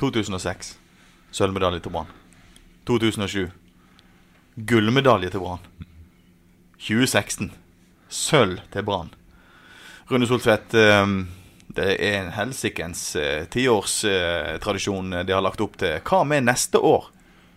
2006. 0.00 0.74
Sølvmedalje 1.34 1.82
til 1.84 1.94
Brann. 1.94 2.10
2007. 2.86 3.48
Gullmedalje 4.56 5.30
til 5.30 5.42
Brann. 5.42 5.62
2016. 6.78 7.52
Sølv 8.08 8.60
til 8.72 8.86
Brann. 8.86 9.14
Rune 10.10 10.28
Soltvedt, 10.28 10.74
eh, 10.74 11.06
det 11.74 11.88
er 11.96 12.20
en 12.20 12.32
helsikens 12.36 13.16
eh, 13.16 13.46
tiårstradisjon 13.50 15.24
de 15.24 15.32
har 15.32 15.42
lagt 15.42 15.62
opp 15.64 15.78
til. 15.80 15.98
Hva 16.04 16.22
med 16.28 16.46
neste 16.50 16.78
år? 16.78 17.13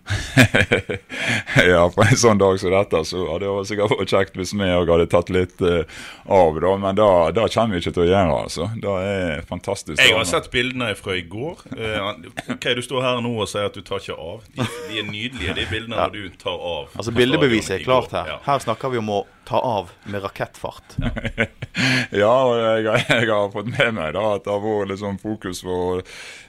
ja, 1.72 1.84
på 1.94 2.04
en 2.04 2.20
sånn 2.20 2.40
dag 2.40 2.60
som 2.62 2.72
dette, 2.74 3.02
så 3.10 3.24
hadde 3.32 3.50
det 3.50 3.70
sikkert 3.70 3.94
vært 3.94 4.14
kjekt 4.14 4.40
hvis 4.40 4.54
vi 4.56 4.70
òg 4.72 4.92
hadde 4.94 5.08
tatt 5.12 5.32
litt 5.34 5.64
uh, 5.64 5.84
av, 6.24 6.60
da. 6.64 6.74
Men 6.82 7.00
det 7.00 7.08
da 7.38 7.48
kommer 7.54 7.76
vi 7.76 7.84
ikke 7.84 7.96
til 7.98 8.06
å 8.06 8.10
gjøre, 8.10 8.40
altså. 8.48 8.70
Det 8.84 8.98
er 9.12 9.46
fantastisk. 9.50 10.02
Jeg 10.02 10.16
har 10.16 10.28
sett 10.30 10.50
bildene 10.54 10.92
fra 11.00 11.18
i 11.18 11.24
går. 11.28 11.64
Uh, 11.74 12.12
ok, 12.56 12.70
Du 12.78 12.84
står 12.86 13.06
her 13.06 13.24
nå 13.26 13.34
og 13.36 13.50
sier 13.52 13.70
at 13.70 13.78
du 13.78 13.84
tar 13.86 14.04
ikke 14.04 14.18
av. 14.18 14.46
De, 14.54 14.68
de 14.90 15.02
er 15.02 15.10
nydelige, 15.10 15.58
de 15.58 15.68
bildene 15.72 16.00
ja. 16.00 16.10
du 16.14 16.38
tar 16.42 16.56
av. 16.58 16.94
Altså 16.96 17.16
Bildebeviset 17.16 17.80
er 17.80 17.88
klart 17.88 18.16
her. 18.16 18.36
Ja. 18.36 18.40
Her 18.48 18.64
snakker 18.64 18.94
vi 18.94 19.02
om 19.02 19.12
å 19.14 19.24
ta 19.48 19.60
av 19.60 19.92
med 20.04 20.24
rakettfart. 20.24 20.98
Ja, 22.12 22.32
og 22.48 22.58
jeg, 22.58 22.86
jeg 23.06 23.28
har 23.30 23.52
fått 23.54 23.68
med 23.70 23.92
meg 23.94 24.16
da 24.16 24.24
at 24.34 24.46
det 24.48 24.54
har 24.54 24.64
vært 24.64 24.98
sånn 24.98 25.20
fokus 25.22 25.60
på 25.62 25.76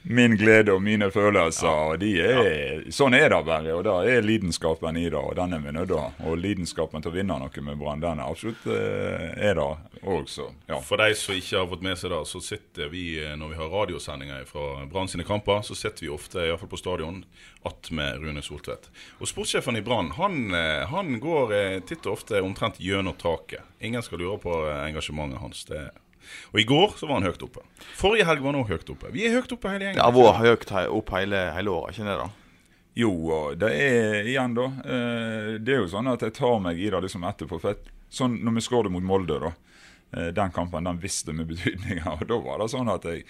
min 0.09 0.37
glede 0.41 0.73
og 0.73 0.81
mine 0.83 1.11
følelser. 1.13 1.69
og 1.69 1.99
de 2.01 2.13
er, 2.23 2.87
Sånn 2.95 3.15
er 3.15 3.29
det 3.33 3.41
bare, 3.45 3.75
og 3.77 3.85
da 3.85 3.99
er 4.09 4.25
lidenskapen 4.25 4.97
i 4.97 5.09
det, 5.11 5.19
og 5.19 5.37
den 5.37 5.53
er 5.53 5.61
vi 5.65 5.75
nødt 5.77 5.91
til 5.91 5.99
å 5.99 6.07
ha. 6.07 6.29
Og 6.31 6.41
lidenskapen 6.41 7.05
til 7.05 7.13
å 7.13 7.17
vinne 7.19 7.39
noe 7.43 7.65
med 7.65 7.81
Brann, 7.81 8.01
den 8.01 8.23
er 8.23 8.31
absolutt 8.31 8.65
eh, 8.73 9.29
er 9.51 9.59
det 9.59 9.67
òg, 9.99 10.31
så 10.31 10.49
ja. 10.69 10.79
For 10.85 11.01
de 11.01 11.13
som 11.19 11.37
ikke 11.37 11.59
har 11.59 11.69
fått 11.69 11.85
med 11.85 12.01
seg 12.01 12.15
det, 12.15 12.23
så 12.31 12.43
sitter 12.45 12.93
vi 12.93 13.05
eh, 13.21 13.37
når 13.37 13.53
vi 13.53 13.61
har 13.61 13.73
radiosendinger 13.75 14.49
fra 14.49 14.87
Brann 14.89 15.13
sine 15.13 15.27
kamper, 15.29 15.61
så 15.67 15.77
sitter 15.77 16.07
vi 16.07 16.13
ofte, 16.15 16.47
iallfall 16.47 16.73
på 16.73 16.81
stadion, 16.81 17.25
att 17.63 17.91
med 17.91 18.23
Rune 18.23 18.43
Soltvedt. 18.43 18.89
Og 19.19 19.29
sportssjefen 19.29 19.77
i 19.77 19.83
Brann, 19.85 20.13
han, 20.17 20.55
eh, 20.55 20.87
han 20.89 21.19
går 21.21 21.53
titt 21.89 22.07
og 22.07 22.21
ofte 22.21 22.41
omtrent 22.41 22.81
gjennom 22.89 23.17
taket. 23.21 23.65
Ingen 23.85 24.05
skal 24.05 24.23
lure 24.23 24.39
på 24.43 24.55
eh, 24.67 24.85
engasjementet 24.89 25.43
hans. 25.43 25.65
Det 25.69 25.87
og 26.53 26.61
i 26.61 26.65
går 26.69 26.95
så 26.99 27.07
var 27.09 27.21
han 27.21 27.29
høyt 27.29 27.43
oppe. 27.47 27.63
Forrige 27.97 28.27
helg 28.29 28.43
var 28.45 28.53
han 28.53 28.61
òg 28.63 28.73
høyt 28.73 28.91
oppe. 28.93 29.11
Vi 29.15 29.25
er 29.25 29.37
høyt 29.39 29.53
oppe 29.55 29.71
hele 29.73 29.87
gjengen. 29.87 30.01
Ja, 30.03 30.11
har 30.29 30.43
høyt 30.45 30.73
opp 30.85 31.13
hele, 31.17 31.41
hele 31.57 31.73
året, 31.73 31.97
ikke 31.97 32.09
det? 32.09 32.17
da? 32.21 32.27
Jo, 32.99 33.13
og 33.31 33.59
det 33.61 33.71
er 33.79 34.27
igjen, 34.27 34.57
da. 34.59 34.67
Eh, 34.83 35.53
det 35.63 35.77
er 35.77 35.83
jo 35.85 35.91
sånn 35.93 36.11
at 36.11 36.25
jeg 36.27 36.35
tar 36.39 36.59
meg 36.65 36.81
i 36.83 36.91
det 36.91 37.01
liksom 37.05 37.27
etterpå. 37.29 37.61
For 37.63 37.77
at, 37.77 37.91
sånn 38.13 38.41
når 38.43 38.59
vi 38.59 38.65
skåret 38.67 38.93
mot 38.93 39.07
Molde, 39.07 39.39
da. 39.45 39.53
eh, 40.17 40.31
Den 40.35 40.55
kampen 40.55 40.89
den 40.89 40.99
visste 41.03 41.33
med 41.37 41.49
betydninga. 41.53 42.17
Og 42.19 42.27
da 42.29 42.41
var 42.43 42.65
det 42.65 42.71
sånn 42.75 42.91
at 42.93 43.07
jeg, 43.07 43.25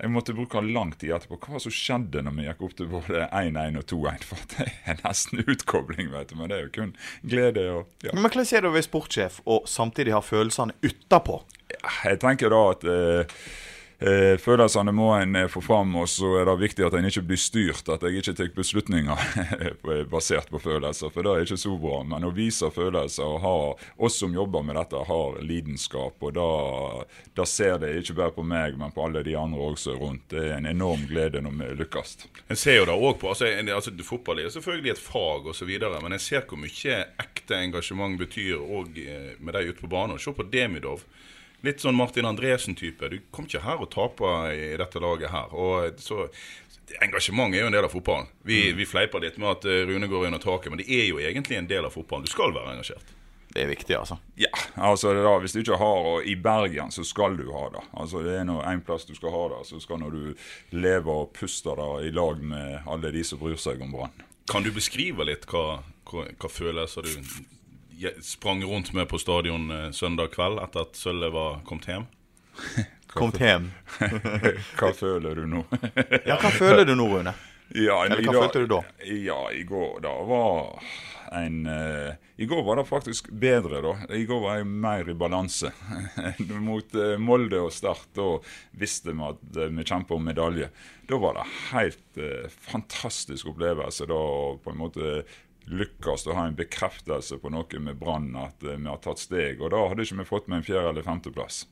jeg 0.00 0.10
måtte 0.10 0.34
bruke 0.34 0.60
lang 0.64 0.92
tid 0.96 1.12
etterpå. 1.14 1.38
Hva 1.42 1.60
som 1.62 1.74
skjedde 1.74 2.22
når 2.24 2.36
vi 2.36 2.46
gikk 2.46 2.62
opp 2.66 2.76
til 2.78 2.88
både 2.90 3.26
1-1 3.28 3.80
og 3.80 3.84
2-1? 3.92 4.24
For 4.28 4.46
det 4.54 4.68
er 4.88 5.02
nesten 5.04 5.42
utkobling, 5.44 6.08
vet 6.14 6.32
du. 6.32 6.38
Men 6.40 6.52
det 6.52 6.58
er 6.58 6.64
jo 6.64 6.72
kun 6.78 6.94
glede 7.22 7.66
og 7.74 8.06
ja. 8.06 8.14
Men 8.14 8.24
hvordan 8.24 8.48
er 8.48 8.64
det 8.64 8.70
å 8.70 8.76
være 8.76 8.88
sportssjef 8.88 9.42
og 9.44 9.68
samtidig 9.70 10.16
ha 10.16 10.22
følelsene 10.24 10.78
utapå? 10.86 11.42
Jeg 11.72 12.20
tenker 12.24 12.52
da 12.52 12.62
at 12.72 12.88
eh, 12.88 13.44
eh, 14.02 14.34
følelsene 14.42 14.92
må 14.94 15.08
en 15.16 15.36
eh, 15.36 15.48
få 15.50 15.62
fram, 15.64 15.94
og 16.00 16.08
så 16.10 16.32
er 16.40 16.48
det 16.48 16.56
viktig 16.60 16.84
at 16.86 16.96
en 16.98 17.08
ikke 17.08 17.22
blir 17.28 17.40
styrt. 17.40 17.88
At 17.92 18.02
jeg 18.06 18.20
ikke 18.20 18.34
tar 18.38 18.50
beslutninger 18.56 19.24
basert 20.12 20.50
på 20.52 20.60
følelser, 20.62 21.12
for 21.14 21.22
det 21.26 21.32
er 21.36 21.46
ikke 21.46 21.58
så 21.62 21.76
bra. 21.80 22.02
Men 22.08 22.26
å 22.28 22.32
vise 22.36 22.70
følelser 22.74 23.24
og 23.26 23.40
ha 23.44 23.54
oss 24.06 24.18
som 24.22 24.34
jobber 24.36 24.64
med 24.66 24.76
dette, 24.80 25.02
har 25.08 25.38
lidenskap. 25.46 26.16
Og 26.22 26.34
da, 26.36 26.48
da 27.38 27.46
ser 27.48 27.78
det 27.82 27.94
ikke 28.02 28.18
bare 28.20 28.34
på 28.36 28.44
meg, 28.46 28.76
men 28.80 28.92
på 28.94 29.06
alle 29.06 29.24
de 29.26 29.36
andre 29.38 29.68
også 29.72 29.96
rundt. 30.00 30.26
Det 30.32 30.44
er 30.50 30.56
en 30.58 30.70
enorm 30.70 31.06
glede 31.10 31.42
når 31.44 31.56
vi 31.60 31.70
lykkes. 31.82 32.16
En 32.52 32.58
ser 32.60 32.80
jo 32.80 32.86
det 32.88 32.94
også 32.98 33.18
på, 33.22 33.32
altså, 33.34 33.50
en- 33.52 33.72
altså 33.72 33.92
Fotball 34.02 34.40
er 34.42 34.48
selvfølgelig 34.52 34.90
et 34.96 34.98
fag 35.02 35.46
osv., 35.52 35.70
men 36.02 36.12
en 36.12 36.20
ser 36.20 36.42
hvor 36.48 36.58
mye 36.60 36.96
ekte 37.22 37.56
engasjement 37.62 38.18
betyr 38.20 38.58
òg 38.60 38.98
med 39.40 39.54
de 39.54 39.68
ute 39.70 39.80
på 39.84 39.88
banen. 39.92 40.18
Se 40.20 40.32
på 40.34 40.44
Demidov. 40.52 41.04
Litt 41.62 41.82
sånn 41.82 41.94
Martin 41.94 42.26
Andresen-type. 42.26 43.08
Du 43.08 43.20
kom 43.30 43.46
ikke 43.46 43.62
her 43.62 43.82
og 43.82 43.90
tape 43.92 44.28
i 44.50 44.72
dette 44.80 45.02
laget 45.02 45.30
her. 45.30 45.54
Og 45.54 46.02
så 46.02 46.26
Engasjement 47.00 47.54
er 47.54 47.62
jo 47.62 47.68
en 47.70 47.74
del 47.74 47.86
av 47.86 47.92
fotballen. 47.94 48.26
Vi, 48.44 48.72
vi 48.76 48.84
fleiper 48.84 49.22
litt 49.22 49.38
med 49.40 49.48
at 49.54 49.64
eh, 49.64 49.84
Rune 49.88 50.10
går 50.10 50.26
under 50.28 50.42
taket, 50.42 50.72
men 50.72 50.82
det 50.82 50.88
er 50.92 51.06
jo 51.06 51.20
egentlig 51.22 51.56
en 51.56 51.68
del 51.70 51.86
av 51.86 51.94
fotballen. 51.94 52.26
Du 52.26 52.32
skal 52.32 52.52
være 52.52 52.74
engasjert. 52.74 53.14
Det 53.52 53.62
er 53.62 53.68
viktig, 53.68 53.94
altså. 53.96 54.16
Ja, 54.40 54.50
altså 54.80 55.12
det 55.12 55.22
da, 55.26 55.32
Hvis 55.40 55.52
du 55.52 55.60
ikke 55.60 55.76
har 55.76 56.06
det 56.06 56.30
I 56.32 56.36
Bergen 56.40 56.92
så 56.92 57.04
skal 57.04 57.36
du 57.36 57.50
ha 57.52 57.66
det. 57.74 57.82
Altså 58.00 58.22
Det 58.24 58.36
er 58.40 58.46
nå 58.48 58.58
en 58.64 58.84
plass 58.84 59.04
du 59.08 59.14
skal 59.14 59.34
ha 59.34 59.42
det. 59.52 59.62
Så 59.68 59.80
skal 59.84 60.00
når 60.00 60.16
du 60.16 60.44
lever 60.72 61.12
og 61.12 61.32
puster 61.36 61.76
det 61.76 62.08
i 62.08 62.14
lag 62.16 62.40
med 62.40 62.88
alle 62.88 63.12
de 63.12 63.24
som 63.28 63.40
bryr 63.40 63.60
seg 63.60 63.82
om 63.84 63.92
Brann. 63.92 64.24
Kan 64.48 64.64
du 64.64 64.72
beskrive 64.74 65.26
litt 65.28 65.44
hva, 65.52 65.82
hva, 66.08 66.26
hva 66.32 66.50
følelser 66.50 67.06
du 67.06 67.12
sprang 68.22 68.64
rundt 68.64 68.92
med 68.92 69.08
på 69.08 69.18
stadion 69.18 69.70
eh, 69.70 69.90
søndag 69.90 70.32
kveld 70.34 70.60
etter 70.62 70.86
at 70.86 70.98
sølvet 70.98 71.32
var 71.34 71.62
kommet 71.68 71.88
hjem? 71.90 72.08
Kommet 73.12 73.40
hjem. 73.44 73.66
Hva 74.78 74.92
føler 74.96 75.36
du 75.36 75.46
nå? 75.48 75.64
Ja, 76.28 76.38
Hva 76.40 76.52
føler 76.54 76.86
du 76.88 76.94
nå, 76.96 77.08
Rune? 77.12 77.34
Ja, 77.76 78.02
Eller 78.04 78.20
hva 78.24 78.34
følte 78.36 78.62
du 78.64 78.68
da? 78.68 78.78
Ja, 79.08 79.46
i 79.52 79.62
går 79.68 80.00
da 80.04 80.12
var 80.28 80.82
en 81.32 81.62
uh, 81.64 82.12
I 82.36 82.44
går 82.48 82.62
var 82.66 82.76
det 82.76 82.84
faktisk 82.84 83.30
bedre, 83.30 83.80
da. 83.84 83.92
I 84.12 84.26
går 84.28 84.42
var 84.42 84.58
jeg 84.58 84.68
mer 84.68 85.08
i 85.08 85.14
balanse. 85.16 85.70
Mot 86.60 86.92
uh, 86.98 87.14
Molde 87.20 87.62
og 87.64 87.72
Start 87.72 88.10
da 88.18 88.26
visste 88.76 89.14
vi 89.14 89.24
at 89.24 89.40
uh, 89.56 89.70
vi 89.72 89.86
kjemper 89.88 90.18
om 90.18 90.28
medalje. 90.28 90.68
Da 91.08 91.20
var 91.20 91.38
det 91.38 91.46
helt 91.70 92.20
fantastisk 92.68 93.48
opplevelse 93.52 94.06
da 94.08 94.16
å 94.16 94.58
på 94.60 94.72
en 94.72 94.80
måte 94.80 95.14
lykkes 95.70 96.26
å 96.26 96.36
ha 96.36 96.46
en 96.48 96.56
bekreftelse 96.58 97.38
på 97.42 97.50
noe 97.52 97.80
med 97.82 97.98
Brann, 98.00 98.30
at 98.38 98.62
eh, 98.64 98.78
vi 98.78 98.88
har 98.90 99.00
tatt 99.02 99.22
steg. 99.22 99.60
Og 99.62 99.72
da 99.74 99.82
hadde 99.88 100.06
ikke 100.06 100.20
vi 100.22 100.28
fått 100.28 100.48
med 100.48 100.60
en 100.60 100.66
fjerde- 100.66 100.92
eller 100.92 101.06
femteplass. 101.06 101.66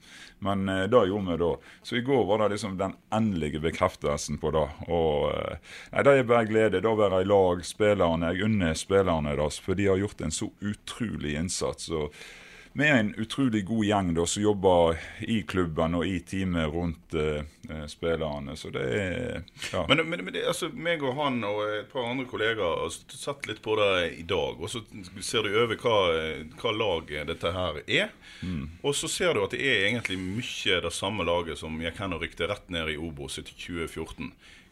Men 0.44 0.68
eh, 0.68 0.86
det 0.90 1.04
gjorde 1.10 1.30
vi 1.30 1.38
da. 1.42 1.50
Så 1.82 1.98
i 1.98 2.04
går 2.06 2.24
var 2.28 2.42
det 2.42 2.52
liksom 2.54 2.76
den 2.80 2.96
endelige 3.14 3.62
bekreftelsen 3.64 4.40
på 4.42 4.52
det. 4.56 4.66
Og 4.88 5.30
eh, 5.34 5.72
nei, 5.92 6.04
Det 6.06 6.16
er 6.16 6.28
bare 6.30 6.50
glede. 6.50 6.84
Da 6.84 6.94
være 6.98 7.22
i 7.24 7.30
lag, 7.30 7.64
spillerne. 7.66 8.34
Jeg 8.34 8.50
unner 8.50 8.78
spillerne 8.78 9.36
det, 9.38 9.50
for 9.64 9.78
de 9.78 9.90
har 9.90 10.00
gjort 10.00 10.22
en 10.26 10.34
så 10.34 10.50
utrolig 10.60 11.36
innsats. 11.40 11.90
og 11.90 12.14
vi 12.72 12.86
er 12.86 13.00
en 13.00 13.14
utrolig 13.18 13.64
god 13.66 13.84
gjeng 13.84 14.10
da, 14.14 14.24
som 14.30 14.42
jobber 14.42 14.98
i 15.26 15.40
klubben 15.42 15.96
og 15.98 16.06
i 16.06 16.20
teamet 16.22 16.70
rundt 16.70 17.14
eh, 17.18 17.42
spillerne. 17.90 18.54
Så 18.56 18.70
det 18.74 18.84
er 18.94 19.42
ja. 19.72 19.82
Men, 19.88 20.04
men, 20.06 20.24
men 20.24 20.34
det, 20.36 20.44
altså, 20.46 20.68
meg 20.70 21.02
og 21.02 21.18
han 21.18 21.40
og 21.46 21.64
et 21.66 21.90
par 21.90 22.06
andre 22.06 22.28
kollegaer 22.30 22.84
har 22.84 22.92
satt 22.94 23.16
sett 23.18 23.50
litt 23.50 23.62
på 23.64 23.74
det 23.80 23.90
i 24.20 24.26
dag. 24.28 24.62
Og 24.62 24.70
så 24.70 24.84
ser 25.18 25.46
du 25.46 25.58
over 25.64 25.74
hva, 25.82 25.96
hva 26.62 26.74
lag 26.76 27.10
dette 27.32 27.54
her 27.56 27.82
er. 27.86 28.14
Og 28.86 28.94
så 28.96 29.10
ser 29.10 29.34
du 29.34 29.42
at 29.44 29.56
det 29.56 29.64
er 29.66 29.88
egentlig 29.88 30.20
mye 30.22 30.80
det 30.86 30.94
samme 30.94 31.26
laget 31.26 31.58
som 31.58 31.74
jeg 31.82 31.96
kan 31.98 32.14
rykte 32.14 32.48
rett 32.50 32.70
ned 32.70 32.94
i 32.94 32.98
Obos 33.00 33.40
i 33.42 33.46
2014. 33.50 34.30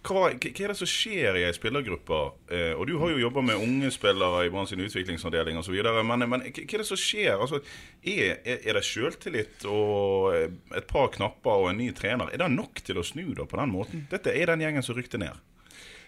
Hva, 0.08 0.30
hva 0.32 0.50
er 0.64 0.72
det 0.72 0.76
som 0.78 0.88
skjer 0.88 1.36
i 1.36 1.44
ei 1.44 1.52
spillergruppe? 1.52 2.20
Eh, 2.54 2.72
og 2.72 2.86
du 2.88 2.94
har 3.00 3.12
jo 3.12 3.20
jobba 3.20 3.42
med 3.44 3.60
unge 3.60 3.90
spillere 3.92 4.46
i 4.46 4.52
Brann 4.52 4.68
sin 4.70 4.80
utviklingsavdeling 4.84 5.60
osv. 5.60 5.76
Men, 6.00 6.24
men 6.24 6.46
hva 6.46 6.64
er 6.64 6.82
det 6.82 6.88
som 6.88 7.00
skjer? 7.00 7.34
Altså, 7.36 7.60
er, 8.00 8.38
er 8.56 8.78
det 8.78 8.84
sjøltillit 8.88 9.68
og 9.68 10.32
eh, 10.32 10.48
et 10.80 10.88
par 10.88 11.12
knapper 11.18 11.64
og 11.64 11.70
en 11.72 11.80
ny 11.82 11.90
trener? 11.96 12.32
Er 12.32 12.40
det 12.44 12.50
nok 12.54 12.80
til 12.86 13.00
å 13.00 13.06
snu 13.06 13.26
da 13.36 13.44
på 13.48 13.60
den 13.60 13.74
måten? 13.74 14.06
Dette 14.10 14.32
er 14.32 14.52
den 14.52 14.64
gjengen 14.64 14.86
som 14.86 14.96
rykte 14.96 15.20
ned. 15.20 15.36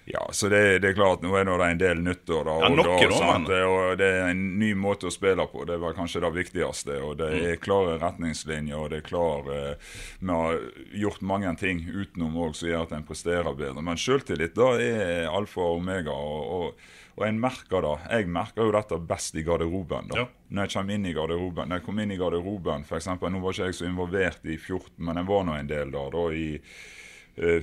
Ja, 0.06 0.23
så 0.32 0.49
det, 0.49 0.81
det 0.82 0.88
er 0.91 0.94
klart, 0.97 1.20
nå 1.23 1.35
er 1.38 1.44
det 1.44 1.67
en 1.69 1.79
del 1.79 2.00
nyttår. 2.02 2.44
Da, 2.49 2.55
Ja, 2.61 2.69
og, 2.70 2.76
noe 2.81 2.97
da, 3.08 3.17
sant, 3.19 3.49
og 3.52 3.99
det 4.00 4.06
er 4.08 4.31
en 4.32 4.58
ny 4.58 4.73
måte 4.75 5.06
å 5.06 5.12
spille 5.14 5.44
på. 5.47 5.64
Det 5.69 5.76
var 5.79 5.93
kanskje 5.94 6.20
det 6.25 6.32
viktigste. 6.35 6.97
og 7.05 7.17
Det 7.20 7.29
Mm. 7.31 7.44
er 7.52 7.56
klare 7.62 7.99
retningslinjer, 8.00 8.76
og 8.79 8.91
det 8.91 8.99
er 9.05 9.06
klar 9.08 9.50
eh, 9.55 9.75
Vi 10.20 10.26
har 10.32 10.58
gjort 11.05 11.20
mange 11.23 11.56
ting 11.61 11.85
utenom 11.87 12.35
òg 12.37 12.55
som 12.56 12.69
gjør 12.69 12.82
at 12.88 12.93
en 12.93 13.05
presterer 13.05 13.55
bedre. 13.55 13.82
Men 13.82 13.97
selvtillit 13.97 14.55
da 14.55 14.73
er 14.81 15.29
alfa 15.29 15.61
og 15.61 15.79
omega. 15.82 16.11
og, 16.11 16.50
og 16.62 16.75
og 17.20 17.26
en 17.26 17.41
merker 17.41 17.82
det. 17.85 17.96
Jeg 18.08 18.29
merker 18.32 18.64
jo 18.64 18.70
dette 18.73 18.96
best 19.05 19.35
i 19.37 19.43
garderoben. 19.44 20.06
da. 20.08 20.20
Ja. 20.23 20.26
Når 20.50 20.62
jeg 20.62 20.73
kommer 20.73 20.94
inn 20.94 21.05
i 21.06 21.12
garderoben. 21.12 21.69
Når 21.69 21.76
jeg 21.76 21.85
kom 21.85 21.99
inn 22.00 22.11
i 22.12 22.17
garderoben, 22.17 22.85
for 22.87 22.96
eksempel, 22.96 23.29
Nå 23.31 23.41
var 23.43 23.53
ikke 23.53 23.67
jeg 23.67 23.75
så 23.75 23.85
involvert 23.91 24.41
i 24.49 24.56
14, 24.56 24.88
men 25.05 25.17
jeg 25.17 25.26
var 25.26 25.44
nå 25.44 25.53
en 25.58 25.67
del 25.67 25.91
der. 25.91 26.11
da 26.11 26.23
i 26.32 26.61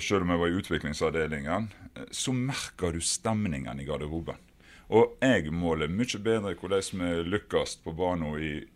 selv 0.01 0.25
om 0.25 0.33
jeg 0.33 0.41
var 0.41 0.51
i 0.51 0.59
utviklingsavdelingen, 0.61 1.69
eh, 1.95 2.05
så 2.11 2.33
merker 2.33 2.93
du 2.95 3.01
stemningen 3.01 3.79
i 3.79 3.87
garderoben. 3.87 4.39
Og 4.87 5.17
jeg 5.19 5.51
måler 5.51 5.91
mye 5.91 6.19
bedre 6.23 6.53
hvordan 6.55 7.01
vi 7.01 7.09
lykkes 7.33 7.75
på 7.83 7.91
banen 7.91 8.23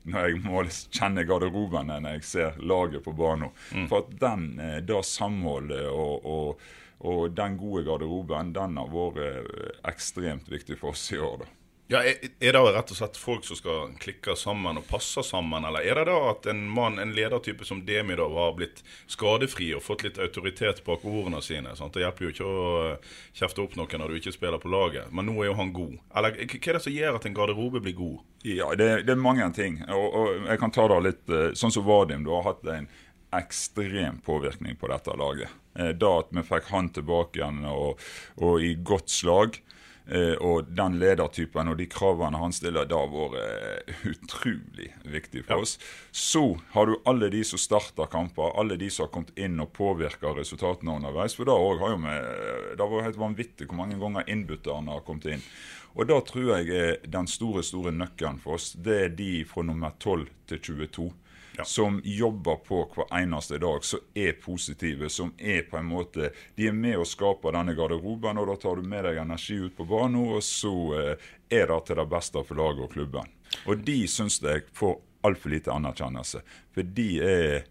når 0.03 0.25
jeg 0.27 0.41
måler, 0.43 0.73
kjenner 0.91 1.23
garderoben 1.23 1.93
enn 1.95 2.09
jeg 2.09 2.25
ser 2.27 2.59
laget 2.59 3.05
på 3.05 3.13
banen. 3.15 3.53
For 3.87 4.03
at 4.03 4.11
den, 4.19 4.59
eh, 4.59 4.81
det 4.83 4.99
samholdet 5.07 5.87
og, 5.87 6.25
og, 6.25 6.67
og 7.07 7.31
den 7.37 7.57
gode 7.57 7.85
garderoben, 7.87 8.51
den 8.53 8.77
har 8.77 8.91
vært 8.91 9.23
eh, 9.23 9.71
ekstremt 9.87 10.51
viktig 10.51 10.77
for 10.81 10.91
oss 10.91 11.07
i 11.15 11.19
år. 11.21 11.45
da. 11.45 11.49
Ja, 11.91 11.99
er, 12.07 12.29
det 12.39 12.51
rett 12.55 12.91
og 12.93 12.95
slett 12.95 13.17
folk 13.19 13.43
som 13.43 13.57
skal 13.59 13.89
klikke 13.99 14.31
sammen 14.39 14.77
og 14.79 14.85
passe 14.87 15.19
sammen, 15.27 15.65
eller 15.67 15.83
er 15.83 15.97
det 15.99 16.05
da 16.07 16.13
at 16.29 16.45
en 16.47 16.61
mann, 16.71 16.95
en 17.03 17.11
ledertype 17.11 17.65
som 17.67 17.81
Demi 17.83 18.15
da 18.15 18.29
har 18.31 18.53
blitt 18.55 18.79
skadefri 19.11 19.73
og 19.75 19.83
fått 19.83 20.05
litt 20.05 20.19
autoritet 20.23 20.79
bak 20.85 21.03
ordene 21.03 21.41
sine? 21.43 21.73
Sant? 21.75 21.91
Det 21.97 22.05
hjelper 22.05 22.23
jo 22.23 22.31
ikke 22.31 22.47
å 22.47 22.61
eh, 22.93 23.09
kjefte 23.35 23.65
opp 23.65 23.75
noen 23.75 23.99
når 23.99 24.13
du 24.13 24.19
ikke 24.21 24.31
spiller 24.37 24.61
på 24.63 24.71
laget, 24.71 25.11
men 25.11 25.27
nå 25.27 25.35
er 25.41 25.49
jo 25.49 25.57
han 25.59 25.73
god. 25.75 25.97
Eller 26.15 26.37
hva 26.39 26.61
er 26.61 26.79
det 26.79 26.83
som 26.85 26.95
gjør 26.95 27.17
at 27.19 27.27
en 27.27 27.35
garderobe 27.35 27.81
blir 27.83 27.97
god? 27.97 28.21
Ja, 28.47 28.69
det, 28.79 28.87
det 29.09 29.11
er 29.17 29.25
mange 29.27 29.49
ting. 29.57 29.81
Og, 29.91 30.07
og 30.21 30.47
jeg 30.47 30.61
kan 30.61 30.71
ta 30.71 30.87
det 30.93 31.01
litt 31.09 31.33
eh, 31.35 31.49
Sånn 31.59 31.75
som 31.75 31.83
Vadim, 31.89 32.23
du 32.23 32.31
har 32.31 32.47
hatt 32.47 32.63
en 32.71 32.87
ekstrem 33.35 34.23
påvirkning 34.23 34.79
på 34.79 34.87
dette 34.91 35.17
laget. 35.19 35.51
Eh, 35.75 35.91
Da 35.91 36.13
at 36.21 36.31
vi 36.31 36.45
fikk 36.53 36.71
han 36.71 36.87
tilbake 36.95 37.41
igjen 37.41 37.65
og, 37.67 37.99
og 38.39 38.63
i 38.63 38.77
godt 38.79 39.11
slag. 39.11 39.59
Eh, 40.11 40.35
Og 40.39 40.69
den 40.77 40.99
ledertypen 41.01 41.71
og 41.71 41.77
de 41.79 41.87
kravene 41.91 42.39
han 42.41 42.53
stiller, 42.55 42.87
da 42.89 43.01
vært 43.09 43.39
eh, 43.41 44.05
utrolig 44.13 44.91
viktig 45.03 45.45
for 45.47 45.65
oss. 45.65 45.77
Så 46.11 46.43
har 46.75 46.87
du 46.87 46.97
alle 47.09 47.31
de 47.33 47.43
som 47.47 47.61
starter 47.61 48.11
kamper, 48.11 48.53
alle 48.59 48.77
de 48.77 48.89
som 48.91 49.07
har 49.07 49.13
kommet 49.15 49.35
inn 49.39 49.59
og 49.63 49.73
påvirka 49.73 50.35
resultatene 50.37 50.97
underveis. 50.99 51.35
For 51.37 51.49
òg 51.49 51.81
har 51.81 51.95
jo 51.95 52.01
vi 52.01 52.17
Det 52.71 52.79
har 52.81 52.91
vært 52.91 53.09
helt 53.09 53.21
vanvittig 53.21 53.67
hvor 53.67 53.81
mange 53.83 53.99
ganger 54.01 54.27
innbytterne 54.27 54.95
har 54.95 55.05
kommet 55.07 55.31
inn. 55.35 55.45
Og 55.99 56.07
da 56.07 56.21
tror 56.23 56.53
jeg 56.53 56.69
er 56.71 57.01
den 57.11 57.27
store 57.27 57.63
store 57.67 57.91
nøkkelen 57.91 58.39
for 58.39 58.55
oss, 58.55 58.71
det 58.79 58.97
er 59.05 59.09
de 59.15 59.43
fra 59.47 59.63
nummer 59.67 59.91
12 59.99 60.29
til 60.47 60.61
22. 60.87 61.09
Som 61.63 62.01
jobber 62.03 62.55
på 62.55 62.91
hver 62.95 63.11
eneste 63.19 63.57
dag, 63.57 63.83
som 63.83 63.99
er 64.15 64.31
positive, 64.31 65.09
som 65.09 65.33
er 65.37 65.61
på 65.67 65.77
en 65.77 65.85
måte 65.85 66.31
De 66.55 66.67
er 66.67 66.75
med 66.75 66.97
å 66.97 67.05
skape 67.05 67.51
denne 67.51 67.75
garderoben, 67.75 68.39
og 68.39 68.47
da 68.47 68.55
tar 68.55 68.79
du 68.79 68.87
med 68.87 69.03
deg 69.05 69.19
energi 69.21 69.59
ut 69.59 69.77
på 69.77 69.85
banen, 69.85 70.21
og 70.21 70.43
så 70.43 70.73
eh, 70.97 71.31
er 71.51 71.67
det 71.67 71.79
til 71.87 71.99
det 71.99 72.07
beste 72.11 72.43
for 72.47 72.59
laget 72.59 72.85
og 72.87 72.93
klubben. 72.95 73.33
Og 73.67 73.83
de 73.83 73.97
syns 74.07 74.39
jeg 74.41 74.63
får 74.73 74.95
altfor 75.27 75.53
lite 75.53 75.73
anerkjennelse. 75.73 76.41
For 76.73 76.87
de 76.87 77.09
er 77.19 77.67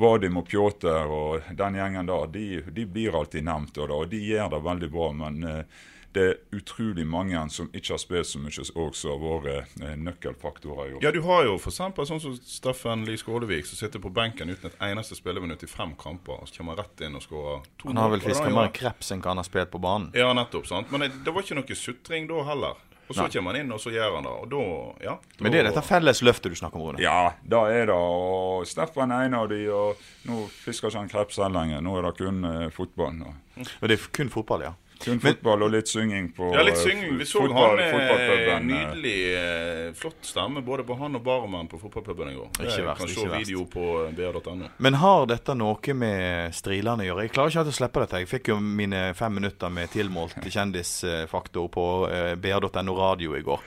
Vadim 0.00 0.38
og 0.40 0.48
Pjotr 0.48 1.10
og 1.12 1.54
den 1.56 1.78
gjengen 1.78 2.08
der, 2.08 2.26
de, 2.34 2.44
de 2.72 2.86
blir 2.86 3.16
alltid 3.16 3.46
nevnt, 3.46 3.78
og 3.78 4.10
de 4.10 4.20
gjør 4.24 4.52
det 4.54 4.62
veldig 4.66 4.90
bra. 4.92 5.08
Men 5.22 5.42
eh, 5.46 5.80
det 6.12 6.22
er 6.26 6.38
utrolig 6.58 7.04
mange 7.06 7.38
som 7.54 7.68
ikke 7.70 7.92
har 7.94 8.00
spilt 8.02 8.26
så 8.26 8.40
mye, 8.42 8.64
og 8.74 8.96
som 8.98 9.12
har 9.22 9.42
vært 9.44 9.76
eh, 9.82 9.92
nøkkelfaktorer 10.00 10.90
i 10.90 10.94
år. 10.96 11.04
Ja, 11.04 11.12
du 11.14 11.20
har 11.22 11.44
jo 11.46 11.54
f.eks. 11.60 11.78
sånn 12.10 12.22
som 12.22 12.34
Steffen 12.42 13.04
Lie 13.06 13.20
Skålevik, 13.20 13.68
som 13.68 13.78
sitter 13.78 14.02
på 14.02 14.10
benken 14.14 14.50
uten 14.50 14.70
et 14.72 14.82
eneste 14.90 15.14
spilleminutt 15.18 15.62
i 15.62 15.70
fem 15.70 15.94
kamper, 16.00 16.42
og 16.42 16.50
så 16.50 16.58
kommer 16.60 16.74
han 16.74 16.84
rett 16.84 17.06
inn 17.06 17.18
og 17.18 17.22
skårer 17.26 17.62
to 17.78 17.92
Han 17.92 18.02
har 18.02 18.10
vel 18.16 18.24
fiska 18.26 18.50
mer 18.50 18.72
kreps 18.74 19.12
enn 19.14 19.22
hva 19.22 19.34
han 19.34 19.42
har 19.44 19.46
spilt 19.48 19.70
på 19.70 19.78
banen. 19.82 20.10
Ja, 20.18 20.32
nettopp. 20.34 20.66
sant? 20.66 20.90
Men 20.90 21.06
det, 21.06 21.12
det 21.24 21.34
var 21.34 21.46
ikke 21.46 21.60
noe 21.62 21.78
sutring 21.78 22.26
da 22.30 22.42
heller. 22.50 22.86
Og 23.10 23.16
så 23.16 23.24
Nei. 23.24 23.30
kommer 23.34 23.56
han 23.56 23.64
inn, 23.64 23.72
og 23.74 23.80
så 23.82 23.90
gjør 23.90 24.12
han 24.20 24.26
det. 24.26 24.32
Og 24.38 24.50
da, 24.52 24.58
ja. 25.02 25.14
Da, 25.18 25.42
Men 25.42 25.50
det 25.50 25.58
er 25.58 25.66
dette 25.66 25.82
felles 25.82 26.20
løftet 26.22 26.52
du 26.52 26.58
snakker 26.60 26.78
om, 26.78 26.92
Rune. 26.92 27.00
Ja, 27.02 27.32
da 27.42 27.64
er 27.66 27.88
det. 27.90 27.96
Og 27.96 28.68
Steffen 28.70 29.10
er 29.10 29.24
en 29.26 29.34
av 29.34 29.48
de, 29.50 29.64
og 29.74 29.98
nå 30.30 30.44
fisker 30.60 30.92
ikke 30.92 31.00
han 31.02 31.10
kreps 31.10 31.40
her 31.42 31.50
lenger. 31.50 31.82
Nå 31.82 31.96
er 31.98 32.06
det 32.06 32.12
kun 32.20 32.46
eh, 32.46 32.68
fotball. 32.70 33.18
Og 33.26 33.66
Og 33.80 33.90
det 33.90 33.96
er 33.98 34.06
kun 34.14 34.30
fotball, 34.30 34.62
ja. 34.68 34.72
Kun 35.04 35.20
fotball 35.22 35.62
og 35.66 35.70
litt 35.72 35.88
synging 35.88 36.28
på 36.36 36.50
Ja, 36.54 36.62
litt 36.66 36.76
eh, 36.76 36.82
synging. 36.84 37.16
Vi 37.18 37.24
så 37.28 37.40
fotball- 37.42 37.70
han 37.70 37.76
med 37.76 37.92
fotballpuben, 37.94 38.56
eh. 38.56 38.64
nydelig, 38.70 39.14
eh, 39.40 39.92
flott 39.96 40.20
stemme 40.28 40.62
både 40.66 40.84
på 40.84 40.96
han 41.00 41.16
og 41.16 41.22
Barman 41.24 41.68
på 41.68 41.80
fotballpuben 41.80 42.30
i 42.30 42.34
går. 42.36 42.48
Ikke 42.60 42.84
verst, 42.84 42.98
kan 42.98 43.08
ikke 43.08 43.20
se 43.20 43.28
verst. 43.28 43.48
video 43.48 43.64
på 43.72 43.86
eh, 44.06 44.12
br.no. 44.14 44.68
Men 44.78 44.94
har 45.00 45.26
dette 45.26 45.54
noe 45.56 45.94
med 45.94 46.54
strilene 46.54 47.04
å 47.04 47.08
gjøre? 47.10 47.26
Jeg 47.26 47.32
klarer 47.34 47.50
ikke 47.54 47.62
helt 47.64 47.72
å 47.74 47.78
slippe 47.80 48.04
dette. 48.04 48.20
Jeg 48.24 48.28
fikk 48.28 48.52
jo 48.52 48.60
mine 48.60 49.02
fem 49.14 49.34
minutter 49.40 49.68
med 49.72 49.90
tilmålt 49.90 50.36
kjendisfaktor 50.56 51.68
på 51.72 51.86
eh, 52.10 52.34
br.no 52.36 52.96
radio 52.98 53.36
i 53.36 53.42
går. 53.42 53.60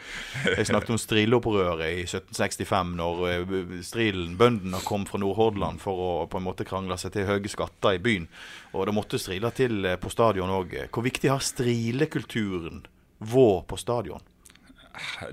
Jeg 0.57 0.67
snakket 0.69 0.93
om 0.95 1.01
strilopprøret 1.01 1.87
i 1.97 2.03
1765, 2.05 2.93
når 2.99 3.23
eh, 3.31 3.77
strilen, 3.83 4.37
bøndene, 4.39 4.79
kom 4.85 5.05
fra 5.09 5.19
Nordhordland 5.21 5.81
for 5.83 5.93
å 6.03 6.11
på 6.29 6.37
en 6.39 6.45
måte 6.47 6.65
krangle 6.67 6.97
seg 7.01 7.13
til 7.15 7.25
høye 7.29 7.49
skatter 7.51 7.97
i 7.97 8.03
byen. 8.03 8.27
Og 8.73 8.87
det 8.89 8.95
måtte 8.95 9.21
strile 9.21 9.51
til 9.55 9.85
eh, 9.85 9.99
på 10.01 10.11
stadion 10.11 10.51
òg. 10.53 10.75
Hvor 10.93 11.05
viktig 11.05 11.31
har 11.31 11.43
strilekulturen 11.43 12.83
vår 13.23 13.63
på 13.69 13.79
stadion? 13.79 14.23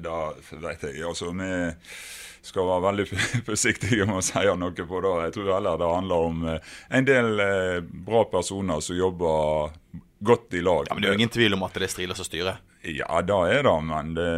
Da 0.01 0.33
vet 0.37 0.85
jeg. 0.89 1.03
Altså, 1.05 1.33
vi 1.37 2.49
skal 2.49 2.69
være 2.69 2.85
veldig 2.87 3.07
forsiktige 3.49 4.07
med 4.09 4.21
å 4.21 4.25
si 4.25 4.45
noe 4.61 4.87
på 4.93 5.03
det. 5.05 5.15
Jeg 5.27 5.37
tror 5.37 5.53
heller 5.57 5.81
det 5.81 5.91
handler 5.95 6.29
om 6.31 6.47
eh, 6.49 6.73
en 6.99 7.09
del 7.09 7.45
eh, 7.45 7.77
bra 8.09 8.25
personer 8.33 8.85
som 8.85 8.99
jobber 8.99 9.77
godt 10.21 10.57
i 10.57 10.65
lag. 10.65 10.89
Ja, 10.89 10.95
men 10.95 11.03
Det 11.03 11.09
er 11.09 11.17
jo 11.17 11.23
ingen 11.23 11.37
tvil 11.37 11.57
om 11.57 11.65
at 11.65 11.77
det 11.77 11.89
er 11.89 11.95
striler 11.95 12.19
som 12.19 12.29
styrer. 12.29 12.61
Ja, 12.81 13.21
det 13.21 13.35
er 13.53 13.63
det, 13.63 13.73
men 13.85 14.15
det, 14.17 14.29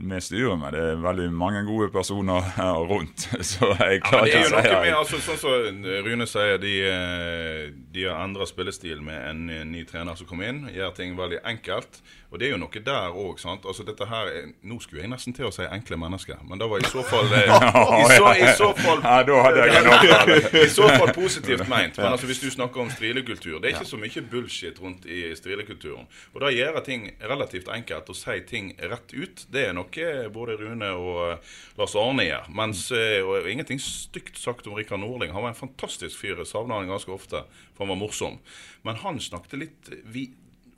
vi 0.00 0.20
styrer 0.24 0.56
med 0.56 0.72
det 0.72 0.84
er 0.94 1.00
veldig 1.02 1.26
mange 1.36 1.60
gode 1.68 1.90
personer 1.92 2.46
her 2.56 2.78
rundt. 2.88 3.26
Så 3.50 3.74
jeg 3.76 3.98
Ja, 4.00 4.00
men 4.00 4.06
klarer 4.06 4.24
det 4.24 4.32
er 4.32 4.40
jo 4.40 4.46
ikke 4.46 4.56
å 4.56 4.62
noe 4.62 4.62
si 4.62 4.78
med, 4.86 4.94
altså, 4.96 5.18
Sånn 5.20 5.40
som 5.42 5.84
Rune 6.06 6.28
sier, 6.30 6.56
de, 6.62 6.72
eh, 6.88 7.66
de 7.92 8.06
har 8.08 8.22
endra 8.24 8.46
spillestil 8.48 9.02
med 9.04 9.20
en 9.28 9.44
ny 9.74 9.84
trener 9.84 10.16
som 10.16 10.30
kom 10.30 10.40
inn. 10.40 10.62
Gjør 10.72 10.94
ting 10.96 11.12
veldig 11.18 11.42
enkelt. 11.52 12.00
Og 12.30 12.38
det 12.40 12.46
er 12.46 12.54
jo 12.54 12.60
noe 12.62 12.82
der 12.86 13.18
òg. 13.20 13.42
Altså, 13.44 13.84
dette 13.84 14.08
her 14.08 14.32
er, 14.32 14.48
nå 14.64 14.78
skulle 14.80 15.02
jeg 15.04 15.12
nesten 15.12 15.36
til 15.36 15.50
å 15.50 15.52
si 15.52 15.66
enkle 15.68 15.98
mennesker, 16.00 16.40
men 16.48 16.62
det 16.62 16.70
var 16.70 16.80
i 16.80 16.88
så 16.88 17.04
fall 17.04 17.28
eh, 17.36 17.52
i, 18.00 18.02
så, 18.16 18.32
I 18.32 18.48
så 18.56 18.70
fall 18.80 19.04
Ja, 19.04 19.18
da 19.28 19.42
hadde 19.44 19.66
jeg 19.66 19.76
en. 19.76 20.48
I 20.64 20.72
så 20.72 20.88
fall 20.88 21.12
positivt 21.12 21.68
meint. 21.68 22.00
Men 22.00 22.14
altså, 22.14 22.30
hvis 22.30 22.40
du 22.40 22.48
snakker 22.48 22.86
om 22.86 22.88
strilekultur 22.94 23.58
Det 23.60 23.74
er 23.74 23.76
ikke 23.76 23.92
så 23.92 24.00
mye 24.00 24.24
bullshit 24.32 24.80
rundt 24.80 25.04
i 25.04 25.26
strilekulturen. 25.36 26.08
Og 26.32 26.40
da 26.46 26.54
gjør 26.54 26.80
ting 26.86 27.10
relativt 27.20 27.68
enkelt 27.68 27.89
og 27.98 28.16
si 28.16 28.36
ting 28.46 28.72
rett 28.78 29.14
ut. 29.14 29.44
Det 29.52 29.66
er 29.68 29.74
noe 29.76 30.10
både 30.32 30.56
Rune 30.60 30.90
og 30.96 31.20
eh, 31.26 31.54
Lars 31.78 31.96
Arne 31.98 32.26
gjør. 32.26 32.50
Mens, 32.60 32.84
eh, 32.94 33.20
og 33.24 33.48
ingenting 33.50 33.80
stygt 33.82 34.38
sagt 34.40 34.68
om 34.70 34.76
Rikard 34.78 35.02
Norling. 35.02 35.32
Han 35.34 35.46
var 35.46 35.54
en 35.54 35.58
fantastisk 35.58 36.18
fyr. 36.20 36.38
Jeg 36.38 36.50
savna 36.50 36.78
han 36.78 36.90
ganske 36.90 37.12
ofte, 37.12 37.44
for 37.74 37.84
han 37.84 37.94
var 37.94 38.00
morsom. 38.02 38.38
Men 38.86 39.00
han 39.02 39.20
snakket 39.22 39.58
litt 39.60 39.90
vi, 40.12 40.28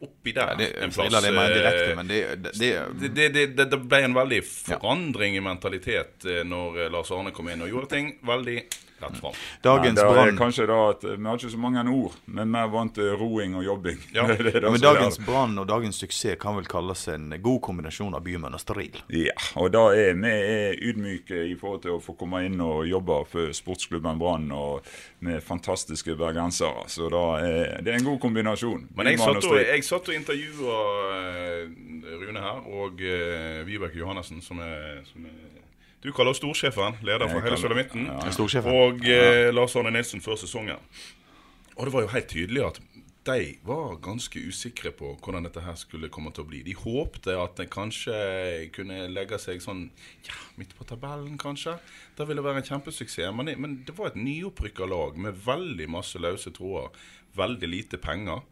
oppi 0.02 0.34
der 0.34 0.56
Ja, 0.58 0.70
en 0.82 0.94
plass. 0.94 1.18
det 1.22 1.34
mer 1.36 1.50
eh, 1.50 1.58
direkte, 1.58 1.98
men 1.98 2.08
det, 2.10 3.58
det, 3.60 3.82
ble 3.84 4.00
en 4.08 4.16
veldig 4.16 4.40
forandring 4.46 5.36
i 5.38 5.44
mentalitet 5.44 6.26
når 6.48 6.88
Lars 6.90 7.12
Arne 7.14 7.30
kom 7.34 7.52
inn 7.52 7.62
og 7.62 7.70
gjorde 7.70 7.92
ting 7.94 8.16
veldig 8.26 8.58
rett 9.02 9.20
fram. 9.20 9.38
Dagens 9.64 10.00
Ja, 10.00 10.08
brann 10.12 10.38
kanskje 10.38 10.66
da 10.70 10.78
at 10.90 11.04
Vi 11.04 11.18
har 11.26 11.38
ikke 11.38 11.52
så 11.52 11.60
mange 11.60 11.84
ord, 11.90 12.16
men 12.24 12.52
vi 12.52 12.62
er 12.62 12.72
vant 12.72 12.94
til 12.96 13.12
roing 13.20 13.56
og 13.58 13.66
jobbing. 13.66 14.00
Ja. 14.14 14.26
Det 14.32 14.38
er 14.38 14.60
det 14.60 14.62
Ja, 14.62 14.70
men 14.70 14.80
dagens 14.82 15.18
brann 15.22 15.58
og 15.60 15.68
dagens 15.68 16.00
suksess 16.00 16.38
kan 16.40 16.56
vel 16.56 16.66
kalles 16.70 17.06
en 17.12 17.32
god 17.42 17.60
kombinasjon 17.64 18.14
av 18.14 18.24
bymenn 18.24 18.54
og 18.56 18.62
stril. 18.62 18.96
Ja, 19.12 19.36
og 19.60 19.72
da 19.74 19.88
er 19.96 20.14
vi 20.22 20.30
er 20.32 20.78
ydmyke 20.78 21.44
i 21.50 21.56
forhold 21.58 21.82
til 21.84 21.96
å 21.96 22.00
få 22.02 22.14
komme 22.18 22.44
inn 22.46 22.60
og 22.62 22.86
jobbe 22.88 23.22
for 23.30 23.52
sportsklubben 23.56 24.20
Brann 24.20 24.50
og 24.54 24.86
med 25.22 25.42
fantastiske 25.44 26.16
bergensere. 26.18 26.86
Så 26.88 27.10
da 27.12 27.24
er 27.42 27.82
det 27.82 27.92
er 27.92 27.98
en 28.00 28.06
god 28.06 28.20
kombinasjon. 28.22 28.88
Men 28.96 29.12
jeg 29.12 29.20
satt 29.22 29.48
og, 29.48 29.56
jeg 29.58 29.86
satt 29.86 30.10
og 30.10 30.16
intervjua 30.16 30.78
eh, 31.18 31.92
Rune 32.22 32.42
her, 32.42 32.62
og 32.68 33.00
uh, 33.00 33.62
Vibeke 33.66 33.98
Johannessen, 33.98 34.42
som 34.44 34.60
er, 34.62 35.00
som 35.08 35.24
er 35.26 35.62
Du 36.02 36.10
kaller 36.12 36.34
oss 36.34 36.40
storsjefen, 36.42 36.96
leder 37.06 37.28
for 37.30 37.44
hele 37.44 37.56
Sulamitten. 37.60 38.08
ja. 38.10 38.62
Og 38.72 39.04
eh, 39.06 39.50
Lars 39.54 39.76
Arne 39.78 39.92
Nilsen 39.94 40.20
før 40.24 40.34
sesongen. 40.40 40.80
Og 41.76 41.86
det 41.86 41.92
var 41.94 42.02
jo 42.04 42.10
helt 42.12 42.28
tydelig 42.28 42.64
at 42.66 42.80
de 43.22 43.54
var 43.62 44.00
ganske 44.02 44.40
usikre 44.42 44.90
på 44.98 45.12
hvordan 45.22 45.44
dette 45.46 45.62
her 45.62 45.76
skulle 45.78 46.10
komme 46.10 46.32
til 46.34 46.42
å 46.42 46.48
bli. 46.50 46.64
De 46.66 46.74
håpte 46.74 47.36
at 47.38 47.60
en 47.62 47.70
kanskje 47.70 48.16
kunne 48.74 49.04
legge 49.14 49.38
seg 49.38 49.62
sånn 49.62 49.84
ja, 50.26 50.38
midt 50.58 50.74
på 50.74 50.86
tabellen, 50.90 51.36
kanskje. 51.38 51.76
Det 52.18 52.26
ville 52.26 52.42
være 52.42 52.64
en 52.64 52.68
kjempesuksess. 52.72 53.30
Men 53.38 53.52
men 53.62 53.78
det 53.86 53.94
var 53.94 54.10
et 54.10 54.18
nyopprykka 54.18 54.90
lag 54.90 55.16
med 55.22 55.38
veldig 55.46 55.86
masse 55.94 56.18
løse 56.18 56.50
tråder. 56.50 56.90
Veldig 57.38 57.70
lite 57.70 58.02
penger. 58.02 58.42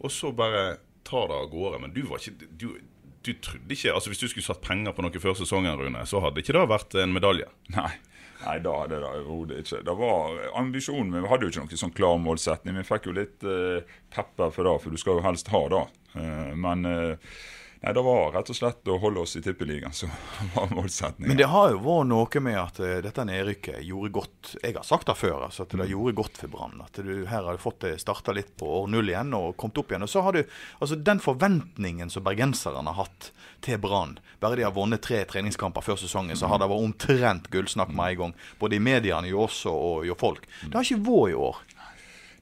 Og 0.00 0.10
så 0.10 0.32
bare 0.34 0.80
tar 1.06 1.30
det 1.30 1.38
av 1.38 1.50
gårde. 1.54 1.78
Men 1.86 1.94
du 1.94 2.02
var 2.10 2.18
ikke 2.18 2.50
du, 2.50 2.80
du 3.26 3.34
trodde 3.44 3.74
ikke 3.74 3.92
altså 3.92 4.12
Hvis 4.12 4.22
du 4.22 4.28
skulle 4.30 4.46
satt 4.46 4.62
penger 4.64 4.94
på 4.96 5.04
noe 5.04 5.20
før 5.22 5.36
sesongen, 5.36 5.76
Rune, 5.76 6.06
så 6.08 6.22
hadde 6.24 6.40
ikke 6.40 6.56
det 6.56 6.68
vært 6.70 6.96
en 7.02 7.12
medalje. 7.16 7.50
Nei. 7.76 7.92
Nei, 8.40 8.56
da 8.64 8.72
hadde 8.82 9.00
det 9.02 9.08
overhodet 9.08 9.58
ikke. 9.60 9.82
Det 9.84 9.94
var 9.98 10.38
ambisjonen. 10.56 11.12
Vi 11.12 11.28
hadde 11.28 11.44
jo 11.44 11.52
ikke 11.52 11.64
noen 11.66 11.80
sånn 11.82 11.96
klar 11.96 12.20
målsetning. 12.24 12.78
Vi 12.80 12.86
fikk 12.88 13.10
jo 13.10 13.16
litt 13.18 13.44
uh, 13.44 13.82
pepper 14.14 14.54
for 14.54 14.64
det, 14.64 14.76
for 14.80 14.94
du 14.94 15.00
skal 15.00 15.18
jo 15.18 15.24
helst 15.26 15.50
ha 15.52 15.60
det. 15.74 15.82
Uh, 16.14 16.52
men 16.58 16.88
eh, 16.88 17.34
Nei, 17.80 17.92
Det 17.92 18.02
var 18.04 18.32
rett 18.34 18.50
og 18.52 18.56
slett 18.56 18.88
å 18.92 18.98
holde 19.00 19.22
oss 19.24 19.38
i 19.38 19.40
Tippeligaen 19.40 19.94
som 19.96 20.10
var 20.54 20.68
målsettingen. 20.74 21.30
Men 21.30 21.38
det 21.38 21.48
har 21.48 21.70
jo 21.72 21.78
vært 21.80 22.10
noe 22.10 22.42
med 22.44 22.58
at 22.60 22.80
uh, 22.82 22.98
dette 23.00 23.24
nedrykket 23.24 23.80
gjorde 23.86 24.12
godt 24.18 24.50
Jeg 24.60 24.76
har 24.76 24.84
sagt 24.84 25.08
det 25.08 25.16
før, 25.16 25.46
altså, 25.46 25.64
at 25.64 25.72
det 25.72 25.86
mm. 25.86 25.92
gjorde 25.94 26.16
godt 26.20 26.40
for 26.42 26.52
Brann. 26.52 26.82
At 26.84 27.00
du 27.00 27.24
her 27.30 27.48
har 27.48 27.62
fått 27.62 27.80
det 27.86 27.94
starta 28.02 28.36
litt 28.36 28.52
på 28.60 28.68
år 28.82 28.92
null 28.92 29.08
igjen 29.08 29.32
og 29.36 29.56
kommet 29.60 29.80
opp 29.80 29.94
igjen. 29.94 30.04
Og 30.04 30.12
så 30.12 30.24
har 30.26 30.36
du 30.36 30.42
altså 30.42 31.00
den 31.00 31.24
forventningen 31.24 32.12
som 32.12 32.26
bergenserne 32.26 32.84
har 32.92 33.06
hatt 33.06 33.32
til 33.64 33.80
Brann. 33.80 34.18
Bare 34.44 34.60
de 34.60 34.68
har 34.68 34.76
vunnet 34.76 35.00
tre 35.04 35.24
treningskamper 35.28 35.84
før 35.84 35.96
sesongen, 36.00 36.36
så 36.36 36.52
har 36.52 36.60
det 36.60 36.68
vært 36.68 36.84
omtrent 36.84 37.48
gullsnakk 37.52 37.96
med 37.96 38.12
en 38.12 38.22
gang. 38.24 38.38
Både 38.60 38.76
i 38.76 38.84
mediene, 38.84 39.32
jo 39.32 39.46
også 39.46 39.72
og 39.72 40.08
jo 40.08 40.16
folk. 40.20 40.44
Det 40.66 40.76
har 40.76 40.84
ikke 40.84 41.04
vært 41.08 41.32
i 41.32 41.40
år. 41.48 41.64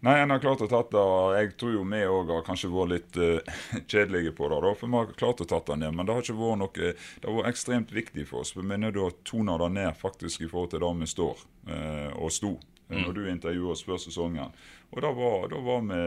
Nei, 0.00 0.20
en 0.22 0.30
har 0.30 0.38
klart 0.38 0.60
å 0.62 0.68
tatt 0.70 0.92
det. 0.94 1.04
Jeg 1.34 1.54
tror 1.58 1.72
jo 1.74 1.84
vi 1.90 2.00
òg 2.06 2.30
har 2.30 2.44
kanskje 2.46 2.70
vært 2.70 2.92
litt 2.92 3.18
uh, 3.18 3.56
kjedelige 3.90 4.32
på 4.36 4.50
det. 4.52 4.60
da, 4.62 4.72
For 4.78 4.86
vi 4.86 4.98
har 5.00 5.10
klart 5.18 5.42
å 5.42 5.48
tatt 5.50 5.72
det 5.72 5.78
ned. 5.82 5.96
Men 5.96 6.06
det 6.06 6.14
har 6.14 6.22
ikke 6.22 6.38
vært 6.38 6.60
noe 6.62 6.92
Det 6.94 7.26
har 7.26 7.38
vært 7.40 7.50
ekstremt 7.50 7.94
viktig 7.94 8.28
for 8.30 8.44
oss. 8.44 8.54
For 8.54 8.62
vi 8.62 8.76
er 8.76 8.84
nødt 8.84 8.94
til 8.94 9.08
å 9.08 9.16
tone 9.26 9.58
det 9.64 9.70
ned 9.74 9.98
faktisk 9.98 10.46
i 10.46 10.50
forhold 10.50 10.70
til 10.74 10.84
det 10.86 10.92
vi 11.02 11.10
står 11.14 11.42
uh, 11.72 12.10
og 12.14 12.30
sto 12.34 12.54
mm. 12.54 13.02
når 13.02 13.12
du 13.16 13.22
intervjuer 13.32 13.74
oss 13.74 13.84
før 13.88 13.98
sesongen. 14.02 14.54
Og 14.94 15.02
da 15.02 15.12
var, 15.18 15.50
da 15.50 15.62
var 15.66 15.82
vi 15.90 16.02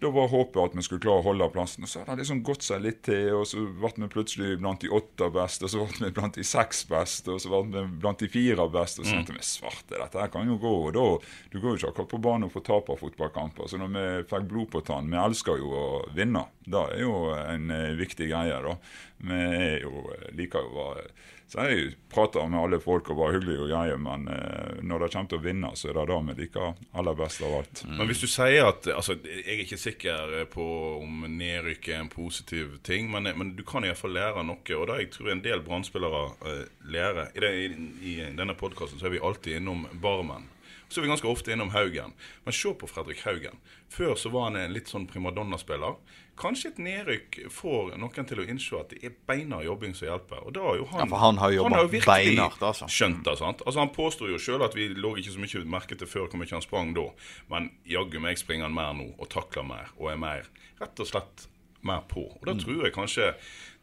da 0.00 0.10
var 0.12 0.28
håpet 0.28 0.58
at 0.60 0.74
vi 0.76 0.84
skulle 0.84 1.00
klare 1.00 1.22
å 1.22 1.26
holde 1.30 1.48
plassen. 1.54 1.86
Og 1.86 1.90
så 1.90 2.02
hadde 2.02 2.18
det 2.18 2.24
liksom 2.24 2.42
gått 2.44 2.66
seg 2.66 2.82
litt 2.84 2.98
til, 3.06 3.30
og 3.38 3.46
så 3.48 3.62
ble 3.64 3.92
vi 4.02 4.08
plutselig 4.12 4.58
blant 4.60 4.82
de 4.84 4.90
åtte 4.92 5.28
beste, 5.32 5.64
og 5.64 5.72
så 5.72 5.86
ble 5.88 6.10
vi 6.10 6.16
blant 6.18 6.36
de 6.36 6.44
seks 6.44 6.82
beste, 6.90 7.32
og 7.32 7.40
så 7.40 7.52
ble 7.52 7.62
vi 7.72 8.00
blant 8.02 8.20
de 8.20 8.28
fire 8.32 8.68
beste. 8.72 9.00
Og 9.02 9.08
så 9.08 9.16
tenkte 9.16 9.38
vi 9.38 9.46
svarte, 9.46 9.96
dette 9.96 10.20
her 10.20 10.32
kan 10.32 10.50
jo 10.50 10.58
gå. 10.60 10.74
Og 10.88 10.92
da, 10.96 11.06
Du 11.52 11.60
går 11.60 11.74
jo 11.74 11.80
ikke 11.80 11.92
akkurat 11.94 12.12
på 12.12 12.22
banen 12.28 12.48
og 12.48 12.52
får 12.52 12.66
tap 12.68 12.90
av 12.92 13.00
fotballkamper. 13.00 13.70
Så 13.70 13.80
når 13.80 13.94
vi 13.94 14.04
fikk 14.28 14.50
blod 14.50 14.70
på 14.74 14.84
tann 14.84 15.08
Vi 15.10 15.16
elsker 15.20 15.62
jo 15.62 15.72
å 15.72 15.86
vinne. 16.14 16.44
Det 16.66 16.82
er 16.82 17.00
jo 17.00 17.14
en 17.38 17.70
eh, 17.70 17.96
viktig 17.96 18.28
greie. 18.28 18.60
da. 18.62 18.76
Vi 19.16 19.40
er 19.40 19.80
jo, 19.86 20.10
eh, 20.12 20.28
liker 20.36 20.66
å 20.66 20.76
være 20.76 21.08
så 21.46 21.62
jeg 21.70 21.92
prater 22.10 22.48
med 22.50 22.58
alle 22.58 22.78
folk 22.82 23.06
og 23.12 23.20
var 23.20 23.36
hyggelig 23.36 23.60
og 23.62 23.68
greie, 23.70 23.94
men 24.02 24.24
eh, 24.32 24.80
når 24.82 25.04
det 25.04 25.08
kommer 25.12 25.30
til 25.30 25.38
å 25.38 25.44
vinne, 25.44 25.68
så 25.78 25.92
er 25.92 25.98
det 26.00 26.06
det 26.10 26.16
vi 26.26 26.34
liker 26.40 26.72
aller 26.98 27.18
best 27.18 27.44
av 27.46 27.54
alt. 27.60 27.82
Mm. 27.86 27.92
Men 28.00 28.10
hvis 28.10 28.22
du 28.24 28.26
sier 28.26 28.66
at 28.72 28.88
altså, 28.90 29.14
Jeg 29.22 29.44
er 29.54 29.62
ikke 29.62 29.78
sikker 29.86 30.34
på 30.52 30.66
om 30.98 31.24
nedrykk 31.38 31.88
er 31.92 32.02
en 32.02 32.10
positiv 32.12 32.76
ting, 32.86 33.08
men, 33.12 33.30
men 33.38 33.54
du 33.56 33.62
kan 33.66 33.86
iallfall 33.86 34.14
lære 34.16 34.44
noe. 34.46 34.76
Og 34.76 34.90
det 34.90 34.98
jeg 35.00 35.12
tror 35.14 35.32
en 35.32 35.44
del 35.44 35.64
brannspillere 35.66 36.24
uh, 36.42 36.66
lærer 36.90 37.32
I, 37.32 37.42
det, 37.44 37.54
i, 37.56 37.72
i 38.12 38.18
denne 38.36 38.58
podkasten 38.58 39.02
er 39.02 39.14
vi 39.14 39.22
alltid 39.22 39.60
innom 39.60 39.86
Barmen. 40.02 40.50
Så 40.88 41.00
er 41.00 41.06
vi 41.06 41.10
ganske 41.10 41.28
ofte 41.28 41.52
innom 41.52 41.72
Haugen. 41.74 42.14
Men 42.44 42.54
se 42.54 42.70
på 42.78 42.86
Fredrik 42.86 43.24
Haugen. 43.26 43.58
Før 43.90 44.14
så 44.14 44.30
var 44.30 44.50
han 44.50 44.60
en 44.60 44.74
litt 44.74 44.90
sånn 44.90 45.08
primadonna-spiller. 45.10 45.98
Kanskje 46.36 46.70
et 46.74 46.80
nedrykk 46.84 47.38
får 47.52 47.94
noen 47.96 48.28
til 48.28 48.42
å 48.42 48.44
innse 48.44 48.76
at 48.76 48.90
det 48.92 48.98
er 49.08 49.14
beinhard 49.28 49.64
jobbing 49.64 49.94
som 49.96 50.10
hjelper. 50.10 50.42
Og 50.44 50.52
da 50.56 50.64
har 50.66 50.78
jo 50.80 50.88
han, 50.90 51.00
ja, 51.00 51.08
for 51.08 51.22
han 51.22 51.40
har 51.40 51.54
jobba 51.54 51.82
beinhardt, 51.94 52.62
altså. 52.70 52.88
Skjønt 52.92 53.22
det, 53.24 53.36
sant? 53.40 53.64
Altså 53.64 53.80
Han 53.80 53.92
påstår 53.94 54.34
jo 54.34 54.40
sjøl 54.42 54.64
at 54.66 54.76
vi 54.76 54.90
lå 54.92 55.14
ikke 55.16 55.32
så 55.32 55.42
mye 55.42 55.64
merke 55.76 55.96
til 55.96 56.10
før 56.10 56.28
hvor 56.28 56.42
mye 56.42 56.52
han 56.52 56.64
sprang 56.64 56.92
da. 56.96 57.06
Men 57.52 57.70
jaggu 57.88 58.20
meg 58.20 58.40
springer 58.40 58.68
han 58.68 58.76
mer 58.76 58.92
nå, 58.98 59.10
og 59.16 59.30
takler 59.32 59.64
mer, 59.64 59.92
og 59.96 60.12
er 60.12 60.20
mer 60.20 60.50
rett 60.82 61.00
og 61.00 61.08
slett 61.08 61.48
mer 61.86 62.04
på. 62.10 62.26
Og 62.28 62.44
da 62.44 62.56
mm. 62.56 62.62
tror 62.64 62.84
jeg 62.84 62.96
kanskje 62.96 63.30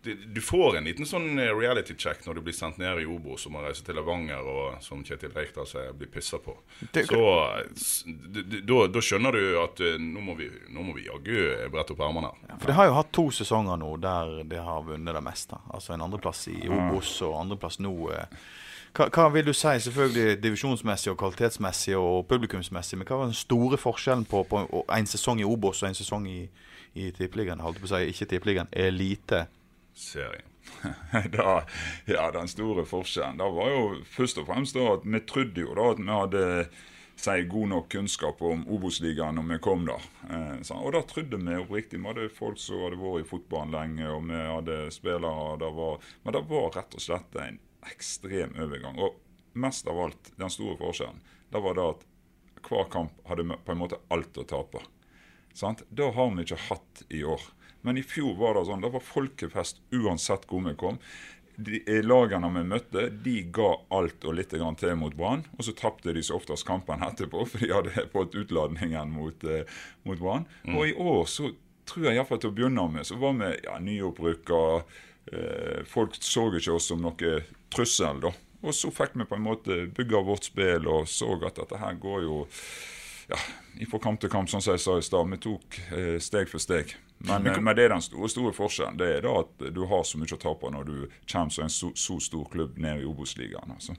du 0.04 0.42
får 0.42 0.78
en 0.78 0.88
liten 0.88 1.08
sånn 1.08 1.40
eh, 1.40 1.52
reality 1.56 1.96
check 1.96 2.26
når 2.26 2.38
du 2.38 2.42
blir 2.46 2.56
sendt 2.56 2.80
ned 2.82 3.00
i 3.00 3.06
Obo, 3.08 3.38
som 3.40 3.56
må 3.56 3.64
reise 3.64 3.86
til 3.86 3.96
Levanger 3.96 4.44
og 4.44 4.82
som 4.84 5.04
Kjetil 5.06 5.32
Rekdal 5.36 5.68
sier, 5.70 5.94
blir 5.98 6.12
pissa 6.12 6.40
på. 6.44 6.58
Så 6.92 7.22
da 8.68 9.04
skjønner 9.04 9.38
du 9.38 9.46
at 9.62 9.80
eh, 9.84 9.96
nå 10.02 10.26
må 10.26 10.36
vi, 10.40 10.50
nå 10.76 10.84
må 10.84 10.98
vi 10.98 11.08
jaggu 11.08 11.70
brette 11.72 11.96
opp 11.96 12.04
ermene. 12.04 12.34
Ja, 12.50 12.58
for 12.58 12.72
Det 12.72 12.78
har 12.80 12.92
jo 12.92 12.98
hatt 13.00 13.14
to 13.16 13.30
sesonger 13.40 13.80
nå 13.80 13.96
der 14.04 14.44
det 14.50 14.60
har 14.66 14.84
vunnet 14.90 15.16
det 15.16 15.24
meste. 15.24 15.62
Altså 15.72 15.96
en 15.96 16.06
andreplass 16.06 16.46
i 16.52 16.60
Obos 16.68 17.16
og 17.24 17.40
andreplass 17.46 17.80
nå. 17.84 17.96
Eh. 18.12 18.44
Hva, 18.94 19.08
hva, 19.10 19.30
vil 19.34 19.48
du 19.48 19.56
si, 19.56 19.72
selvfølgelig 19.88 20.38
divisjonsmessig 20.44 21.10
og 21.16 21.18
kvalitetsmessig 21.24 21.96
og 21.98 22.28
publikumsmessig, 22.30 23.00
men 23.00 23.08
hva 23.10 23.24
var 23.24 23.32
den 23.32 23.40
store 23.40 23.80
forskjellen 23.82 24.28
på, 24.30 24.44
på 24.52 24.68
en 24.84 25.10
sesong 25.10 25.42
i 25.42 25.48
Obos 25.48 25.82
og 25.82 25.90
en 25.90 25.98
sesong 25.98 26.28
i, 26.30 26.44
i 26.94 27.10
Tippeligaen? 27.16 27.64
Holdt 27.64 27.82
på 27.82 27.90
å 27.90 27.96
si, 27.96 28.04
ikke 28.12 28.30
Tippeligaen, 28.36 28.70
elite 28.70 29.48
serien. 29.94 30.50
da, 31.36 31.64
ja, 32.08 32.30
den 32.32 32.48
store 32.48 32.86
forskjellen 32.88 33.42
da 33.42 33.50
var 33.52 33.70
jo 33.74 33.82
først 34.08 34.40
og 34.40 34.48
fremst 34.48 34.78
da 34.78 34.94
at 34.94 35.04
vi 35.04 35.20
trodde 35.28 35.66
jo 35.66 35.76
da 35.76 35.90
at 35.92 36.00
vi 36.00 36.08
hadde 36.10 36.44
si, 37.20 37.36
god 37.52 37.68
nok 37.68 37.90
kunnskap 37.92 38.42
om 38.42 38.64
Obos-ligaen 38.72 39.38
når 39.38 39.50
vi 39.52 39.60
kom 39.64 39.84
der. 39.88 40.08
Eh, 40.30 40.72
og 40.76 40.94
da 40.96 41.04
trodde 41.08 41.40
vi 41.40 41.60
oppriktig. 41.60 42.00
Vi 42.02 42.10
hadde 42.10 42.30
folk 42.34 42.62
som 42.62 42.82
hadde 42.84 43.00
vært 43.02 43.26
i 43.26 43.30
fotballen 43.30 43.76
lenge, 43.76 44.08
og 44.10 44.26
vi 44.30 44.40
hadde 44.40 44.80
spillere 44.94 45.60
det 45.62 45.70
var, 45.78 46.10
Men 46.24 46.38
det 46.38 46.44
var 46.50 46.72
rett 46.78 46.98
og 46.98 47.06
slett 47.06 47.38
en 47.44 47.60
ekstrem 47.92 48.56
overgang. 48.60 49.00
Og 49.00 49.20
mest 49.54 49.88
av 49.88 50.00
alt, 50.00 50.34
den 50.40 50.52
store 50.52 50.78
forskjellen, 50.80 51.22
det 51.54 51.62
var 51.62 51.78
det 51.78 51.90
at 51.92 52.06
hver 52.64 52.88
kamp 52.90 53.28
hadde 53.28 53.46
på 53.66 53.74
en 53.74 53.82
måte 53.82 54.00
alt 54.14 54.38
å 54.40 54.48
tape. 54.48 54.82
Sant? 55.54 55.84
Det 55.90 56.14
har 56.16 56.32
vi 56.34 56.46
ikke 56.48 56.64
hatt 56.70 57.04
i 57.14 57.24
år. 57.28 57.44
Men 57.84 58.00
i 58.00 58.04
fjor 58.08 58.36
var 58.40 58.58
det 58.58 58.66
sånn, 58.70 58.84
det 58.84 58.92
var 58.94 59.04
folkefest 59.04 59.82
uansett 59.96 60.48
hvor 60.50 60.64
vi 60.66 60.76
kom. 60.80 61.00
De 61.56 61.82
eh, 61.86 62.02
Lagene 62.04 62.50
vi 62.56 62.64
møtte, 62.66 63.08
de 63.26 63.36
ga 63.54 63.74
alt 63.94 64.26
og 64.26 64.38
litt 64.38 64.54
til 64.54 64.96
mot 64.98 65.16
Brann. 65.16 65.44
Og 65.58 65.68
så 65.68 65.76
tapte 65.78 66.16
de 66.16 66.24
så 66.24 66.40
oftest 66.40 66.66
kampen 66.68 67.04
etterpå, 67.06 67.46
for 67.50 67.62
de 67.62 67.74
hadde 67.74 68.08
fått 68.14 68.38
utladningen 68.40 69.12
mot, 69.14 69.44
eh, 69.44 69.68
mot 70.08 70.20
Brann. 70.20 70.48
Mm. 70.64 70.78
Og 70.78 70.88
i 70.88 70.96
år 70.96 71.28
så 71.30 71.52
tror 71.90 72.08
jeg 72.08 72.18
iallfall 72.18 72.40
til 72.40 72.54
å 72.54 72.56
begynne 72.56 72.88
med, 72.94 73.06
så 73.08 73.20
var 73.20 73.36
vi 73.42 73.52
ja, 73.66 73.78
nyopprykka. 73.84 74.64
Eh, 75.34 75.84
folk 75.88 76.18
så 76.20 76.48
ikke 76.56 76.78
oss 76.78 76.90
som 76.92 77.04
noe 77.04 77.38
trussel, 77.74 78.24
da. 78.24 78.34
Og 78.64 78.76
så 78.76 78.90
fikk 78.96 79.18
vi 79.20 79.28
på 79.28 79.36
en 79.36 79.44
måte 79.44 79.78
bygga 79.92 80.22
vårt 80.24 80.48
spill 80.48 80.88
og 80.88 81.08
så 81.12 81.34
at 81.44 81.58
dette 81.60 81.80
her 81.82 81.98
går 82.00 82.22
jo 82.24 82.38
ja, 83.28 83.40
fra 83.92 84.00
kamp 84.00 84.22
til 84.22 84.32
kamp, 84.32 84.52
som 84.52 84.64
jeg 84.64 84.80
sa 84.80 84.96
i 84.98 85.04
stad. 85.04 85.32
Vi 85.36 85.42
tok 85.44 85.80
eh, 85.92 86.16
steg 86.24 86.52
for 86.52 86.64
steg. 86.64 86.96
Men, 87.18 87.44
men, 87.44 87.64
men, 87.64 87.76
det 87.76 87.86
er 87.86 87.94
den 87.94 88.04
store, 88.04 88.30
store 88.32 88.54
forskjellen. 88.56 88.98
Det 89.00 89.10
er 89.18 89.22
da 89.24 89.36
at 89.44 89.68
du 89.76 89.86
har 89.88 90.02
så 90.08 90.20
mye 90.20 90.36
å 90.36 90.40
tape 90.42 90.72
når 90.74 90.88
du 90.90 90.96
kommer 91.30 91.54
som 91.56 91.68
en 91.68 91.72
så, 91.72 91.92
så, 91.96 92.18
stor 92.20 92.50
klubb 92.52 92.80
ned 92.84 93.04
i 93.04 93.08
Obos-ligaen. 93.08 93.76
Altså. 93.76 93.96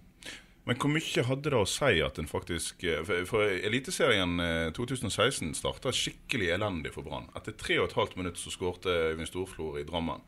Men 0.68 0.80
hvor 0.80 0.92
mye 0.92 1.24
hadde 1.28 1.52
det 1.52 1.60
å 1.60 1.68
si 1.68 2.00
at 2.04 2.18
en 2.20 2.28
faktisk 2.28 2.84
eh, 2.88 3.02
For, 3.04 3.26
for 3.28 3.48
Eliteserien 3.68 4.38
2016 4.76 5.54
starta 5.56 5.92
skikkelig 5.92 6.52
elendig 6.56 6.94
for 6.96 7.06
Brann. 7.06 7.30
Etter 7.36 7.56
tre 7.60 7.78
og 7.80 7.90
et 7.90 7.96
halvt 7.98 8.18
minutt 8.20 8.40
så 8.40 8.52
skårte 8.52 8.92
Øyvind 9.12 9.30
Storflor 9.30 9.80
i 9.80 9.86
Drammen. 9.88 10.24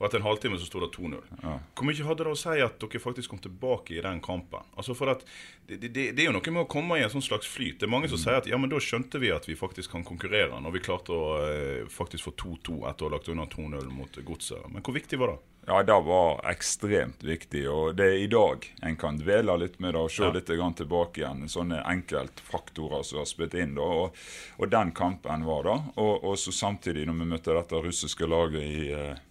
Og 0.00 0.06
etter 0.06 0.16
en 0.16 0.24
halvtime 0.24 0.56
så 0.56 0.64
sto 0.64 0.80
det 0.80 0.94
2-0. 0.94 1.18
Ja. 1.42 1.58
Hvor 1.76 1.84
mye 1.84 2.04
hadde 2.08 2.24
det 2.24 2.32
å 2.32 2.38
si 2.40 2.62
at 2.64 2.78
dere 2.80 3.02
faktisk 3.02 3.34
kom 3.34 3.42
tilbake 3.44 3.98
i 3.98 4.04
den 4.04 4.22
kampen? 4.24 4.64
Altså 4.72 4.96
for 4.96 5.12
at 5.12 5.26
det, 5.68 5.76
det, 5.82 6.06
det, 6.16 6.22
er 6.24 6.30
jo 6.30 6.36
noe 6.38 6.54
med 6.56 6.64
å 6.64 6.70
komme 6.72 6.96
i 6.96 7.04
en 7.04 7.12
sånn 7.12 7.26
slags 7.26 7.50
flyt. 7.50 7.76
Det 7.82 7.86
er 7.86 7.92
mange 7.92 8.08
som 8.08 8.16
mm. 8.16 8.22
sier 8.24 8.40
at 8.40 8.48
ja, 8.48 8.56
men 8.56 8.72
da 8.72 8.80
skjønte 8.80 9.20
vi 9.20 9.28
at 9.34 9.44
vi 9.44 9.58
faktisk 9.60 9.92
kan 9.92 10.06
konkurrere, 10.08 10.56
når 10.56 10.76
vi 10.78 10.82
klarte 10.88 11.12
å 11.12 11.36
eh, 11.44 11.84
faktisk 11.92 12.30
få 12.30 12.34
2-2 12.46 12.80
etter 12.88 13.04
å 13.04 13.10
ha 13.10 13.14
lagt 13.18 13.28
unna 13.28 13.44
2-0 13.52 13.92
mot 13.92 14.20
Godset. 14.24 14.64
Men 14.72 14.86
hvor 14.86 14.96
viktig 14.96 15.20
var 15.20 15.34
det? 15.34 15.38
Ja, 15.68 15.82
det 15.82 16.00
var 16.00 16.40
ekstremt 16.50 17.22
viktig. 17.24 17.68
Og 17.70 17.94
det 17.94 18.08
er 18.08 18.18
i 18.24 18.26
dag 18.32 18.64
en 18.82 18.96
kan 18.98 19.18
dvele 19.20 19.54
litt 19.60 19.76
med 19.78 19.94
det 19.94 20.00
og 20.00 20.10
se 20.10 20.24
ja. 20.24 20.32
litt 20.34 20.48
tilbake 20.48 21.20
igjen. 21.20 21.44
Sånne 21.52 21.82
enkeltfaktorer 21.84 23.04
som 23.06 23.20
har 23.20 23.28
spilt 23.28 23.54
inn. 23.54 23.76
da, 23.76 23.84
og, 23.84 24.16
og, 24.56 24.68
den 24.72 24.92
kampen 24.96 25.44
var 25.44 25.68
det. 25.68 25.78
Og, 25.96 26.24
og 26.24 26.38
så 26.40 26.52
samtidig, 26.56 27.04
når 27.06 27.20
vi 27.20 27.32
møtte 27.34 27.54
dette 27.54 27.82
russiske 27.84 28.26
laget 28.26 28.64
i 28.64 28.88
eh, 28.96 29.26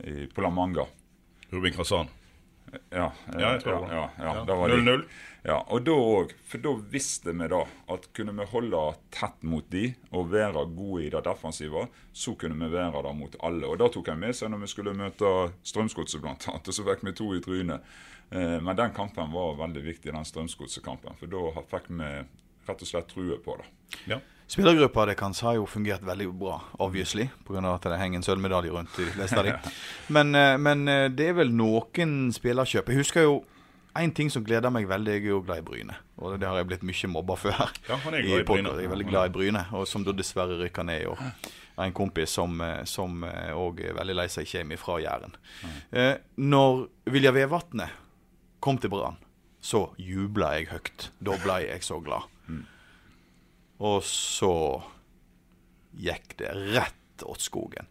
i, 0.00 0.26
på 0.26 0.44
La 0.44 0.50
Manga. 0.50 0.86
Rubin 1.52 1.72
Krasan 1.72 2.08
Ja, 2.90 3.12
ja, 3.32 3.40
jeg 3.40 3.60
tror 3.60 3.84
ja, 3.92 4.06
ja, 4.18 4.32
ja 4.32 4.44
0-0. 4.46 5.02
Ja, 5.44 5.56
og 5.68 5.82
da 5.84 5.96
òg, 5.98 6.30
for 6.48 6.62
da 6.62 6.72
visste 6.92 7.34
vi 7.34 7.48
da 7.50 7.58
at 7.92 8.06
kunne 8.16 8.32
vi 8.38 8.46
holde 8.48 8.80
tett 9.12 9.42
mot 9.44 9.66
de 9.72 9.90
og 10.14 10.30
være 10.32 10.62
gode 10.72 11.02
i 11.04 11.10
det 11.12 11.24
defensive, 11.26 11.88
så 12.12 12.36
kunne 12.38 12.56
vi 12.60 12.70
være 12.72 13.02
der 13.02 13.18
mot 13.18 13.36
alle. 13.42 13.66
Og 13.68 13.80
da 13.82 13.90
tok 13.92 14.08
jeg 14.12 14.20
med 14.22 14.38
seg 14.38 14.52
når 14.52 14.62
vi 14.62 14.70
skulle 14.72 14.94
møte 14.96 15.32
Strømsgodset 15.68 16.22
blant 16.22 16.46
annet, 16.48 16.70
og 16.70 16.78
så 16.78 16.86
fikk 16.86 17.04
vi 17.04 17.14
to 17.18 17.28
i 17.34 17.42
trynet. 17.44 17.92
Eh, 18.30 18.56
men 18.62 18.78
den 18.78 18.94
kampen 18.96 19.34
var 19.34 19.58
veldig 19.58 19.82
viktig, 19.90 20.14
den 20.14 20.30
Strømsgodset-kampen, 20.30 21.18
for 21.20 21.32
da 21.34 21.66
fikk 21.74 21.90
vi 21.90 22.12
rett 22.68 22.86
og 22.86 22.88
slett 22.88 23.10
true 23.10 23.36
på 23.42 23.58
det. 23.60 23.68
Ja. 24.14 24.22
Spillergruppa 24.52 25.06
deres 25.08 25.40
har 25.46 25.54
jo 25.56 25.64
fungert 25.64 26.02
veldig 26.04 26.26
bra, 26.36 26.58
obviously, 26.84 27.30
pga. 27.48 27.62
at 27.72 27.86
det 27.88 27.98
henger 27.98 28.20
en 28.20 28.26
sølvmedalje 28.26 28.74
rundt 28.74 28.98
i 29.00 29.06
de 29.06 29.14
fleste 29.14 29.38
av 29.40 29.46
dem. 29.48 29.70
Men, 30.12 30.34
eh, 30.34 30.58
men, 30.60 30.88
eh, 30.88 31.08
det 31.08 31.30
er 31.30 31.38
vel 31.38 31.54
noen 31.56 32.32
spillerkjøp. 32.36 32.88
Jeg 32.92 33.00
husker 33.00 33.22
jo 33.22 33.38
en 33.96 34.12
ting 34.12 34.30
som 34.32 34.44
gleder 34.44 34.72
meg 34.72 34.86
veldig, 34.88 35.14
jeg 35.16 35.24
er 35.24 35.32
jo 35.32 35.40
glad 35.44 35.62
i 35.62 35.64
Bryne. 35.66 35.96
Og 36.18 36.38
det 36.40 36.48
har 36.48 36.56
jeg 36.60 36.68
blitt 36.68 36.84
mye 36.84 37.10
mobba 37.12 37.36
før. 37.36 37.72
Ja, 37.88 37.96
han 37.96 38.14
er 38.14 38.22
glad 38.26 38.40
i, 38.40 38.46
Bryne. 38.48 38.76
Jeg 38.76 38.88
er 38.88 38.94
veldig 38.94 39.08
glad 39.08 39.30
i 39.30 39.34
Bryne, 39.34 39.64
og 39.72 39.88
som 39.88 40.04
da 40.04 40.14
dessverre 40.16 40.58
rykker 40.60 40.86
ned 40.88 41.02
i 41.02 41.08
år. 41.12 41.24
En 41.82 41.92
kompis 41.96 42.36
som 42.36 42.60
òg 42.60 43.80
eh, 43.80 43.88
er 43.88 43.96
veldig 43.96 44.16
lei 44.16 44.28
seg 44.32 44.48
kommer 44.52 44.80
fra 44.80 44.98
Jæren. 45.00 45.36
Eh, 45.92 46.14
når 46.36 46.86
Vilja 47.12 47.32
Vevatnet 47.32 48.00
kom 48.60 48.78
til 48.78 48.92
Brann, 48.92 49.16
så 49.62 49.86
jubla 49.96 50.54
jeg 50.58 50.68
høyt. 50.72 51.08
Da 51.22 51.36
ble 51.42 51.62
jeg 51.66 51.84
så 51.86 52.00
glad. 52.04 52.28
Og 53.82 54.02
så 54.06 54.54
gikk 55.98 56.36
det 56.40 56.50
rett 56.76 57.24
åt 57.26 57.42
skogen. 57.42 57.88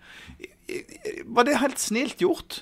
Var 1.25 1.47
det 1.47 1.59
helt 1.61 1.79
snilt 1.79 2.21
gjort? 2.23 2.61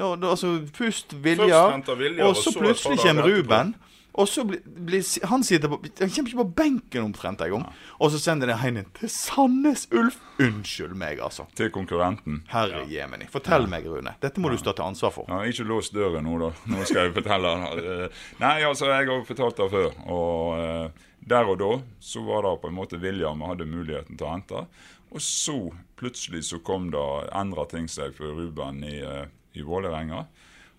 Nå, 0.00 0.14
nå, 0.16 0.32
altså, 0.32 0.58
Først 0.76 1.12
vilja, 1.24 1.60
Viljar, 1.76 2.26
og 2.28 2.36
så 2.36 2.52
plutselig 2.56 3.00
kommer. 3.02 3.26
Ruben. 3.28 3.74
Og 4.18 4.26
så 4.28 4.42
blir, 4.44 5.04
Han 5.30 5.44
sitter 5.46 5.70
på 5.70 5.78
Han 6.00 6.10
kommer 6.10 6.30
ikke 6.30 6.40
på 6.40 6.46
benken 6.58 7.04
omtrent 7.04 7.42
engang. 7.44 7.66
Og 8.00 8.10
så 8.10 8.18
sender 8.18 8.50
de 8.50 8.56
Heinen 8.58 8.88
til 8.98 9.10
Sandnes 9.12 9.86
Ulf. 9.94 10.16
Unnskyld 10.42 10.96
meg, 10.98 11.20
altså. 11.22 11.46
Til 11.56 11.70
konkurrenten. 11.70 12.40
Herre 12.50 12.82
jemini. 12.90 13.28
Fortell 13.30 13.68
meg, 13.70 13.86
Rune. 13.86 14.16
Dette 14.22 14.42
må 14.42 14.50
du 14.50 14.58
stå 14.58 14.74
til 14.74 14.88
ansvar 14.88 15.14
for. 15.14 15.30
Ja, 15.30 15.44
ikke 15.46 15.68
lås 15.68 15.92
døren 15.94 16.26
nå, 16.26 16.38
da. 16.42 16.50
Nå 16.72 16.88
skal 16.88 17.06
jeg 17.06 17.14
fortelle. 17.20 17.54
Eh, 17.76 18.24
Nei, 18.42 18.56
altså, 18.66 18.90
jeg 18.90 19.08
har 19.12 19.24
fortalt 19.28 19.62
det 19.62 19.70
før. 19.76 19.94
Og 20.10 20.58
eh, 20.58 21.06
der 21.20 21.48
og 21.48 21.58
da 21.60 21.70
så 22.00 22.22
var 22.24 22.46
det 22.46 22.60
på 22.62 22.70
en 22.70 22.78
måte 22.78 23.00
William 23.02 23.42
hadde 23.44 23.68
muligheten 23.68 24.16
til 24.16 24.26
å 24.26 24.32
hente. 24.34 24.64
Og 25.10 25.22
så 25.24 25.56
plutselig 25.98 26.44
så 26.48 26.60
kom 26.64 26.90
det 26.94 27.06
endra 27.36 27.66
ting 27.70 27.88
seg 27.90 28.14
for 28.16 28.38
Ruben 28.38 28.84
i, 28.86 29.00
eh, 29.02 29.26
i 29.58 29.66
Vålerenga. 29.66 30.24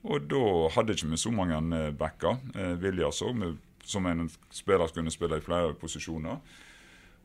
Og 0.07 0.25
da 0.31 0.45
hadde 0.73 0.95
ikke 0.95 1.11
vi 1.11 1.19
så 1.19 1.31
mange 1.35 1.59
eh, 1.77 1.91
backer. 1.91 2.39
Eh, 2.55 2.73
Vilja 2.81 3.11
så 3.11 3.33
som 3.83 4.05
en 4.05 4.29
spiller 4.53 4.93
kunne 4.93 5.11
spille 5.11 5.37
i 5.37 5.45
flere 5.45 5.73
posisjoner. 5.77 6.39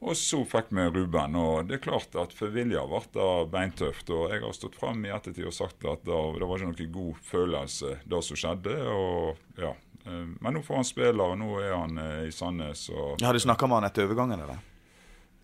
Og 0.04 0.16
så 0.18 0.42
fikk 0.44 0.75
vi 0.76 0.85
Ruben, 0.92 1.37
og 1.40 1.68
det 1.70 1.78
er 1.78 1.85
klart 1.87 2.16
at 2.20 2.35
for 2.37 2.52
Vilja 2.52 2.82
ble 2.88 3.00
det 3.14 3.30
beintøft. 3.52 4.11
Og 4.12 4.35
jeg 4.35 4.42
har 4.44 4.56
stått 4.56 4.76
fram 4.76 5.00
i 5.06 5.12
ettertid 5.14 5.49
og 5.49 5.56
sagt 5.56 5.87
at 5.88 6.04
det, 6.04 6.18
det 6.37 6.49
var 6.49 6.61
ikke 6.61 6.73
noen 6.75 6.92
god 6.99 7.23
følelse, 7.25 7.96
det 8.04 8.23
som 8.26 8.40
skjedde. 8.42 8.76
og 8.92 9.62
ja. 9.62 9.73
Eh, 10.06 10.22
Men 10.40 10.56
nå 10.56 10.62
får 10.62 10.80
han 10.80 10.88
spille, 10.88 11.22
og 11.22 11.38
nå 11.40 11.50
er 11.62 11.75
han 11.75 11.98
eh, 11.98 12.28
i 12.28 12.32
Sandnes. 12.32 12.88
og... 12.90 13.18
Har 13.22 13.34
du 13.36 13.42
snakka 13.42 13.66
med 13.66 13.80
han 13.82 13.90
etter 13.90 14.06
overgangen, 14.06 14.46
eller? 14.46 14.62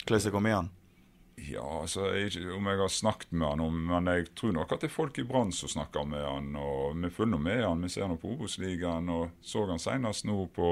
Hvordan 0.02 0.24
det 0.24 0.32
kom 0.34 0.46
i 0.46 0.54
han? 0.56 0.70
Ja, 1.42 1.64
altså, 1.80 2.06
jeg, 2.14 2.44
om 2.54 2.66
jeg 2.68 2.78
har 2.78 2.90
snakket 2.92 3.32
med 3.32 3.48
han 3.48 3.60
om, 3.64 3.76
men 3.88 4.08
jeg 4.12 4.28
tror 4.38 4.52
nok 4.54 4.72
at 4.74 4.82
det 4.82 4.90
er 4.90 4.94
folk 4.94 5.18
i 5.18 5.24
Brann 5.26 5.52
som 5.54 5.70
snakker 5.70 6.04
med 6.06 6.22
han. 6.22 6.50
og 6.56 6.98
Vi 7.02 7.10
følger 7.10 7.40
med 7.40 7.62
han, 7.64 7.82
vi 7.82 7.90
ser 7.90 8.10
nå 8.10 8.18
på 8.20 8.34
Obos-ligaen 8.34 9.08
og 9.10 9.30
så 9.42 9.64
han 9.70 9.80
senest 9.82 10.26
nå 10.28 10.44
på 10.54 10.68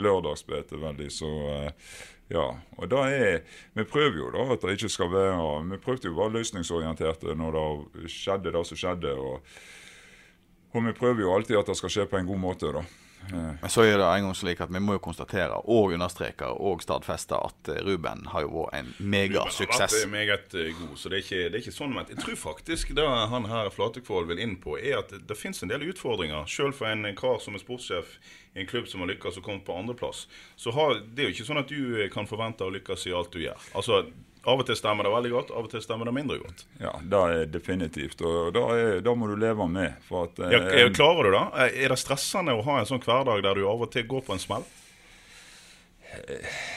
lørdagsbetet 0.00 0.80
veldig, 0.80 1.10
så 1.12 1.32
eh, 1.52 1.90
ja. 2.32 2.46
Og 2.76 2.88
da 2.90 3.06
er 3.08 3.44
Vi 3.76 3.84
prøver 3.88 4.18
jo 4.18 4.30
da 4.34 4.48
at 4.52 4.64
det 4.64 4.74
ikke 4.76 4.90
skal 4.92 5.12
være 5.12 5.52
Vi 5.70 5.78
prøvde 5.80 6.10
jo 6.10 6.16
å 6.16 6.22
være 6.22 6.38
løsningsorienterte 6.40 7.36
når 7.38 7.56
det 7.56 8.12
skjedde 8.12 8.52
det 8.52 8.64
som 8.68 8.80
skjedde. 8.80 9.14
og 9.14 9.44
og 10.76 10.84
vi 10.84 10.92
prøver 10.92 11.22
jo 11.24 11.32
alltid 11.32 11.56
at 11.56 11.70
det 11.70 11.76
skal 11.78 11.90
skje 11.90 12.04
på 12.10 12.18
en 12.18 12.26
god 12.28 12.40
måte, 12.42 12.68
da. 12.74 12.82
Eh, 13.28 13.52
Men 13.60 13.70
så 13.70 13.84
er 13.84 13.98
det 13.98 14.06
en 14.06 14.26
gang 14.28 14.36
slik 14.36 14.60
at 14.64 14.70
vi 14.72 14.80
må 14.82 14.96
jo 14.96 15.02
konstatere 15.04 15.58
og 15.64 15.92
understreke 15.94 16.48
og 16.48 16.82
stadfeste 16.84 17.36
at 17.36 17.70
eh, 17.72 17.80
Ruben 17.86 18.24
har 18.32 18.46
jo 18.46 18.52
vært 18.54 18.78
en 18.78 18.92
megasuksess. 18.98 19.96
Ruben 20.04 20.16
har 20.16 20.32
vært 20.32 20.54
eh, 20.54 20.62
meget 20.62 20.62
eh, 20.62 20.78
god, 20.78 20.94
så 21.00 21.12
det 21.12 21.18
er 21.18 21.24
ikke, 21.26 21.42
det 21.44 21.58
er 21.58 21.64
ikke 21.64 21.76
sånn. 21.76 21.94
Men 21.96 22.12
jeg 22.12 22.22
tror 22.22 22.40
faktisk 22.42 22.94
det 22.98 23.08
han 23.34 23.50
her 23.50 23.72
Flatekvold 23.74 24.30
vil 24.30 24.42
inn 24.44 24.56
på, 24.62 24.78
er 24.78 25.00
at 25.02 25.12
det, 25.18 25.38
finnes 25.38 25.62
en 25.62 25.72
del 25.72 25.88
utfordringer. 25.90 26.48
Selv 26.50 26.78
for 26.78 26.90
en 26.90 27.06
kar 27.18 27.42
som 27.44 27.58
er 27.58 27.62
sportssjef 27.62 28.16
i 28.54 28.62
en 28.62 28.70
klubb 28.70 28.88
som 28.90 29.04
har 29.04 29.12
lykkes 29.12 29.38
og 29.38 29.44
kommet 29.46 29.66
på 29.66 29.76
andreplass. 29.76 30.26
Så 30.56 30.72
har, 30.74 30.98
det 31.02 31.22
er 31.22 31.30
jo 31.30 31.36
ikke 31.36 31.48
sånn 31.50 31.62
at 31.62 31.70
du 31.70 32.00
eh, 32.00 32.08
kan 32.12 32.28
forvente 32.30 32.66
å 32.66 32.72
lykkes 32.74 33.06
i 33.10 33.14
alt 33.14 33.34
du 33.34 33.42
gjør. 33.44 33.68
Altså, 33.78 34.02
Av 34.48 34.62
og 34.62 34.64
til 34.68 34.78
stemmer 34.80 35.04
det 35.04 35.12
veldig 35.12 35.30
godt, 35.34 35.50
av 35.52 35.66
og 35.66 35.70
til 35.74 35.82
stemmer 35.84 36.08
det 36.08 36.14
mindre 36.16 36.38
godt. 36.40 36.64
ja, 36.80 36.92
det 37.12 37.20
er 37.34 37.46
definitivt. 37.52 38.22
Og 38.24 38.54
da, 38.56 39.14
må 39.18 39.28
du 39.28 39.36
leve 39.36 39.66
med. 39.68 39.98
For 40.08 40.24
at, 40.30 40.38
eh, 40.40 40.54
Ja, 40.56 40.60
er- 40.86 40.94
klarer 40.96 41.28
du 41.28 41.30
det? 41.36 41.44
Er 41.66 41.84
er 41.84 41.88
det 41.94 41.98
stressende 42.00 42.54
å 42.56 42.64
ha 42.64 42.78
en 42.80 42.86
sånn 42.88 43.02
hverdag 43.04 43.42
der 43.44 43.54
du 43.60 43.66
av 43.68 43.82
og 43.82 43.90
til 43.92 44.06
går 44.08 44.24
på 44.24 44.32
en 44.38 44.38
smell? 44.46 44.64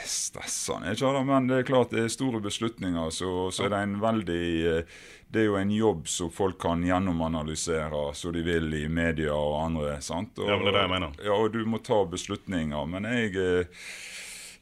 stressende, 0.06 0.92
ikke 0.92 1.12
det, 1.16 1.22
men 1.26 1.48
det 1.48 1.58
er 1.62 1.68
klart 1.68 1.92
det 1.94 2.04
er 2.04 2.12
store 2.12 2.42
beslutninger. 2.44 3.12
Så, 3.16 3.30
så 3.56 3.66
er 3.66 3.70
det 3.74 3.80
en 3.86 3.98
veldig 4.02 4.44
eh, 4.68 4.84
Det 5.32 5.40
er 5.40 5.46
jo 5.48 5.56
en 5.56 5.72
jobb 5.72 6.08
som 6.12 6.30
folk 6.36 6.58
kan 6.60 6.82
gjennomanalysere 6.84 8.02
som 8.20 8.34
de 8.36 8.42
vil 8.44 8.68
i 8.76 8.88
media 8.92 9.32
og 9.34 9.62
andre. 9.64 9.94
sant? 10.04 10.36
Og, 10.38 10.50
Ja, 10.50 10.58
men 10.58 10.66
det 10.68 10.74
er 10.74 10.78
det 10.78 10.82
jeg 10.84 10.92
mener. 10.98 11.14
Ja, 11.24 11.38
og 11.40 11.54
du 11.54 11.62
må 11.66 11.80
ta 11.82 12.02
beslutninger. 12.06 12.84
Men 12.92 13.08
jeg 13.08 13.68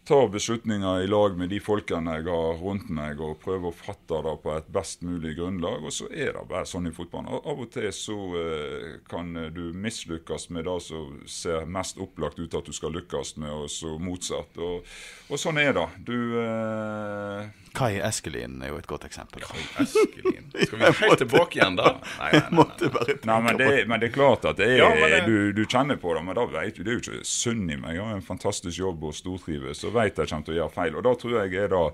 tar 0.09 0.27
beslutninger 0.33 1.03
i 1.03 1.07
lag 1.07 1.35
med 1.37 1.51
de 1.53 1.59
folkene 1.61 2.15
jeg 2.17 2.25
har 2.31 2.57
rundt 2.63 2.89
meg, 2.89 3.19
og 3.21 3.37
prøver 3.43 3.69
å 3.69 3.75
fatte 3.77 4.21
det 4.25 4.33
på 4.43 4.55
et 4.55 4.71
best 4.73 5.03
mulig 5.05 5.35
grunnlag. 5.37 5.85
Og 5.85 5.93
så 5.93 6.07
er 6.09 6.33
det 6.33 6.45
bare 6.49 6.65
sånn 6.69 6.89
i 6.89 6.93
fotballen. 6.95 7.29
Av 7.37 7.61
og 7.61 7.69
til 7.75 7.91
så 7.93 8.17
eh, 8.41 8.89
kan 9.10 9.29
du 9.53 9.62
mislykkes 9.77 10.49
med 10.55 10.65
det 10.65 10.77
som 10.88 11.21
ser 11.29 11.69
mest 11.69 12.01
opplagt 12.01 12.41
ut 12.41 12.57
at 12.57 12.65
du 12.65 12.73
skal 12.75 12.95
lykkes 12.97 13.36
med, 13.38 13.53
og 13.53 13.69
så 13.69 13.95
motsatt. 14.01 14.57
Og, 14.57 14.89
og 15.29 15.41
sånn 15.45 15.62
er 15.62 15.75
det. 15.77 15.88
Du 16.10 16.17
eh, 16.41 17.49
Kai 17.77 17.99
Eskelin 18.01 18.57
er 18.65 18.71
jo 18.73 18.79
et 18.81 18.88
godt 18.89 19.05
eksempel. 19.05 19.43
Eskelin. 19.79 20.47
Skal 20.65 20.79
vi 20.81 20.89
helt 21.03 21.21
tilbake 21.21 21.60
igjen 21.60 21.75
da? 21.77 21.91
Nei, 22.19 22.31
nei, 22.34 22.41
nei. 22.57 22.65
nei. 22.89 23.15
Nei, 23.29 23.38
men 23.45 23.60
det, 23.60 23.67
men 23.88 24.01
det 24.01 24.10
er 24.10 24.13
klart 24.15 24.47
at 24.49 24.57
det 24.60 24.71
er, 24.73 24.79
Ja, 24.81 24.89
det- 25.13 25.21
du, 25.29 25.51
du 25.53 25.62
kjenner 25.69 25.99
på 26.01 26.15
det, 26.17 26.23
men 26.25 26.36
da 26.39 26.47
vet 26.49 26.79
du, 26.79 26.84
det 26.84 26.91
er 26.91 26.97
jo 26.97 27.03
ikke 27.03 27.27
synd 27.29 27.69
i 27.71 27.77
meg. 27.79 27.95
Jeg 27.99 28.03
har 28.07 28.17
en 28.17 28.25
fantastisk 28.25 28.81
jobb 28.81 29.05
og 29.12 29.13
stortrives, 29.15 29.84
og 29.86 29.93
vet 29.99 30.19
jeg 30.19 30.31
kommer 30.31 30.47
til 30.47 30.55
å 30.55 30.59
gjøre 30.59 30.75
feil. 30.75 30.97
Og 30.97 31.05
da 31.05 31.15
tror 31.19 31.38
jeg 31.38 31.55
er 31.63 31.71
det 31.71 31.85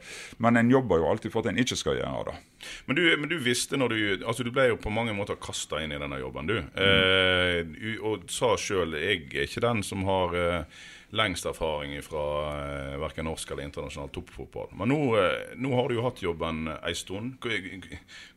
Men 0.43 0.61
en 0.61 0.71
jobber 0.71 1.01
jo 1.01 1.09
alltid 1.11 1.33
for 1.33 1.43
at 1.43 1.51
en 1.51 1.61
ikke 1.61 1.77
skal 1.79 1.99
gjøre 1.99 2.25
det. 2.31 2.35
Men 2.87 2.97
du, 2.97 3.03
men 3.19 3.29
du 3.29 3.37
visste 3.41 3.77
når 3.77 3.93
du 3.93 4.25
Altså 4.25 4.45
du 4.45 4.51
ble 4.53 4.69
jo 4.71 4.81
på 4.81 4.93
mange 4.93 5.13
måter 5.13 5.39
kasta 5.41 5.81
inn 5.83 5.93
i 5.93 6.01
denne 6.01 6.19
jobben, 6.21 6.49
du. 6.49 6.57
Eh, 6.81 7.97
og 8.01 8.29
sa 8.31 8.55
sjøl 8.59 8.97
jeg 8.97 9.25
er 9.33 9.47
ikke 9.47 9.63
den 9.65 9.83
som 9.85 10.05
har 10.07 10.35
eh, 10.39 10.83
lengst 11.15 11.45
erfaring 11.45 11.95
fra 12.03 12.23
eh, 12.59 12.97
verken 12.99 13.27
norsk 13.29 13.51
eller 13.51 13.67
internasjonal 13.67 14.11
toppfotball. 14.15 14.71
Men 14.79 14.91
nå, 14.91 14.99
eh, 15.19 15.55
nå 15.61 15.73
har 15.77 15.89
du 15.89 15.97
jo 15.97 16.05
hatt 16.05 16.23
jobben 16.23 16.69
ei 16.75 16.95
stund. 16.97 17.37
Hvor, 17.43 17.53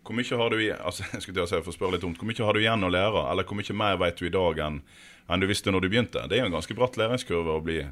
hvor 0.04 0.18
mye 0.18 0.40
har 0.42 0.54
du 0.54 0.59
altså, 0.76 1.07
jeg 1.14 1.24
skulle 1.24 1.46
si, 1.50 1.62
for 1.62 1.72
å 1.72 1.78
spørre 1.78 1.96
litt 1.96 2.07
dumt, 2.07 2.20
hvor 2.20 2.31
mye 2.31 2.48
har 2.50 2.57
du 2.57 2.62
igjen 2.62 2.88
å 2.88 2.92
lære? 2.92 3.24
Eller 3.33 3.48
hvor 3.48 3.59
mye 3.59 3.78
mer 3.78 4.00
vet 4.04 4.20
du 4.20 4.28
i 4.28 4.35
dag 4.35 4.66
enn 4.68 4.83
enn 5.28 5.42
du 5.42 5.44
visste 5.44 5.68
når 5.68 5.85
du 5.85 5.90
begynte? 5.92 6.22
Det 6.24 6.38
er 6.38 6.46
jo 6.46 6.48
en 6.48 6.54
ganske 6.57 6.76
bratt 6.76 6.94
læringskurve 6.96 7.59
å 7.59 7.64
bli 7.64 7.83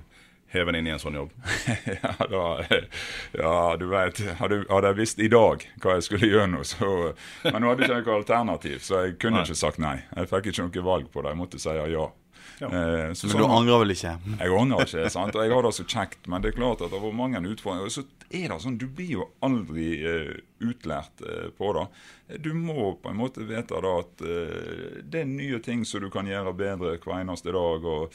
heven 0.52 0.78
inn 0.78 0.87
i 0.87 0.92
en 0.94 1.00
sånn 1.02 1.16
jobb. 1.18 1.32
ja, 2.02 2.12
da, 2.30 2.44
ja, 3.37 3.54
du 3.80 3.87
vet 3.90 4.20
Hadde, 4.38 4.61
hadde 4.70 4.92
jeg 4.92 4.98
visst 5.00 5.18
i 5.22 5.30
dag 5.32 5.64
hva 5.82 5.96
jeg 5.96 6.06
skulle 6.06 6.30
gjøre 6.30 6.50
nå, 6.52 6.62
så 6.66 6.90
Men 7.44 7.61
nå 7.62 7.72
hadde 7.72 7.88
jeg 7.88 8.04
ikke 8.04 8.12
noe 8.12 8.20
alternativ, 8.22 8.78
så 8.87 9.02
jeg 9.06 9.18
kunne 9.22 9.42
ikke 9.46 9.59
sagt 9.59 9.82
nei. 9.82 9.98
Jeg 10.16 10.30
fikk 10.30 10.52
ikke 10.52 10.68
noe 10.68 10.87
valg 10.87 11.11
på 11.12 11.24
det. 11.24 11.35
Jeg 11.35 11.40
måtte 11.42 11.61
si 11.62 11.74
ja. 11.76 12.06
Ja. 12.59 12.66
Eh, 12.66 13.12
så 13.12 13.26
Men 13.26 13.32
sånn- 13.35 13.42
du 13.42 13.52
angrer 13.52 13.78
vel 13.82 13.92
ikke? 13.92 14.12
Jeg 14.38 14.52
angrer 14.61 14.87
ikke, 14.87 15.11
sant? 15.12 15.35
og 15.37 15.42
jeg 15.44 15.52
har 15.52 15.62
det 15.66 15.72
så 15.76 15.85
kjekt, 15.85 16.28
men 16.28 16.42
det 16.42 16.54
er 16.54 16.56
klart 16.56 16.80
at 16.80 16.90
det 16.94 17.00
var 17.02 17.12
mange 17.12 17.42
utfordringer. 17.42 17.90
Så 17.92 18.04
er 18.30 18.48
det 18.48 18.61
sånn, 18.62 18.78
Du 18.78 18.87
blir 18.87 19.11
jo 19.11 19.26
aldri 19.42 19.88
eh, 20.04 20.40
utlært 20.64 21.20
eh, 21.20 21.50
på 21.59 21.72
det. 21.76 21.87
Du 22.40 22.54
må 22.54 22.94
på 23.02 23.11
en 23.11 23.18
måte 23.20 23.44
vite 23.46 23.76
da 23.82 23.98
at 24.00 24.22
eh, 24.24 25.02
det 25.04 25.20
er 25.20 25.28
nye 25.28 25.61
ting 25.61 25.85
som 25.85 26.00
du 26.00 26.09
kan 26.11 26.26
gjøre 26.26 26.56
bedre 26.56 26.96
hver 26.98 27.20
eneste 27.20 27.52
dag. 27.52 27.85
og 27.85 28.12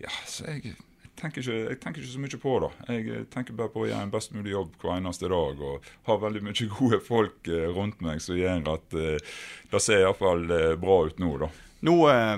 ja, 0.00 0.12
så 0.26 0.46
jeg 0.46 0.76
tenker, 1.20 1.44
ikke, 1.44 1.56
jeg 1.70 1.80
tenker 1.82 2.02
ikke 2.02 2.12
så 2.14 2.22
mye 2.24 2.40
på 2.42 2.54
det. 2.64 2.70
Jeg 2.88 3.06
eh, 3.14 3.24
tenker 3.32 3.56
bare 3.58 3.72
på 3.72 3.84
å 3.84 3.88
gjøre 3.88 4.04
en 4.06 4.12
best 4.12 4.34
mulig 4.34 4.54
jobb 4.54 4.74
hver 4.82 4.96
eneste 4.98 5.30
dag. 5.30 5.64
Og 5.70 5.88
har 6.08 6.22
veldig 6.24 6.44
mye 6.46 6.68
gode 6.78 7.00
folk 7.06 7.50
eh, 7.50 7.68
rundt 7.76 8.02
meg 8.04 8.22
som 8.24 8.38
gjør 8.38 8.68
at 8.74 8.98
eh, 8.98 9.34
det 9.70 9.82
ser 9.84 10.04
iallfall 10.04 10.46
bra 10.80 11.00
ut 11.08 11.22
nå, 11.22 11.34
da. 11.44 11.50
Nå 11.86 11.96
eh, 12.10 12.36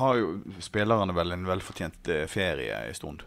har 0.00 0.18
jo 0.18 0.34
spillerne 0.64 1.14
vel 1.14 1.36
en 1.36 1.46
velfortjent 1.46 2.10
ferie 2.30 2.80
en 2.88 2.98
stund. 2.98 3.22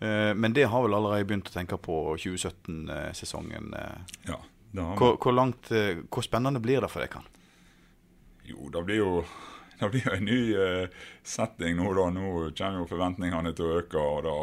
Eh, 0.00 0.32
men 0.34 0.54
det 0.56 0.68
har 0.70 0.82
vel 0.84 0.94
allerede 0.94 1.26
begynt 1.28 1.50
å 1.50 1.54
tenke 1.54 1.78
på 1.80 1.98
2017-sesongen. 2.16 3.74
Eh. 3.74 4.16
Ja, 4.30 4.38
det 4.70 4.86
har 4.86 4.94
vi. 4.94 5.02
Hvor, 5.02 5.18
hvor, 5.20 5.36
langt, 5.36 5.72
hvor 6.08 6.26
spennende 6.26 6.62
blir 6.62 6.82
det 6.84 6.92
for 6.92 7.04
dere? 7.04 7.24
Jo, 8.50 8.70
det 8.72 8.82
blir 8.86 9.02
jo 9.02 9.10
det 9.80 9.90
blir 9.92 10.06
jo 10.06 10.16
en 10.16 10.28
ny 10.28 10.40
eh, 10.54 11.04
setting 11.22 11.76
nå. 11.78 11.92
da. 11.96 12.06
Nå 12.14 12.30
kommer 12.58 12.82
jo 12.82 12.88
forventningene 12.90 13.52
til 13.56 13.66
å 13.66 13.80
øke. 13.80 14.00
Og 14.00 14.22
da, 14.26 14.36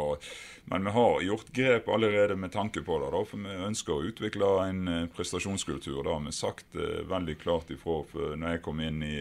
men 0.70 0.84
vi 0.84 0.94
har 0.96 1.24
gjort 1.24 1.52
grep 1.54 1.88
allerede 1.88 2.36
med 2.36 2.52
tanke 2.52 2.82
på 2.84 2.98
det. 3.02 3.10
da, 3.14 3.24
For 3.24 3.44
vi 3.44 3.56
ønsker 3.70 3.94
å 3.94 4.10
utvikle 4.10 4.52
en 4.66 4.84
eh, 4.92 5.08
prestasjonskultur. 5.14 6.02
Det 6.02 6.12
har 6.12 6.24
vi 6.26 6.36
sagt 6.36 6.76
eh, 6.76 7.02
veldig 7.08 7.38
klart 7.40 7.72
ifra 7.74 8.02
for 8.10 8.36
når 8.36 8.56
jeg 8.56 8.64
kom 8.68 8.84
inn 8.84 9.02
i 9.06 9.18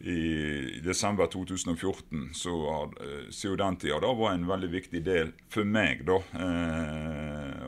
i 0.00 0.80
desember 0.80 1.28
2014, 1.28 2.30
så 2.32 2.52
har 2.72 2.92
eh, 3.04 3.26
siden 3.36 3.58
den 3.60 3.74
tida 3.82 3.98
da 4.00 4.14
var 4.16 4.32
en 4.32 4.46
veldig 4.48 4.70
viktig 4.72 5.02
del 5.04 5.34
for 5.52 5.68
meg, 5.68 6.06
da. 6.08 6.16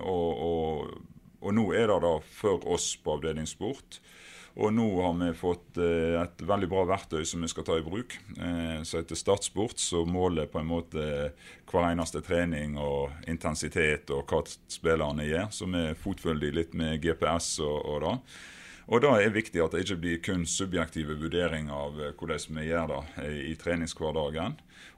Og, 0.01 0.31
og, 0.47 0.95
og 1.45 1.53
nå 1.53 1.67
er 1.77 1.93
det 1.93 1.99
da 2.07 2.15
for 2.25 2.65
oss 2.73 2.95
på 3.05 3.19
avdeling 3.19 3.45
sport. 3.51 4.01
Og 4.61 4.73
nå 4.75 4.85
har 5.01 5.15
vi 5.17 5.31
fått 5.37 5.79
eh, 5.81 6.19
et 6.21 6.43
veldig 6.45 6.69
bra 6.69 6.83
verktøy 6.91 7.23
som 7.29 7.41
vi 7.41 7.49
skal 7.49 7.65
ta 7.65 7.79
i 7.81 7.85
bruk. 7.85 8.19
Eh, 8.37 8.83
som 8.85 9.01
heter 9.01 9.17
Startsport, 9.17 9.81
som 9.81 10.11
måler 10.13 10.51
på 10.53 10.61
en 10.61 10.69
måte 10.69 11.07
hver 11.71 11.87
eneste 11.89 12.21
trening 12.25 12.77
og 12.81 13.15
intensitet 13.33 14.13
og 14.13 14.29
hva 14.29 14.43
spillerne 14.45 15.25
gjør. 15.25 15.49
Så 15.57 15.69
vi 15.73 15.87
fotfølger 16.03 16.45
de 16.45 16.59
litt 16.61 16.77
med 16.77 17.01
GPS 17.05 17.55
og, 17.65 17.79
og 17.81 18.05
det. 18.05 18.17
Og 18.91 19.03
da 19.03 19.15
er 19.15 19.29
det 19.29 19.37
viktig 19.37 19.63
at 19.63 19.75
det 19.75 19.85
ikke 19.85 20.01
blir 20.03 20.21
kun 20.25 20.45
subjektive 20.49 21.15
vurderinger 21.21 21.75
av 21.75 22.01
eh, 22.03 22.15
hvordan 22.19 22.59
vi 22.59 22.67
gjør 22.67 22.91
det 22.91 23.01
eh, 23.23 23.41
i 23.53 23.55
treningshverdagen. 23.59 24.57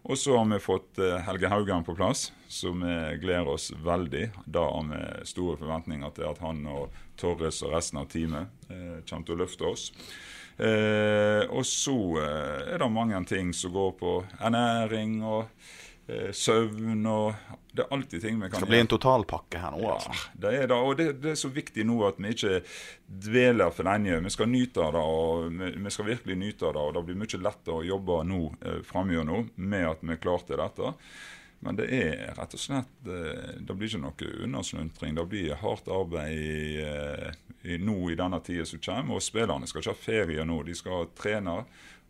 Og 0.08 0.18
så 0.20 0.38
har 0.38 0.48
vi 0.48 0.60
fått 0.62 1.00
eh, 1.02 1.20
Helge 1.26 1.50
Haugan 1.52 1.84
på 1.84 1.96
plass, 1.98 2.30
så 2.48 2.72
vi 2.72 2.94
gleder 3.20 3.52
oss 3.54 3.70
veldig. 3.84 4.30
Da 4.46 4.64
har 4.70 4.88
vi 4.88 5.02
store 5.28 5.58
forventninger 5.60 6.16
til 6.16 6.30
at 6.30 6.40
han 6.44 6.64
og 6.70 6.96
Torres 7.20 7.60
og 7.62 7.74
resten 7.76 8.00
av 8.00 8.08
teamet 8.10 8.50
kommer 9.06 9.26
til 9.26 9.36
å 9.36 9.42
løfte 9.44 9.68
oss. 9.68 9.84
Og 10.54 11.62
så 11.66 11.94
er 12.24 12.78
det 12.82 12.88
mange 12.90 13.20
ting 13.30 13.52
som 13.54 13.70
går 13.74 13.92
på 14.00 14.14
ernæring 14.42 15.20
og 15.22 15.46
søvn 16.36 17.06
og 17.08 17.34
Det 17.72 17.82
er 17.82 17.92
alltid 17.96 18.20
ting 18.20 18.36
vi 18.36 18.48
kan 18.48 18.52
Det 18.52 18.60
skal 18.60 18.70
bli 18.70 18.80
en 18.84 18.90
totalpakke 18.92 19.58
her 19.58 19.72
nå, 19.72 19.80
Ja, 19.82 19.94
altså. 19.94 20.28
det 20.38 20.50
er 20.54 20.66
det. 20.68 20.76
Og 20.76 20.96
det, 20.98 21.06
det 21.24 21.30
er 21.32 21.38
så 21.40 21.48
viktig 21.50 21.86
nå 21.88 21.96
at 22.06 22.20
vi 22.20 22.34
ikke 22.34 22.58
dveler 23.08 23.72
for 23.74 23.88
lenge. 23.88 24.20
Vi 24.22 24.32
skal 24.34 24.50
nyte 24.52 24.90
det, 24.94 25.00
og 25.00 25.48
vi, 25.58 25.90
skal 25.90 26.10
virkelig 26.12 26.36
nyte 26.38 26.70
det. 26.70 26.82
Og 26.82 26.92
det 26.94 27.04
blir 27.08 27.18
mye 27.18 27.40
lettere 27.42 27.78
å 27.80 27.86
jobbe 27.88 28.18
nå 28.30 28.42
eh, 28.60 28.82
framover 28.86 29.48
med 29.56 29.88
at 29.90 30.04
vi 30.04 30.18
klarte 30.22 30.60
dette. 30.60 30.92
Men 31.64 31.78
det 31.78 31.86
er 31.96 32.34
rett 32.36 32.54
og 32.54 32.60
slett 32.60 33.08
eh, 33.08 33.54
Det 33.64 33.72
blir 33.72 33.88
ikke 33.88 34.02
noe 34.04 34.30
unnaslentring. 34.44 35.16
Det 35.16 35.26
blir 35.32 35.56
hardt 35.62 35.88
arbeid 35.88 36.36
i, 36.36 36.92
i, 37.64 37.78
nå 37.80 37.96
i 38.12 38.18
denne 38.20 38.42
tida 38.44 38.66
som 38.68 38.82
kommer. 38.84 39.16
Og 39.16 39.24
spillerne 39.24 39.66
skal 39.70 39.80
ikke 39.80 39.96
ha 39.96 40.02
ferie 40.04 40.44
nå. 40.44 40.60
De 40.68 40.76
skal 40.76 41.08
trene. 41.16 41.62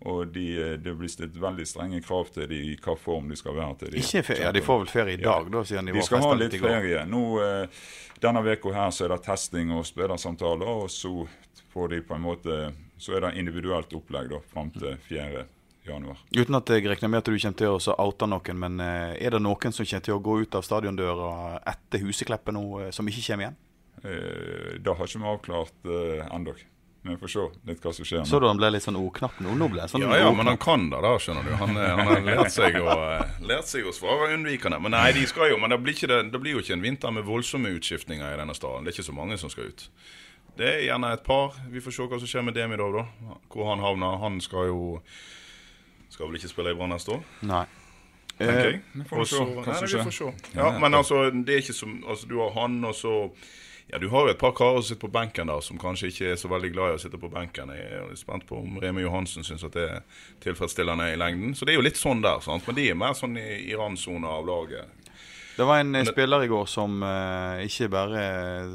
Og 0.05 0.27
de, 0.35 0.45
eh, 0.61 0.73
det 0.85 0.93
blir 0.99 1.09
stilt 1.09 1.37
veldig 1.41 1.65
strenge 1.69 2.01
krav 2.05 2.29
til 2.35 2.49
de, 2.51 2.61
i 2.73 2.77
hva 2.77 2.97
form 3.01 3.31
de 3.33 3.39
skal 3.41 3.57
være. 3.57 3.79
til 3.81 3.95
de 3.95 4.03
Ikke 4.03 4.23
ferie, 4.27 4.45
ja, 4.45 4.53
De 4.53 4.63
får 4.65 4.83
vel 4.83 4.93
ferie 4.93 5.17
i 5.17 5.23
dag, 5.23 5.49
da, 5.51 5.65
siden 5.65 5.89
de, 5.89 5.95
de 5.95 5.99
var 6.03 6.09
festa 6.09 6.19
litt 6.19 6.29
i 6.29 6.35
går. 6.35 6.45
De 6.51 6.59
skal 6.59 6.75
ha 6.75 6.83
litt 6.83 6.85
ferie. 6.85 7.07
Nå, 7.09 7.25
eh, 7.41 8.21
denne 8.21 8.45
veka 8.45 8.75
her 8.77 8.93
så 8.93 9.07
er 9.07 9.15
det 9.15 9.23
testing 9.25 9.73
og 9.73 9.87
spillersamtaler, 9.89 10.71
og 10.85 10.93
så 10.93 11.27
får 11.73 11.95
de 11.95 12.03
på 12.07 12.15
en 12.15 12.27
måte 12.29 12.59
Så 12.97 13.17
er 13.17 13.25
det 13.25 13.33
individuelt 13.37 13.91
opplegg 13.93 14.29
da, 14.31 14.39
fram 14.53 14.71
til 14.71 14.95
4. 15.09 15.43
januar. 15.85 16.21
Uten 16.33 16.55
at 16.55 16.71
jeg 16.71 16.87
regner 16.87 17.11
med 17.11 17.19
at 17.19 17.27
du 17.27 17.35
kommer 17.35 17.59
til 17.59 17.75
å 17.75 17.97
oute 18.07 18.29
noen, 18.31 18.59
men 18.61 18.81
eh, 18.81 19.17
er 19.19 19.35
det 19.35 19.43
noen 19.43 19.75
som 19.75 19.85
kommer 19.85 20.05
til 20.07 20.15
å 20.15 20.23
gå 20.23 20.41
ut 20.45 20.55
av 20.55 20.65
stadiondøra 20.65 21.61
etter 21.75 22.05
Husekleppet 22.07 22.55
nå, 22.55 22.93
som 22.95 23.09
ikke 23.11 23.25
kommer 23.27 23.49
igjen? 23.49 23.59
Eh, 24.05 24.81
det 24.81 24.95
har 24.95 25.07
ikke 25.07 25.21
vi 25.21 25.29
avklart 25.33 25.87
eh, 25.89 26.25
ennå. 26.35 26.55
Vi 27.05 27.17
får 27.21 27.29
se 27.29 27.43
litt 27.69 27.83
hva 27.85 27.91
som 27.93 28.05
skjer. 28.09 28.23
nå. 28.23 28.25
Så 28.31 28.39
du 28.41 28.47
han 28.49 28.57
ble 28.57 28.71
litt 28.73 28.83
sånn 28.87 28.97
ordknapp 28.97 29.37
nå? 29.45 29.53
Nå 29.61 29.67
ble 29.69 29.85
sånn 29.93 30.01
Ja, 30.01 30.17
ja, 30.23 30.31
men 30.33 30.47
han 30.49 30.57
kan 30.57 30.87
det, 30.89 31.03
da, 31.05 31.11
skjønner 31.21 31.45
du. 31.45 31.51
Han, 31.61 31.77
eh, 31.77 31.91
han 31.99 32.07
har 32.09 32.21
lært 32.25 32.51
seg, 32.55 32.79
å, 32.81 32.95
eh, 33.21 33.35
lært 33.45 33.69
seg 33.69 33.85
å 33.85 33.93
svare 33.93 34.31
unnvikende. 34.33 34.81
Men 34.81 34.93
nei, 34.97 35.13
de 35.13 35.27
skal 35.29 35.51
jo, 35.53 35.59
men 35.61 35.69
det 35.75 35.79
blir, 35.85 35.93
ikke 35.99 36.09
det, 36.09 36.21
det 36.33 36.41
blir 36.41 36.57
jo 36.57 36.63
ikke 36.65 36.73
en 36.79 36.85
vinter 36.87 37.13
med 37.13 37.25
voldsomme 37.29 37.69
utskiftninger 37.77 38.25
i 38.33 38.39
denne 38.41 38.55
staden. 38.57 38.85
Det 38.85 38.95
er 38.95 38.97
ikke 39.03 39.11
så 39.13 39.17
mange 39.21 39.37
som 39.39 39.53
skal 39.53 39.69
ut. 39.69 39.89
Det 40.57 40.65
er 40.71 40.83
gjerne 40.89 41.13
et 41.13 41.25
par. 41.27 41.53
Vi 41.69 41.81
får 41.85 41.93
se 41.93 42.09
hva 42.09 42.19
som 42.23 42.31
skjer 42.31 42.45
med 42.49 42.55
Demidov, 42.57 42.93
da. 42.97 43.05
Hvor 43.53 43.69
han 43.75 43.85
havner. 43.85 44.19
Han 44.25 44.41
skal 44.41 44.69
jo 44.73 45.01
Skal 46.15 46.29
vel 46.31 46.37
ikke 46.39 46.49
spille 46.53 46.71
i 46.71 46.75
Brann 46.79 46.93
neste 46.95 47.11
år, 47.11 47.23
Nei. 47.43 47.65
tenker 48.39 48.55
Eh, 48.55 48.71
jeg. 48.71 48.83
vi 48.95 49.05
får 49.11 49.25
se 49.27 49.37
hva 49.45 49.65
som 49.65 49.85
vi 49.85 49.89
skjer. 49.93 50.05
får 50.05 50.15
se. 50.15 50.33
Ja, 50.55 50.71
Ja, 50.73 50.79
men 50.79 50.95
altså, 50.95 51.25
det 51.45 51.55
er 51.57 51.59
ikke 51.61 51.75
som 51.75 52.05
Altså, 52.07 52.29
du 52.29 52.39
har 52.39 52.51
han, 52.55 52.85
og 52.85 52.95
så 52.95 53.15
ja, 53.91 53.99
Du 53.99 54.09
har 54.09 54.27
jo 54.27 54.33
et 54.33 54.41
par 54.41 54.53
karer 54.57 54.81
som 54.81 54.89
sitter 54.89 55.07
på 55.07 55.13
benken 55.13 55.51
der, 55.51 55.61
som 55.61 55.79
kanskje 55.79 56.11
ikke 56.11 56.33
er 56.33 56.41
så 56.41 56.49
veldig 56.51 56.73
glad 56.75 56.93
i 56.93 56.99
å 56.99 57.03
sitte 57.03 57.21
på 57.21 57.31
benken. 57.33 57.73
Jeg 57.77 58.01
er 58.01 58.17
spent 58.19 58.47
på 58.49 58.59
om 58.63 58.79
Remi 58.83 59.05
Johansen 59.05 59.45
syns 59.47 59.65
at 59.67 59.77
det 59.77 59.87
er 59.91 60.03
tilfredsstillende 60.45 61.13
i 61.13 61.19
lengden. 61.21 61.55
Så 61.55 61.67
det 61.67 61.75
er 61.75 61.81
jo 61.81 61.87
litt 61.87 62.01
sånn 62.01 62.25
der, 62.25 62.41
sant? 62.45 62.67
men 62.67 62.79
de 62.79 62.91
er 62.91 62.99
mer 62.99 63.17
sånn 63.19 63.37
i, 63.41 63.49
i 63.69 63.77
randsona 63.79 64.39
av 64.41 64.47
laget. 64.49 65.01
Det 65.55 65.63
var 65.69 65.79
en 65.79 65.95
eh, 65.95 66.03
det- 66.03 66.11
spiller 66.11 66.43
i 66.43 66.49
går 66.51 66.65
som 66.67 66.97
uh, 67.07 67.61
ikke 67.63 67.87
bare 67.93 68.23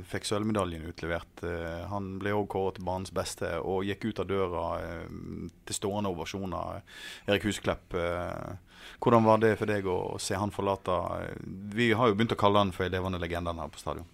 fikk 0.07 0.29
sølvmedaljen 0.29 0.85
utlevert. 0.87 1.41
Uh, 1.43 1.83
han 1.91 2.13
ble 2.21 2.31
òg 2.37 2.45
kåret 2.53 2.77
til 2.77 2.85
banens 2.87 3.11
beste 3.11 3.49
og 3.59 3.83
gikk 3.83 4.05
ut 4.05 4.21
av 4.23 4.29
døra 4.29 4.63
uh, 4.79 5.49
til 5.67 5.75
stående 5.75 6.13
ovasjoner. 6.13 6.79
Erik 7.27 7.49
Husklepp, 7.49 7.97
eh, 7.99 8.55
hvordan 9.03 9.27
var 9.27 9.43
det 9.43 9.57
for 9.59 9.67
deg 9.69 9.85
å 9.91 10.15
se 10.23 10.39
han 10.39 10.51
forlate 10.55 10.95
eh, 11.19 11.35
Vi 11.75 11.91
har 11.91 12.07
jo 12.09 12.15
begynt 12.15 12.31
å 12.35 12.39
kalle 12.39 12.63
han 12.63 12.71
for 12.71 12.87
en 12.87 12.95
levende 12.95 13.19
legende 13.19 13.53
her 13.59 13.75
på 13.75 13.81
stadion. 13.83 14.07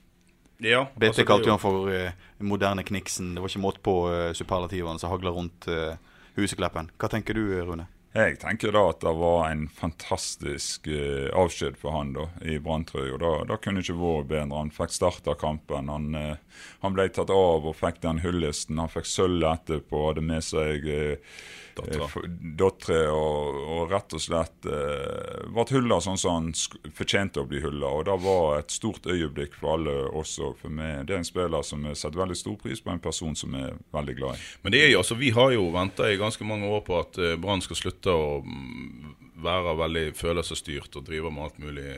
Ja, 0.63 0.86
BT 0.96 1.10
altså, 1.10 1.26
kalte 1.28 1.50
jo 1.50 1.56
han 1.58 1.62
for 1.62 1.89
uh, 1.91 2.30
moderne 2.39 2.86
Kniksen. 2.88 3.34
Det 3.36 3.44
var 3.44 3.52
ikke 3.52 3.63
måte 3.63 3.84
på 3.84 3.96
uh, 4.08 4.30
superlativene 4.38 5.02
som 5.02 5.12
hagla 5.12 5.34
rundt 5.36 5.68
uh, 5.68 5.98
Husekleppen. 6.38 6.91
Hva 7.00 7.12
tenker 7.12 7.36
du, 7.36 7.44
Rune? 7.65 7.89
Jeg 8.15 8.38
tenker 8.39 8.72
da 8.72 8.82
at 8.94 9.02
det 9.04 9.12
var 9.20 9.50
en 9.50 9.65
fantastisk 9.68 10.86
eh, 10.88 11.28
avskjed 11.36 11.76
for 11.76 11.91
han 11.98 12.13
da, 12.15 12.30
i 12.48 12.56
Branntrøya. 12.63 13.18
Da, 13.20 13.32
da 13.50 13.58
kunne 13.60 13.84
ikke 13.84 13.98
vært 14.00 14.30
bedre. 14.30 14.56
Han 14.56 14.72
fikk 14.72 14.94
starta 14.96 15.36
kampen. 15.36 15.91
Han, 15.91 16.15
eh, 16.15 16.62
han 16.80 16.96
ble 16.96 17.10
tatt 17.12 17.34
av 17.36 17.68
og 17.68 17.76
fikk 17.76 18.00
den 18.06 18.22
hyllesten. 18.24 18.80
Han 18.80 18.94
fikk 18.94 19.10
sølv 19.12 19.44
etterpå, 19.50 20.06
hadde 20.08 20.24
med 20.32 20.48
seg 20.48 20.88
eh, 20.88 21.36
Eh, 21.84 22.18
dattera 22.56 23.12
og, 23.14 23.58
og 23.76 23.92
rett 23.92 24.16
og 24.16 24.22
slett 24.24 24.68
eh, 24.70 25.42
ble 25.52 25.66
hylla 25.72 26.00
sånn 26.04 26.20
som 26.20 26.38
han 26.38 26.94
fortjente 26.96 27.42
å 27.42 27.50
bli 27.50 27.62
hylla. 27.64 27.92
Og 27.92 28.06
det 28.08 28.16
var 28.24 28.62
et 28.62 28.74
stort 28.74 29.08
øyeblikk 29.10 29.58
for 29.60 29.76
alle 29.76 29.96
også. 30.16 30.54
For 30.62 30.74
meg, 30.74 31.06
det 31.08 31.18
er 31.18 31.22
en 31.22 31.28
spiller 31.28 31.66
som 31.68 31.84
jeg 31.90 32.00
setter 32.00 32.24
veldig 32.24 32.40
stor 32.40 32.58
pris 32.62 32.82
på, 32.82 32.94
en 32.94 33.04
person 33.04 33.36
som 33.38 33.56
er 33.60 33.76
veldig 33.96 34.18
glad 34.22 34.40
i. 34.40 34.50
Men 34.64 34.76
det 34.76 34.84
er 34.86 34.92
jo, 34.94 35.04
altså, 35.04 35.20
vi 35.20 35.34
har 35.36 35.52
jo 35.56 35.70
venta 35.76 36.10
i 36.10 36.20
ganske 36.22 36.48
mange 36.48 36.70
år 36.72 36.86
på 36.88 37.00
at 37.02 37.22
eh, 37.22 37.38
Brann 37.42 37.64
skal 37.66 37.82
slutte 37.82 38.16
å 38.16 38.40
mm, 38.46 39.25
være 39.43 39.76
veldig 39.80 40.06
følelsesstyrt 40.15 40.95
og 40.95 41.06
drive 41.08 41.32
med 41.34 41.48
alt 41.48 41.60
mulig 41.60 41.89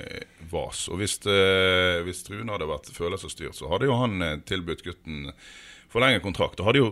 vas. 0.52 0.88
Og 0.90 1.02
hvis, 1.02 1.20
eh, 1.30 2.02
hvis 2.08 2.26
Rune 2.32 2.54
hadde 2.54 2.70
vært 2.70 2.90
følelsesstyrt, 2.94 3.56
så 3.58 3.70
hadde 3.72 3.90
jo 3.90 3.98
han 4.00 4.22
eh, 4.22 4.40
tilbudt 4.48 4.84
gutten 4.86 5.32
forlenget 5.94 6.26
kontrakt. 6.26 6.60
Og 6.60 6.70
hadde 6.70 6.82
jo 6.82 6.90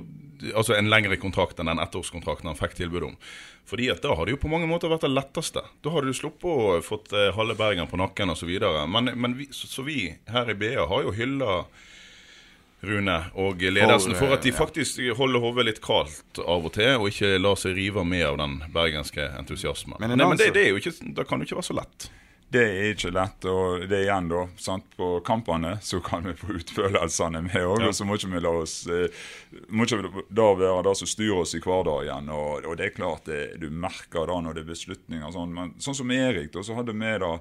altså 0.54 0.76
en 0.78 0.92
lengre 0.92 1.18
kontrakt 1.22 1.60
enn 1.60 1.72
den 1.72 1.82
ettårskontrakten 1.82 2.52
han 2.52 2.60
fikk 2.60 2.78
tilbud 2.78 3.10
om. 3.10 3.18
Fordi 3.66 3.90
at 3.90 4.04
da 4.06 4.14
hadde 4.14 4.36
jo 4.36 4.42
på 4.42 4.52
mange 4.52 4.70
måter 4.70 4.92
vært 4.92 5.08
det 5.08 5.16
letteste. 5.16 5.64
Da 5.82 5.94
hadde 5.94 6.14
du 6.14 6.18
sluppet 6.18 6.46
å 6.46 6.78
fått 6.86 7.16
eh, 7.18 7.34
halve 7.36 7.58
Bergen 7.58 7.90
på 7.90 8.00
nakken 8.00 8.34
osv. 8.36 8.52
Men, 8.86 9.16
men 9.18 9.38
vi, 9.40 9.50
så, 9.52 9.70
så 9.72 9.86
vi 9.88 10.14
her 10.30 10.54
i 10.54 10.58
BA 10.60 10.86
har 10.86 11.08
jo 11.08 11.16
hylla 11.16 11.64
Rune 12.86 13.18
og 13.42 13.64
ledelsen 13.64 14.16
For, 14.18 14.34
at 14.36 14.46
de 14.46 14.54
faktisk 14.56 15.02
holder 15.18 15.44
hodet 15.44 15.70
litt 15.70 15.82
kaldt 15.86 16.42
av 16.42 16.68
og 16.68 16.76
til, 16.76 16.94
og 17.00 17.10
ikke 17.12 17.36
lar 17.42 17.58
seg 17.60 17.78
rive 17.78 18.06
med 18.08 18.26
av 18.28 18.38
den 18.42 18.60
bergenske 18.74 19.32
entusiasmen. 19.40 19.98
Men 20.02 20.16
Nei, 20.16 20.30
men 20.30 20.40
det, 20.40 20.52
det, 20.56 20.70
ikke, 20.76 20.96
det 21.18 21.28
kan 21.30 21.42
jo 21.42 21.50
ikke 21.50 21.60
være 21.62 21.70
så 21.72 21.80
lett. 21.82 22.10
Det 22.56 22.62
er 22.62 22.92
ikke 22.94 23.10
lett, 23.12 23.46
og 23.50 23.84
det 23.90 23.98
er 23.98 24.04
igjen 24.06 24.28
da, 24.30 24.44
sant? 24.62 24.86
på 24.96 25.08
kampene 25.26 25.74
så 25.84 25.98
kan 26.04 26.24
vi 26.28 26.36
få 26.38 26.54
utfølelsene 26.60 27.42
med 27.48 27.58
òg. 27.58 27.82
Ja. 27.82 27.90
Og 27.90 27.98
så 27.98 28.06
må 28.08 28.20
ikke 28.20 28.30
vi 28.36 28.42
la 28.46 28.54
oss 28.62 28.76
eh, 28.88 29.26
må 29.74 29.88
ikke 29.88 30.24
da 30.30 30.46
være 30.56 30.86
det 30.86 30.94
som 31.02 31.10
styrer 31.10 31.42
oss 31.42 31.56
i 31.58 31.62
hverdagen. 31.64 32.30
Og, 32.32 32.68
og 32.70 32.78
det 32.80 32.92
er 32.92 32.96
klart 32.96 33.28
det, 33.28 33.42
du 33.60 33.68
merker 33.74 34.30
da 34.30 34.38
når 34.46 34.60
det 34.60 34.64
er 34.64 34.72
beslutninger. 34.72 35.34
Sånn, 35.34 35.56
men 35.58 35.74
sånn 35.84 35.98
som 35.98 36.14
Erik, 36.14 36.54
da, 36.54 36.64
så 36.64 36.78
hadde 36.78 36.94
vi 36.96 37.16
det 37.26 37.34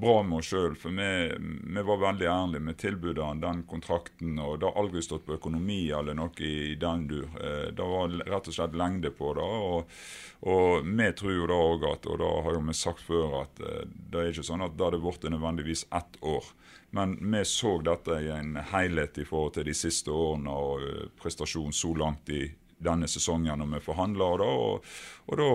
bra 0.00 0.22
med 0.22 0.38
oss 0.38 0.50
sjøl. 0.52 0.76
For 0.78 0.94
vi, 0.94 1.08
vi 1.74 1.84
var 1.90 2.00
veldig 2.02 2.28
ærlige 2.30 2.64
med 2.64 2.78
tilbudet 2.80 3.24
han 3.24 3.42
den 3.42 3.62
kontrakten. 3.68 4.38
Og 4.38 4.58
det 4.60 4.68
har 4.68 4.78
aldri 4.80 5.02
stått 5.04 5.26
på 5.26 5.36
økonomi 5.38 5.80
eller 5.94 6.16
noe 6.18 6.44
i 6.44 6.76
den 6.80 7.06
dur. 7.10 7.26
Eh, 7.40 7.68
Det 7.74 7.88
var 7.92 8.14
rett 8.30 8.50
og 8.50 8.56
slett 8.56 8.76
lengde 8.78 9.12
på 9.14 9.32
det. 9.38 9.48
Og, 9.72 9.98
og 10.52 10.86
vi 10.86 11.10
tror 11.18 11.34
jo 11.34 11.50
da 11.50 11.58
òg 11.68 11.88
og 11.88 12.18
det 12.22 12.30
har 12.46 12.56
jo 12.56 12.62
vi 12.68 12.76
sagt 12.76 13.04
før, 13.06 13.42
at 13.42 13.60
eh, 13.64 13.84
det 13.88 14.22
er 14.22 14.32
ikke 14.32 14.46
sånn 14.50 14.64
at 14.66 14.78
det 14.78 14.88
hadde 14.88 15.02
blitt 15.02 15.28
nødvendigvis 15.32 15.86
ett 15.94 16.22
år. 16.22 16.52
Men 16.90 17.18
vi 17.20 17.44
så 17.44 17.74
dette 17.84 18.16
i 18.24 18.30
en 18.32 18.56
helhet 18.70 19.18
i 19.20 19.26
forhold 19.28 19.58
til 19.58 19.68
de 19.68 19.76
siste 19.76 20.14
årene 20.14 20.54
og 20.54 20.86
eh, 20.86 21.04
prestasjon 21.20 21.74
så 21.76 21.92
langt 21.96 22.32
i 22.32 22.46
denne 22.78 23.08
sesongen 23.10 23.58
når 23.60 23.74
vi 23.74 23.84
forhandla. 23.90 24.30
Og, 24.46 24.88
og 25.26 25.40
da 25.40 25.50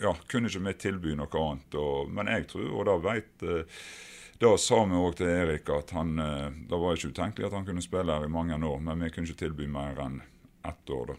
ja, 0.00 0.14
kunne 0.30 0.50
ikke 0.50 0.64
vi 0.66 0.74
tilby 0.84 1.16
noe 1.18 1.42
annet. 1.42 1.78
Og, 1.78 2.10
men 2.14 2.30
jeg 2.30 2.48
tror, 2.52 2.68
og 2.72 2.88
da 2.88 2.96
vet 3.02 3.46
eh, 3.46 3.86
Da 4.38 4.52
sa 4.62 4.84
vi 4.86 4.94
òg 4.94 5.16
til 5.18 5.30
Erik 5.32 5.70
at 5.74 5.90
han, 5.96 6.12
eh, 6.22 6.50
det 6.70 6.78
var 6.78 6.94
ikke 6.94 7.10
utenkelig 7.10 7.48
at 7.48 7.56
han 7.58 7.66
kunne 7.66 7.82
spille 7.82 8.14
her 8.14 8.26
i 8.28 8.30
mange 8.30 8.54
år, 8.54 8.78
men 8.80 9.02
vi 9.02 9.10
kunne 9.10 9.26
ikke 9.26 9.42
tilby 9.46 9.66
mer 9.66 9.98
enn 10.04 10.20
ett 10.68 10.90
år. 10.94 11.12
da. 11.12 11.18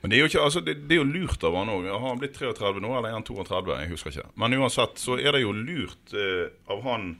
Men 0.00 0.10
det 0.10 0.16
er 0.16 0.20
jo, 0.24 0.28
ikke, 0.30 0.42
altså, 0.42 0.60
det, 0.66 0.74
det 0.86 0.96
er 0.96 1.02
jo 1.02 1.08
lurt 1.08 1.42
av 1.46 1.56
han 1.58 1.70
òg. 1.72 1.88
Har 1.90 2.04
han 2.08 2.20
blitt 2.22 2.36
33 2.38 2.82
nå, 2.82 2.92
eller 2.92 3.10
er 3.10 3.18
han 3.18 3.26
32? 3.26 3.74
Jeg 3.80 3.90
husker 3.94 4.14
ikke. 4.14 4.28
Men 4.42 4.54
uansett 4.58 5.02
så 5.02 5.18
er 5.18 5.34
det 5.36 5.42
jo 5.42 5.54
lurt 5.56 6.14
eh, 6.14 6.46
av 6.72 6.82
han 6.86 7.10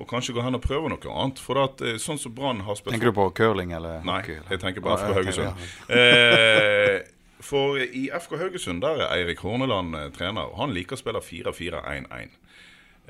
å 0.00 0.06
kanskje 0.08 0.32
gå 0.36 0.44
hen 0.44 0.56
og 0.56 0.62
prøve 0.64 0.88
noe 0.92 1.14
annet. 1.22 1.40
For 1.44 1.60
at, 1.60 1.82
eh, 1.84 1.98
sånn 2.00 2.20
som 2.20 2.32
Brann 2.36 2.62
har 2.64 2.78
spilt 2.78 2.96
Tenker 2.96 3.12
du 3.12 3.18
på 3.18 3.28
curling 3.36 3.74
eller 3.76 4.00
hockey? 4.00 4.38
Nei, 4.40 4.52
jeg 4.54 4.62
tenker 4.62 4.84
bare 4.84 5.00
på 5.04 5.12
Ja, 5.12 5.18
Haugesund. 5.20 5.66
Eh, 5.92 7.00
for 7.44 7.80
i 7.80 8.08
FK 8.12 8.36
Haugesund 8.40 8.82
der 8.84 9.04
er 9.04 9.14
Eirik 9.16 9.42
Horneland 9.44 9.96
eh, 9.96 10.10
trener. 10.14 10.50
og 10.52 10.60
Han 10.60 10.74
liker 10.76 10.98
å 10.98 11.02
spille 11.02 11.22
4-4-1-1. 11.24 12.36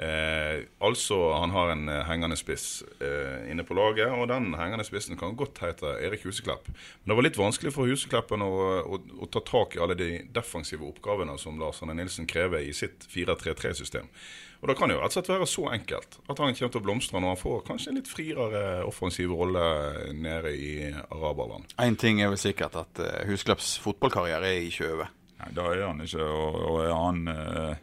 Eh, 0.01 0.63
altså 0.79 1.17
han 1.35 1.51
har 1.53 1.75
en 1.75 1.89
eh, 1.93 2.05
hengende 2.09 2.37
spiss 2.39 2.83
eh, 3.05 3.51
inne 3.53 3.67
på 3.69 3.75
laget, 3.77 4.09
og 4.09 4.31
den 4.31 4.55
hengende 4.57 4.87
spissen 4.87 5.19
kan 5.21 5.35
godt 5.37 5.61
hete 5.61 5.97
Erik 6.01 6.25
Huseklepp. 6.25 6.71
Men 6.71 7.13
det 7.13 7.17
var 7.19 7.27
litt 7.27 7.41
vanskelig 7.41 7.75
for 7.75 7.91
Husekleppen 7.91 8.45
å, 8.47 8.53
å, 8.81 9.01
å 9.21 9.29
ta 9.29 9.43
tak 9.45 9.77
i 9.77 9.83
alle 9.85 9.99
de 9.99 10.23
defensive 10.33 10.87
oppgavene 10.89 11.37
som 11.43 11.61
Lars 11.61 11.83
Arne 11.83 11.99
Nilsen 11.99 12.31
krever 12.31 12.65
i 12.65 12.73
sitt 12.77 13.05
4-3-3-system. 13.13 14.09
Og 14.61 14.69
Det 14.69 14.77
kan 14.77 14.93
jo 14.93 14.99
rett 15.01 15.09
og 15.09 15.17
slett 15.17 15.31
være 15.33 15.47
så 15.49 15.63
enkelt 15.73 16.19
at 16.21 16.41
han 16.43 16.53
kommer 16.53 16.73
til 16.75 16.81
å 16.81 16.85
blomstre 16.85 17.21
når 17.21 17.33
han 17.33 17.41
får 17.41 17.63
kanskje 17.69 17.93
en 17.93 17.97
litt 17.97 18.11
friere 18.11 18.65
offensiv 18.85 19.33
rolle 19.33 19.63
nede 20.13 20.53
i 20.53 20.73
araberland. 20.93 21.73
Én 21.81 21.97
ting 22.01 22.21
er 22.21 22.29
vel 22.29 22.41
sikkert 22.41 22.77
at 22.77 23.01
uh, 23.01 23.23
Husklepps 23.31 23.79
fotballkarriere 23.81 24.51
er 24.53 24.67
ikke 24.69 24.91
over. 24.93 25.15
Nei, 25.41 25.49
Det 25.57 25.65
er 25.65 25.87
han 25.87 26.05
ikke. 26.05 26.27
Og, 26.29 26.59
og 26.69 26.83
er 26.85 26.93
han, 26.93 27.23
eh, 27.33 27.79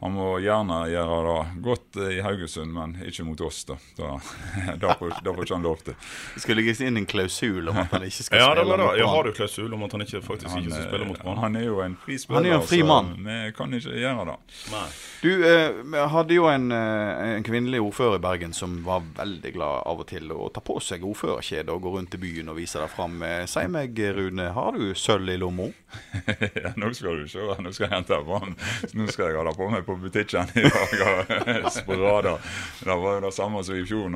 Han 0.00 0.12
må 0.12 0.24
gjerne 0.44 0.76
gjøre 0.92 1.18
det 1.26 1.62
godt 1.64 1.96
eh, 2.04 2.10
i 2.18 2.20
Haugesund, 2.20 2.72
men 2.76 2.90
ikke 3.08 3.24
mot 3.24 3.40
oss. 3.40 3.62
da. 3.64 3.76
da 3.96 4.10
da 4.82 4.90
får 4.98 5.14
ikke 5.46 5.54
han 5.54 5.64
lov 5.64 5.80
til. 5.86 5.96
Skal 6.36 6.58
legges 6.60 6.82
inn 6.84 6.98
en 7.00 7.06
klausul 7.08 7.70
om 7.72 7.78
at 7.80 7.94
han 7.96 8.04
ikke 8.04 8.26
skal 8.26 8.42
Ja, 8.42 8.50
det 8.54 8.66
spille 8.66 8.76
var 8.76 8.82
det. 8.82 9.00
Ja, 9.00 9.06
har 9.08 9.24
du 9.24 9.32
klausul 9.32 9.72
om 9.72 9.86
at 9.86 9.96
han 9.96 10.04
ikke, 10.04 10.20
faktisk 10.26 10.50
Han, 10.52 10.62
ikke 10.66 10.74
skal 10.74 10.84
eh, 10.84 10.90
spille 10.90 11.08
mot 11.08 11.22
Brann. 11.22 11.40
han 11.46 11.56
er 11.56 11.64
jo 11.64 11.80
en 11.80 11.96
fri 12.04 12.18
spiller, 12.20 12.42
Han 12.42 12.50
er 12.52 12.58
en 12.60 12.66
fri 12.68 12.80
så 12.82 12.90
mann. 12.92 13.10
vi 13.24 13.38
kan 13.56 13.78
ikke 13.80 13.96
gjøre 14.02 14.26
det. 14.28 14.36
Nei. 14.74 14.84
Du 15.22 15.30
eh, 15.48 16.06
hadde 16.12 16.36
jo 16.36 16.48
en, 16.52 16.68
eh, 16.76 17.24
en 17.38 17.48
kvinnelig 17.48 17.80
ordfører 17.88 18.20
i 18.20 18.24
Bergen 18.28 18.52
som 18.56 18.76
var 18.84 19.00
veldig 19.16 19.54
glad 19.56 19.82
av 19.88 20.04
og 20.04 20.10
til 20.12 20.28
å 20.36 20.50
ta 20.52 20.60
på 20.60 20.76
seg 20.84 21.08
ordførerkjedet 21.08 21.72
og 21.72 21.82
gå 21.88 21.94
rundt 21.96 22.14
i 22.18 22.20
byen 22.20 22.52
og 22.52 22.60
vise 22.60 22.78
det 22.84 22.90
fram. 22.92 23.16
Eh, 23.24 23.46
Si 23.48 23.64
meg, 23.72 23.96
Rune, 24.16 24.50
har 24.52 24.76
du 24.76 24.92
sølv 24.94 25.32
i 25.32 25.38
lomma? 25.40 25.70
ja, 26.64 26.72
nå 26.76 26.90
skal 26.94 27.20
du 27.22 27.28
se, 27.30 27.38
nå 27.38 27.72
skal 27.72 27.86
jeg 27.86 27.94
hente 27.94 28.18
fram. 28.26 28.56
Nå 28.98 29.06
skal 29.12 29.30
jeg 29.30 29.46
det 29.46 29.54
på 29.56 29.70
meg 29.70 29.86
på 29.86 29.96
butikken 30.00 30.52
i 30.58 30.66
dag. 30.66 30.96
og 31.06 31.30
Det 32.86 32.96
var 32.98 33.14
jo 33.14 33.20
det 33.26 33.32
samme 33.34 33.64
som 33.64 33.78
i 33.78 33.86
fjor, 33.86 34.12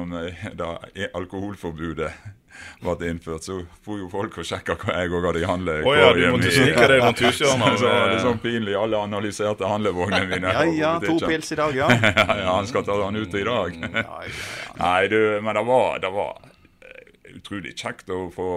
da 0.59 0.75
alkoholforbudet 1.15 2.11
ble 2.81 3.09
innført. 3.09 3.47
Så 3.47 3.61
får 3.85 4.03
jo 4.03 4.09
folk 4.13 4.39
og 4.41 4.47
sjekka 4.47 4.77
hva 4.81 4.99
jeg 5.01 5.15
òg 5.15 5.29
hadde 5.31 5.43
i 5.43 5.49
handlet. 5.49 5.87
Oh, 5.87 5.95
ja, 5.97 6.11
du 6.17 6.25
måtte 6.35 6.53
snike 6.55 6.91
deg 6.91 7.03
rundt 7.05 7.25
hushjørnet. 7.25 7.79
Så 7.81 7.89
var 7.89 8.13
det 8.13 8.21
sånn 8.27 8.43
pinlig. 8.43 8.77
Alle 8.81 9.01
analyserte 9.07 9.71
handlevognene 9.71 10.29
mine. 10.31 10.55
Ja 10.55 10.67
ja, 10.81 10.93
to 11.05 11.17
pils 11.23 11.51
i 11.55 11.59
dag, 11.61 11.77
ja. 11.77 11.89
ja, 11.91 12.51
han 12.51 12.69
skal 12.69 12.87
ta 12.87 12.99
den 13.05 13.21
ut 13.23 13.35
i 13.35 13.47
dag. 13.47 13.81
Ja. 13.81 14.21
Nei, 14.81 15.01
du, 15.13 15.19
men 15.45 15.57
det 15.57 15.65
var, 15.69 15.99
det 16.03 16.13
var 16.15 16.39
eh, 16.41 17.35
utrolig 17.37 17.75
kjekt 17.79 18.11
å 18.13 18.27
få 18.35 18.51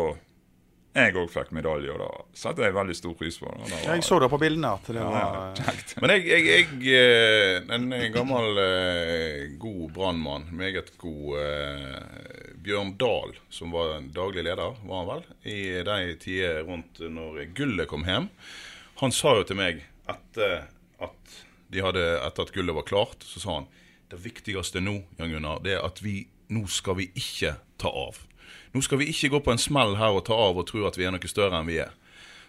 Jeg 0.94 1.16
òg 1.18 1.30
fikk 1.34 1.50
medalje, 1.58 1.90
og 1.90 2.02
da 2.04 2.08
satte 2.38 2.62
jeg 2.62 2.74
veldig 2.76 2.94
stor 2.96 3.14
pris 3.18 3.40
på. 3.42 3.50
det 3.50 3.72
var- 3.72 3.96
Jeg 3.96 4.04
så 4.06 4.20
det 4.22 4.28
på 4.30 4.38
bildene 4.38 4.74
at 4.78 4.86
det 4.86 4.96
ja, 5.02 5.08
var 5.10 5.56
kjekt. 5.58 5.96
Men 6.02 6.10
jeg, 6.14 6.28
jeg, 6.28 6.68
jeg 6.86 6.94
eh, 6.94 7.74
en 7.74 7.88
gammel 8.14 8.60
eh, 8.62 9.48
god 9.58 9.88
brannmann, 9.96 10.46
meget 10.54 10.92
god 11.02 11.40
eh, 11.42 12.54
Bjørn 12.64 12.94
Dahl, 13.02 13.34
som 13.50 13.72
var 13.74 14.02
daglig 14.14 14.44
leder, 14.46 14.78
var 14.86 15.00
han 15.02 15.10
vel, 15.10 15.24
i 15.50 15.58
de 15.84 16.16
tider 16.22 16.62
rundt 16.70 17.02
når 17.10 17.42
gullet 17.58 17.90
kom 17.90 18.06
hjem. 18.06 18.30
Han 19.02 19.12
sa 19.12 19.34
jo 19.40 19.44
til 19.50 19.58
meg 19.58 19.82
etter 20.08 20.68
at, 21.02 21.40
de 21.74 21.82
hadde, 21.82 22.06
etter 22.22 22.46
at 22.46 22.54
gullet 22.54 22.76
var 22.78 22.86
klart, 22.86 23.26
så 23.26 23.42
sa 23.42 23.58
han 23.58 23.68
det 24.14 24.22
viktigste 24.22 24.78
nå, 24.84 25.00
Jan 25.18 25.34
Gunnar, 25.34 25.60
det 25.66 25.74
er 25.80 25.86
at 25.88 25.98
vi 26.06 26.28
nå 26.54 26.68
skal 26.70 27.00
vi 27.02 27.10
ikke 27.18 27.56
ta 27.82 27.90
av. 27.90 28.20
Nå 28.74 28.82
skal 28.82 28.98
vi 29.02 29.10
ikke 29.12 29.30
gå 29.36 29.40
på 29.46 29.52
en 29.54 29.62
smell 29.62 29.96
her 30.00 30.16
og 30.18 30.26
ta 30.26 30.34
av 30.34 30.58
og 30.58 30.68
tro 30.70 30.86
at 30.88 30.98
vi 30.98 31.06
er 31.06 31.12
noe 31.16 31.30
større 31.32 31.60
enn 31.60 31.68
vi 31.70 31.78
er. 31.84 31.92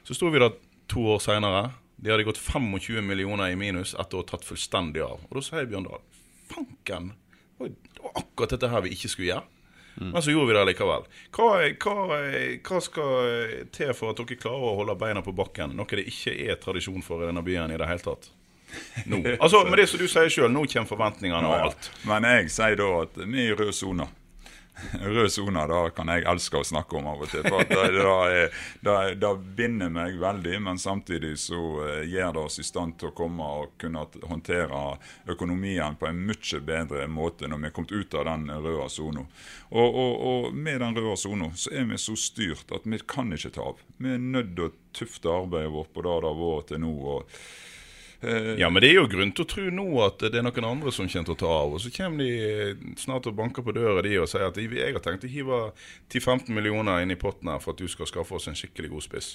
Så 0.04 0.14
sto 0.16 0.30
vi 0.33 0.38
da 0.42 0.50
to 0.88 1.00
år 1.14 1.20
seinere. 1.24 1.70
De 1.96 2.11
hadde 2.11 2.24
gått 2.26 2.40
25 2.40 3.00
millioner 3.07 3.52
i 3.52 3.57
minus 3.57 3.94
etter 3.94 4.18
å 4.18 4.22
ha 4.24 4.28
tatt 4.35 4.44
fullstendig 4.44 5.02
av. 5.04 5.20
Og 5.30 5.38
da 5.38 5.42
sier 5.46 5.66
Bjørn 5.70 5.87
Dahl 5.88 6.02
fanken, 6.50 7.12
det 7.59 7.70
var- 8.02 8.12
akkurat 8.20 8.50
dette 8.50 8.68
her 8.68 8.80
vi 8.83 8.90
ikke 8.96 9.09
skulle 9.09 9.28
gjøre. 9.33 9.44
Men 9.96 10.20
så 10.22 10.33
gjorde 10.33 10.48
vi 10.50 10.54
det 10.59 10.66
likevel. 10.74 11.04
Hva, 11.30 11.50
hva, 11.78 12.59
hva 12.66 12.80
skal 12.83 13.66
til 13.70 13.92
for 13.94 14.11
at 14.11 14.16
dere 14.18 14.37
klarer 14.37 14.64
å 14.72 14.76
holde 14.80 14.96
beina 14.98 15.22
på 15.22 15.33
bakken, 15.33 15.70
noe 15.76 15.87
det 15.87 16.09
ikke 16.11 16.35
er 16.50 16.57
tradisjon 16.57 17.00
for 17.02 17.22
i 17.22 17.26
denne 17.28 17.44
byen 17.46 17.70
i 17.70 17.76
det 17.78 17.87
hele 17.87 18.02
tatt? 18.02 18.26
Nå. 19.07 19.20
Altså, 19.40 19.62
Med 19.70 19.78
det 19.78 19.88
som 19.88 20.00
du 20.02 20.09
sier 20.11 20.26
sjøl, 20.28 20.50
nå 20.50 20.64
kommer 20.66 20.90
forventningene 20.90 21.46
og 21.46 21.68
alt. 21.68 21.90
Men 22.11 22.26
jeg 22.26 22.50
sier 22.50 22.74
da 22.76 22.88
at 23.04 23.14
vi 23.22 23.46
er 23.46 23.52
i 23.52 23.54
rød 23.54 23.70
sone. 23.72 24.09
Rød 25.00 25.30
sone 25.30 25.64
kan 25.94 26.10
jeg 26.10 26.24
elske 26.28 26.58
å 26.58 26.66
snakke 26.66 26.96
om 26.98 27.06
av 27.06 27.22
og 27.22 27.30
til. 27.30 27.44
For 27.46 27.62
det, 27.68 28.94
er, 28.94 29.42
binder 29.56 29.92
meg 29.94 30.18
veldig, 30.20 30.54
men 30.66 30.80
samtidig 30.80 31.34
så 31.40 31.60
eh, 31.84 32.00
gjør 32.10 32.34
det 32.34 32.42
oss 32.42 32.58
i 32.58 32.66
stand 32.66 32.96
til 32.98 33.12
å 33.12 33.16
komme 33.16 33.50
og 33.60 33.76
kunne 33.80 34.04
håndtere 34.26 34.82
økonomien 35.30 35.98
på 36.00 36.08
en 36.10 36.22
mye 36.26 36.62
bedre 36.66 37.06
måte 37.10 37.50
når 37.50 37.62
vi 37.62 37.70
er 37.70 37.76
kommet 37.76 37.94
ut 37.94 38.18
av 38.18 38.26
den 38.30 38.48
røde 38.50 38.88
sona. 38.90 39.26
Og, 39.70 39.84
og, 39.88 40.14
og 40.30 40.54
med 40.54 40.80
den 40.82 40.98
røde 40.98 41.18
sona 41.22 41.52
så 41.58 41.74
er 41.74 41.87
vi 41.90 42.00
så 42.00 42.16
styrt 42.18 42.74
at 42.74 42.88
vi 42.88 42.98
kan 43.06 43.30
ikke 43.34 43.54
ta 43.54 43.68
av. 43.70 43.84
Vi 43.98 44.16
er 44.16 44.22
nødt 44.22 44.56
til 44.56 44.68
å 44.68 44.74
tufte 44.94 45.30
arbeidet 45.30 45.74
vårt 45.74 45.94
på 45.94 46.02
det 46.02 46.18
det 46.24 46.30
har 46.30 46.40
vært 46.40 46.68
til 46.72 46.82
nå. 46.82 46.94
og 47.14 47.38
Ja, 48.58 48.68
men 48.70 48.80
det 48.82 48.90
er 48.90 48.98
jo 49.00 49.06
grunn 49.10 49.32
til 49.37 49.44
å 49.44 49.48
tro 49.50 49.64
nå 49.74 49.84
at 50.04 50.18
det 50.24 50.38
er 50.40 50.44
noen 50.46 50.66
andre 50.68 50.92
som 50.94 51.08
kommer 51.08 51.28
til 51.28 51.34
å 51.34 51.40
ta 51.42 51.50
av. 51.52 51.74
Og 51.76 51.80
så 51.84 51.90
kommer 51.94 52.24
de 52.24 52.94
snart 53.00 53.26
og 53.30 53.37
banker 53.38 53.62
på 53.66 53.74
døra 53.76 54.02
de 54.04 54.14
og 54.22 54.28
sier 54.30 54.46
at 54.48 54.56
jeg 54.60 54.92
har 54.96 55.02
tenkt 55.04 55.26
å 55.26 55.30
hive 55.32 55.58
10-15 56.12 56.48
millioner 56.56 57.02
inn 57.04 57.10
i 57.14 57.18
potten 57.20 57.50
her 57.52 57.60
for 57.64 57.74
at 57.76 57.82
du 57.82 57.88
skal 57.90 58.06
skaffe 58.10 58.34
oss 58.38 58.48
en 58.50 58.56
skikkelig 58.58 58.90
god 58.94 59.06
spiss. 59.08 59.34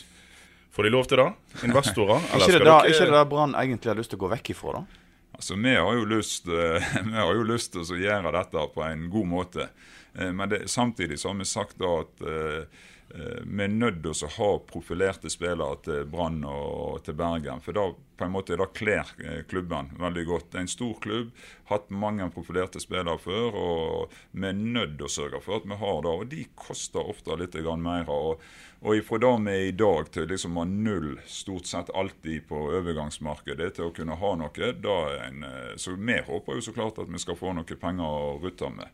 Får 0.76 0.86
de 0.86 0.90
lov 0.94 1.08
til 1.10 1.18
det? 1.24 1.30
Investorer? 1.66 2.20
Ikke 2.40 2.52
det 2.60 2.66
da, 2.66 2.80
dere- 2.84 2.92
ikke 2.94 3.12
det 3.16 3.24
Brann 3.32 3.56
egentlig 3.58 3.90
har 3.94 3.98
lyst 4.00 4.12
til 4.14 4.20
å 4.20 4.24
gå 4.28 4.34
vekk 4.36 4.52
ifra, 4.54 4.76
da? 4.82 5.06
Altså, 5.40 5.56
Vi 5.56 5.72
har 5.78 5.96
jo 5.98 6.06
lyst, 6.10 6.48
eh, 6.52 6.92
vi 7.10 7.16
har 7.18 7.34
jo 7.34 7.48
lyst 7.48 7.74
til 7.74 7.82
å 7.86 7.98
gjøre 8.04 8.34
dette 8.36 8.68
på 8.76 8.84
en 8.86 9.08
god 9.14 9.28
måte. 9.32 9.70
Eh, 10.18 10.32
Men 10.34 10.50
det, 10.52 10.66
samtidig 10.70 11.18
så 11.22 11.32
har 11.32 11.40
vi 11.42 11.48
sagt 11.50 11.78
da 11.82 11.94
at 12.04 12.22
eh, 12.22 12.86
eh, 13.16 13.40
vi 13.46 13.64
er 13.66 13.74
nødt 13.74 14.02
til 14.04 14.14
å 14.28 14.32
ha 14.36 14.50
profilerte 14.70 15.32
spillere 15.34 15.80
til 15.86 16.06
Brann 16.12 16.42
og 16.46 17.02
til 17.08 17.18
Bergen. 17.18 17.62
For 17.66 17.74
da 17.78 17.88
på 18.20 18.28
en 18.28 18.36
måte 18.36 18.58
da 18.60 18.68
kler 18.76 19.10
eh, 19.24 19.42
klubben 19.50 19.94
veldig 20.00 20.26
godt. 20.28 20.50
Det 20.52 20.60
er 20.60 20.66
en 20.68 20.72
stor 20.72 20.96
klubb, 21.04 21.32
hatt 21.72 21.90
mange 21.90 22.28
profilerte 22.36 22.82
spillere 22.84 23.18
før. 23.24 23.56
og 23.56 24.18
Vi 24.32 24.50
er 24.50 24.58
nødt 24.60 24.98
til 25.00 25.08
å 25.08 25.14
sørge 25.14 25.44
for 25.46 25.60
at 25.60 25.70
vi 25.70 25.80
har 25.80 26.02
det. 26.06 26.16
Og 26.16 26.34
de 26.34 26.48
koster 26.60 27.14
ofte 27.16 27.40
litt 27.40 27.56
mer. 27.80 28.10
og 28.10 28.44
og 28.82 28.96
ifra 28.96 29.18
da 29.20 29.32
vi 29.44 29.52
er 29.52 29.66
i 29.68 29.72
dag 29.76 30.08
til 30.14 30.30
liksom 30.32 30.56
å 30.56 30.64
ha 30.64 30.70
null 30.70 31.18
stort 31.28 31.68
sett 31.68 31.90
alltid 31.92 32.46
på 32.48 32.60
overgangsmarkedet 32.78 33.74
til 33.76 33.90
å 33.90 33.96
kunne 33.96 34.16
ha 34.22 34.30
noe, 34.40 34.70
da 34.72 34.96
er 35.10 35.24
en, 35.26 35.44
eh, 35.44 35.74
så 35.76 35.98
vi 35.98 36.16
håper 36.28 36.56
jo 36.56 36.64
så 36.64 36.74
klart 36.76 37.02
at 37.04 37.12
vi 37.12 37.20
skal 37.20 37.36
få 37.36 37.52
noe 37.58 37.80
penger 37.82 38.06
å 38.08 38.38
rutte 38.40 38.70
med. 38.72 38.88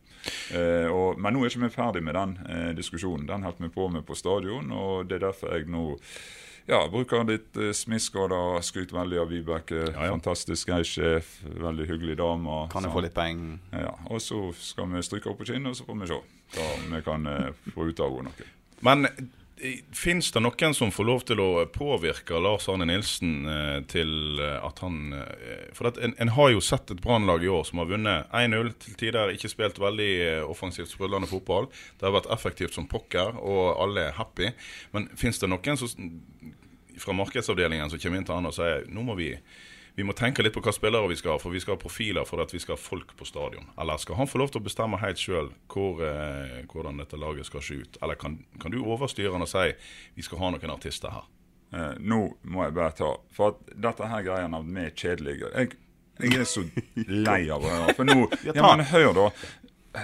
Eh, 0.58 0.90
og, 0.90 1.22
men 1.22 1.38
nå 1.38 1.44
er 1.44 1.54
ikke 1.54 1.68
vi 1.68 1.76
ferdig 1.76 2.02
med 2.02 2.18
den 2.18 2.34
eh, 2.50 2.72
diskusjonen. 2.74 3.28
Den 3.30 3.46
holdt 3.46 3.62
vi 3.62 3.70
på 3.70 3.86
med 3.94 4.08
på 4.08 4.18
stadion, 4.18 4.74
og 4.74 5.06
det 5.06 5.20
er 5.20 5.28
derfor 5.28 5.54
jeg 5.54 5.70
nå 5.70 5.86
ja, 6.66 6.80
bruker 6.92 7.26
litt 7.28 7.58
eh, 7.62 7.72
smisk 7.78 8.18
og 8.22 8.34
skryter 8.66 8.98
veldig 8.98 9.22
av 9.22 9.32
Vibeke. 9.32 9.82
Ja, 9.92 10.08
ja. 10.08 10.12
Fantastisk 10.16 10.72
sjef, 10.90 11.38
veldig 11.46 11.88
hyggelig 11.92 12.18
dame. 12.22 12.66
Kan 12.74 12.88
jeg 12.88 12.96
få 12.96 13.06
litt 13.06 13.16
penger? 13.18 13.60
Ja, 13.72 13.94
og 14.10 14.22
så 14.24 14.48
skal 14.58 14.90
vi 14.94 15.04
stryke 15.06 15.30
opp 15.32 15.42
på 15.42 15.50
kinnet, 15.52 15.74
og 15.74 15.80
så 15.80 15.88
får 15.88 16.02
vi 16.02 16.12
se 16.12 16.22
hva 16.56 16.70
vi 16.90 17.02
kan 17.06 17.28
eh, 17.30 17.72
få 17.74 17.90
ut 17.90 18.02
av 18.02 18.18
henne. 18.18 18.50
Men 18.86 19.08
fins 19.96 20.32
det 20.32 20.42
noen 20.44 20.74
som 20.76 20.92
får 20.92 21.06
lov 21.08 21.22
til 21.30 21.40
å 21.40 21.50
påvirke 21.72 22.40
Lars 22.44 22.68
Arne 22.72 22.88
Nilsen 22.90 23.48
eh, 23.48 23.78
til 23.88 24.42
eh, 24.44 24.58
at 24.60 24.82
han 24.84 25.14
eh, 25.16 25.70
For 25.76 25.88
en, 25.92 26.16
en 26.20 26.34
har 26.36 26.52
jo 26.52 26.64
sett 26.64 26.92
et 26.92 27.02
brannlag 27.04 27.46
i 27.46 27.52
år 27.52 27.64
som 27.68 27.80
har 27.80 27.90
vunnet 27.90 28.32
1-0, 28.36 28.74
til 28.84 28.98
tider 29.00 29.32
ikke 29.32 29.52
spilt 29.52 29.80
veldig 29.80 30.12
eh, 30.26 30.42
offensivt 30.44 30.92
sprudlende 30.92 31.30
fotball. 31.32 31.70
Det 31.96 32.08
har 32.08 32.18
vært 32.18 32.32
effektivt 32.36 32.76
som 32.76 32.90
pokker, 32.92 33.40
og 33.40 33.80
alle 33.84 34.10
er 34.10 34.20
happy. 34.20 34.52
Men 34.96 35.08
fins 35.20 35.40
det 35.40 35.50
noen 35.52 35.80
som, 35.80 36.12
fra 37.00 37.16
markedsavdelingen 37.16 37.92
som 37.92 38.02
kommer 38.02 38.20
inn 38.20 38.28
til 38.28 38.38
han 38.38 38.52
og 38.52 38.58
sier 38.58 38.86
nå 38.92 39.08
må 39.08 39.16
vi 39.20 39.32
vi 39.96 40.04
må 40.04 40.14
tenke 40.14 40.44
litt 40.44 40.54
på 40.56 40.62
hva 40.64 40.74
spillere 40.76 41.08
vi 41.08 41.16
skal 41.16 41.36
ha, 41.36 41.40
for 41.40 41.56
vi 41.56 41.62
skal 41.64 41.78
ha 41.78 41.80
profiler 41.80 42.26
for 42.28 42.44
at 42.44 42.52
vi 42.52 42.60
skal 42.60 42.76
ha 42.76 42.82
folk 42.82 43.14
på 43.16 43.28
stadion. 43.28 43.70
Eller 43.80 44.00
skal 44.02 44.18
han 44.20 44.28
få 44.28 44.42
lov 44.42 44.52
til 44.52 44.60
å 44.60 44.66
bestemme 44.66 45.00
helt 45.00 45.22
sjøl 45.22 45.54
hvor, 45.72 46.02
eh, 46.04 46.66
hvordan 46.72 47.00
dette 47.00 47.20
laget 47.20 47.48
skal 47.48 47.64
se 47.64 47.78
ut? 47.80 47.98
Eller 48.04 48.20
kan, 48.20 48.42
kan 48.60 48.76
du 48.76 48.82
overstyre 48.84 49.32
han 49.32 49.46
og 49.46 49.52
si 49.52 49.70
vi 50.18 50.26
skal 50.26 50.42
ha 50.42 50.52
noen 50.52 50.74
artister 50.76 51.16
her? 51.16 51.30
Eh, 51.72 51.94
nå 52.00 52.20
må 52.44 52.66
jeg 52.66 52.76
bare 52.76 52.94
ta 52.96 53.08
For 53.34 53.56
at 53.56 53.72
dette 53.88 54.08
her 54.12 54.24
greiene 54.24 54.60
av 54.60 54.68
vi 54.68 54.84
er 54.84 54.94
kjedelige 54.96 55.50
jeg, 55.56 55.72
jeg 56.22 56.40
er 56.40 56.48
så 56.48 56.64
lei 57.08 57.42
av 57.52 57.64
det. 57.66 57.96
For 57.98 58.08
nå 58.08 58.28
Ja, 58.52 58.76
men 58.76 58.86
hør, 58.92 59.12
da. 59.16 59.30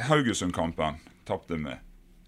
Haugesund-kampen 0.07 0.99
tapte 1.27 1.59
vi. 1.59 1.75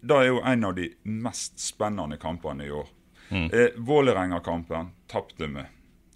Det 0.04 0.20
er 0.20 0.28
jo 0.30 0.42
en 0.44 0.68
av 0.68 0.76
de 0.76 0.90
mest 1.08 1.60
spennende 1.64 2.20
kampene 2.20 2.68
i 2.68 2.72
år. 2.76 2.92
Eh, 3.34 3.72
Vålerenga-kampen 3.80 4.92
tapte 5.12 5.48
vi. 5.48 5.64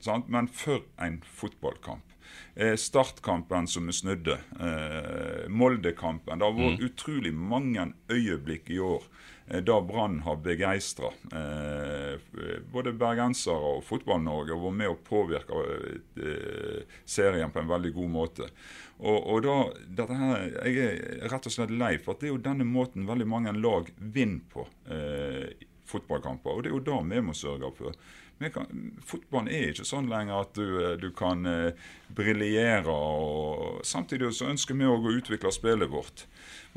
Sant? 0.07 0.29
Men 0.31 0.47
for 0.47 0.85
en 1.03 1.21
fotballkamp. 1.27 2.03
Eh, 2.55 2.75
Startkampen 2.75 3.67
som 3.67 3.87
vi 3.87 3.93
snudde. 3.93 4.39
Eh, 4.59 5.49
Molde-kampen. 5.49 6.39
Det 6.39 6.45
har 6.45 6.55
vært 6.57 6.83
utrolig 6.83 7.33
mange 7.33 7.91
øyeblikk 8.11 8.71
i 8.73 8.79
år 8.83 9.05
eh, 9.47 9.61
da 9.63 9.77
Brann 9.81 10.19
har 10.25 10.39
begeistra 10.43 11.11
eh, 11.31 12.17
både 12.73 12.95
bergensere 12.97 13.71
og 13.77 13.85
Fotball-Norge 13.87 14.55
og 14.55 14.65
vært 14.65 14.79
med 14.81 14.91
å 14.91 14.99
påvirke 15.07 15.61
eh, 16.17 16.99
serien 17.05 17.53
på 17.53 17.61
en 17.63 17.71
veldig 17.71 17.93
god 17.99 18.13
måte. 18.17 18.49
Og, 18.97 19.17
og 19.17 19.41
da, 19.45 19.57
dette 20.01 20.17
her, 20.17 20.45
Jeg 20.65 20.85
er 20.89 21.31
rett 21.31 21.47
og 21.47 21.53
slett 21.53 21.73
lei, 21.73 21.95
for 22.01 22.15
at 22.15 22.23
det 22.23 22.31
er 22.31 22.35
jo 22.35 22.45
denne 22.49 22.65
måten 22.67 23.05
veldig 23.07 23.27
mange 23.29 23.53
lag 23.55 23.91
vinner 23.97 24.45
på. 24.53 24.65
Eh, 24.89 25.67
fotballkamper, 25.87 26.51
og 26.51 26.63
det 26.63 26.71
er 26.71 26.75
jo 26.75 26.83
det 26.83 26.95
vi 27.13 27.21
må 27.23 27.35
sørge 27.37 27.69
for. 27.77 27.93
Fotballen 28.37 29.49
er 29.49 29.71
ikke 29.71 29.85
sånn 29.87 30.09
lenger 30.11 30.43
at 30.43 30.57
du, 30.57 30.65
eh, 30.77 30.95
du 31.01 31.09
kan 31.15 31.45
eh, 31.49 31.87
briljere. 32.13 32.93
og 32.93 33.85
Samtidig 33.87 34.33
så 34.37 34.51
ønsker 34.51 34.77
vi 34.77 34.85
å 34.85 34.97
utvikle 34.97 35.51
spillet 35.53 35.89
vårt. 35.89 36.27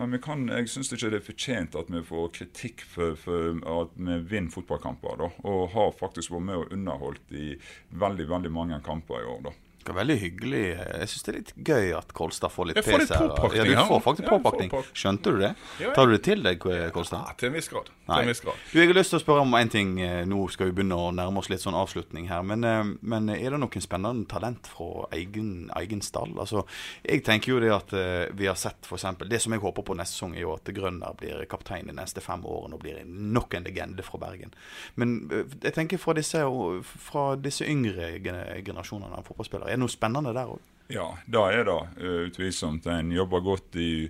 Men 0.01 0.17
kan, 0.25 0.47
jeg 0.49 0.71
syns 0.73 0.93
ikke 0.95 1.11
det 1.13 1.21
er 1.21 1.27
fortjent 1.27 1.77
at 1.77 1.91
vi 1.93 2.01
får 2.07 2.31
kritikk 2.39 2.85
for, 2.89 3.19
for 3.21 3.61
at 3.61 3.97
vi 3.97 4.21
vinner 4.31 4.55
fotballkamper. 4.55 5.19
da, 5.21 5.33
Og 5.45 5.75
har 5.75 5.93
faktisk 5.99 6.33
vært 6.33 6.49
med 6.49 6.63
og 6.63 6.73
underholdt 6.73 7.35
i 7.37 7.51
veldig 7.93 8.29
veldig 8.31 8.55
mange 8.55 8.81
kamper 8.87 9.21
i 9.21 9.29
år. 9.35 9.43
da. 9.51 9.57
Og 9.89 9.97
veldig 9.97 10.17
hyggelig. 10.21 10.63
Jeg 10.77 11.09
syns 11.09 11.23
det 11.27 11.33
er 11.33 11.39
litt 11.39 11.53
gøy 11.71 11.93
at 11.97 12.13
Kolstad 12.13 12.53
får 12.53 12.69
litt 12.71 12.81
pes 12.85 13.09
her. 13.11 13.31
Ja, 13.57 13.65
du 13.65 13.77
får 13.89 14.03
faktisk 14.05 14.27
Ja, 14.29 14.37
påpakning. 14.39 14.71
Skjønte 14.93 15.33
du 15.33 15.39
det? 15.41 15.55
Tar 15.95 16.07
du 16.07 16.13
det 16.13 16.23
til 16.27 16.43
deg, 16.45 16.61
Kolstad? 16.93 17.25
Ja, 17.27 17.33
til 17.41 17.49
en 17.51 17.57
viss 17.57 17.69
grad. 17.73 17.89
Til 18.11 18.23
en 18.25 18.29
viss 18.29 18.41
grad. 18.45 18.55
Du, 18.73 18.79
jeg 18.81 18.91
har 18.91 18.99
lyst 18.99 19.15
til 19.15 19.21
å 19.21 19.23
spørre 19.25 19.45
om 19.47 19.55
en 19.55 19.69
ting. 19.73 19.95
eh, 20.01 20.25
Nå 20.27 20.49
skal 20.53 20.67
vi 20.71 20.73
begynne 20.81 20.99
å 20.99 21.11
nærme 21.15 21.39
oss 21.41 21.49
litt 21.51 21.63
sånn 21.65 21.75
avslutning 21.79 22.29
her. 22.29 22.43
Men, 22.43 22.65
eh, 22.65 22.85
men 23.01 23.29
er 23.31 23.51
det 23.57 23.61
noen 23.63 23.81
spennende 23.85 24.27
talent 24.29 24.67
fra 24.67 25.07
egen, 25.17 25.71
egen 25.81 26.03
stall? 26.03 26.35
Altså, 26.39 26.65
jeg 27.07 27.25
tenker 27.25 27.53
jo 27.55 27.61
det 27.61 27.73
at 27.75 27.93
eh, 27.97 28.27
vi 28.37 28.47
har 28.51 28.59
sett 28.61 28.87
eksempel, 28.91 29.29
Det 29.31 29.41
som 29.41 29.53
jeg 29.53 29.61
håper 29.63 29.83
på 29.87 29.95
neste 29.97 30.15
sesong, 30.19 30.35
er 30.37 30.41
jo 30.45 30.55
at 30.55 30.65
Grønner 30.75 31.15
blir 31.17 31.45
kaptein 31.49 31.87
de 31.87 31.95
neste 31.97 32.21
fem 32.21 32.43
årene 32.45 32.75
og 32.75 32.81
blir 32.83 33.01
nok 33.07 33.55
en 33.55 33.65
legende 33.65 34.03
fra 34.03 34.19
Bergen. 34.19 34.53
Men 34.97 35.31
eh, 35.33 35.45
jeg 35.63 35.75
tenker 35.75 35.99
fra 35.99 36.13
disse, 36.19 36.43
fra 36.85 37.37
disse 37.37 37.65
yngre 37.65 38.11
generasjonene 38.21 39.17
av 39.17 39.25
fotballspillere, 39.29 39.70
er 39.71 39.79
det 39.79 39.85
noe 39.85 39.93
spennende 39.93 40.35
der 40.37 40.51
òg? 40.53 40.67
Ja, 40.91 41.07
det 41.31 41.43
er 41.55 41.69
det 41.69 41.77
eh, 42.03 42.17
utvilsomt. 42.27 42.89
En 42.91 43.13
jobber 43.15 43.45
godt 43.47 43.77
i, 43.79 44.09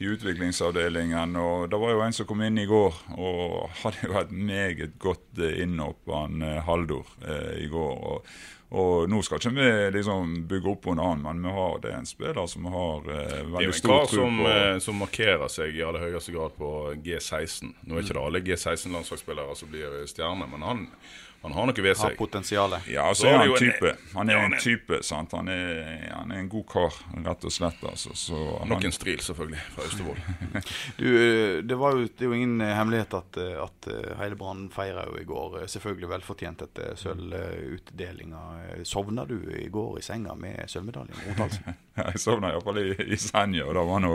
i 0.00 0.08
utviklingsavdelingen. 0.08 1.36
og 1.36 1.68
Det 1.70 1.80
var 1.82 1.92
jo 1.92 2.00
en 2.06 2.16
som 2.16 2.28
kom 2.28 2.40
inn 2.46 2.56
i 2.62 2.68
går 2.68 2.96
og 3.18 3.68
hadde 3.82 4.08
jo 4.08 4.16
et 4.22 4.32
meget 4.32 4.96
godt 5.02 5.42
eh, 5.44 5.60
innhopp, 5.66 6.00
han 6.08 6.40
eh, 6.40 6.62
Haldor, 6.64 7.12
eh, 7.28 7.62
i 7.66 7.68
går. 7.72 8.02
og 8.14 8.32
og 8.72 9.10
Nå 9.12 9.18
skal 9.20 9.36
ikke 9.36 9.50
vi 9.52 9.64
liksom 9.98 10.30
bygge 10.48 10.70
opp 10.70 10.86
under 10.88 11.10
han, 11.10 11.20
men 11.20 11.42
vi 11.44 11.50
har, 11.52 11.74
det 11.82 11.90
en 11.92 12.06
spiller 12.08 12.46
som 12.48 12.70
har 12.72 13.02
eh, 13.04 13.18
Det 13.18 13.40
er 13.42 13.50
veldig 13.52 13.68
en 13.68 13.76
stor 13.76 13.92
kar 13.92 14.06
tro 14.08 14.22
som, 14.22 14.38
på 14.40 14.52
eh, 14.52 14.76
som 14.86 15.02
markerer 15.02 15.52
seg 15.52 15.76
i 15.76 15.82
aller 15.84 16.06
høyeste 16.06 16.32
grad 16.32 16.56
på 16.56 16.70
G16. 17.04 17.74
Nå 17.84 17.98
er 17.98 18.06
ikke 18.06 18.16
det 18.16 18.22
alle 18.22 18.42
G16-landslagsspillere 18.46 19.58
som 19.60 19.72
blir 19.74 19.98
stjerner, 20.08 20.48
men 20.54 20.64
han, 20.64 20.86
han 21.42 21.52
har 21.52 21.66
noe 21.66 21.74
ved 21.82 21.96
Har 21.96 22.10
seg. 22.10 22.16
potensialet? 22.18 22.86
Ja, 22.88 23.08
og 23.10 23.16
Så 23.16 23.26
er 23.26 23.32
har 23.32 23.38
han 23.42 23.48
jo 23.48 23.54
en- 23.56 23.72
type. 23.72 23.92
Han 24.14 24.30
er 24.30 24.36
en 24.44 24.54
type, 24.62 25.02
sant. 25.02 25.32
Han 25.32 25.48
er, 25.48 26.08
han 26.14 26.30
er 26.32 26.38
en 26.38 26.48
god 26.48 26.66
kar, 26.70 26.92
rett 27.24 27.44
og 27.44 27.50
slett. 27.52 27.82
altså. 27.82 28.14
Så 28.14 28.58
han, 28.60 28.68
Nok 28.68 28.84
en 28.84 28.92
stril, 28.92 29.18
selvfølgelig, 29.18 29.58
fra 29.74 29.82
Austevoll. 29.88 30.20
Eh, 31.02 31.62
det, 31.66 31.76
var 31.78 31.92
jo, 31.96 32.04
det 32.06 32.20
er 32.22 32.28
jo 32.30 32.32
ingen 32.36 32.60
eh, 32.60 32.74
hemmelighet 32.76 33.14
at, 33.14 33.36
eh, 33.42 33.56
at 33.62 33.88
hele 34.20 34.36
Brann 34.38 34.68
feira 34.70 35.04
jo 35.08 35.16
i 35.20 35.24
går. 35.26 35.58
Selvfølgelig 35.68 36.08
velfortjent 36.08 36.62
etter 36.62 36.94
sølvutdelinga. 36.96 38.42
Sovna 38.84 39.24
du 39.26 39.36
i 39.58 39.68
går 39.72 39.98
i 39.98 40.02
senga 40.02 40.34
med 40.38 40.62
sølvmedaljen? 40.70 41.16
Jeg 41.96 42.20
sovna 42.22 42.48
iallfall 42.54 42.78
i, 42.80 42.94
i 43.12 43.16
Senja, 43.20 43.66
og 43.68 43.74
det 43.76 43.82
var 43.84 44.00
nå 44.00 44.12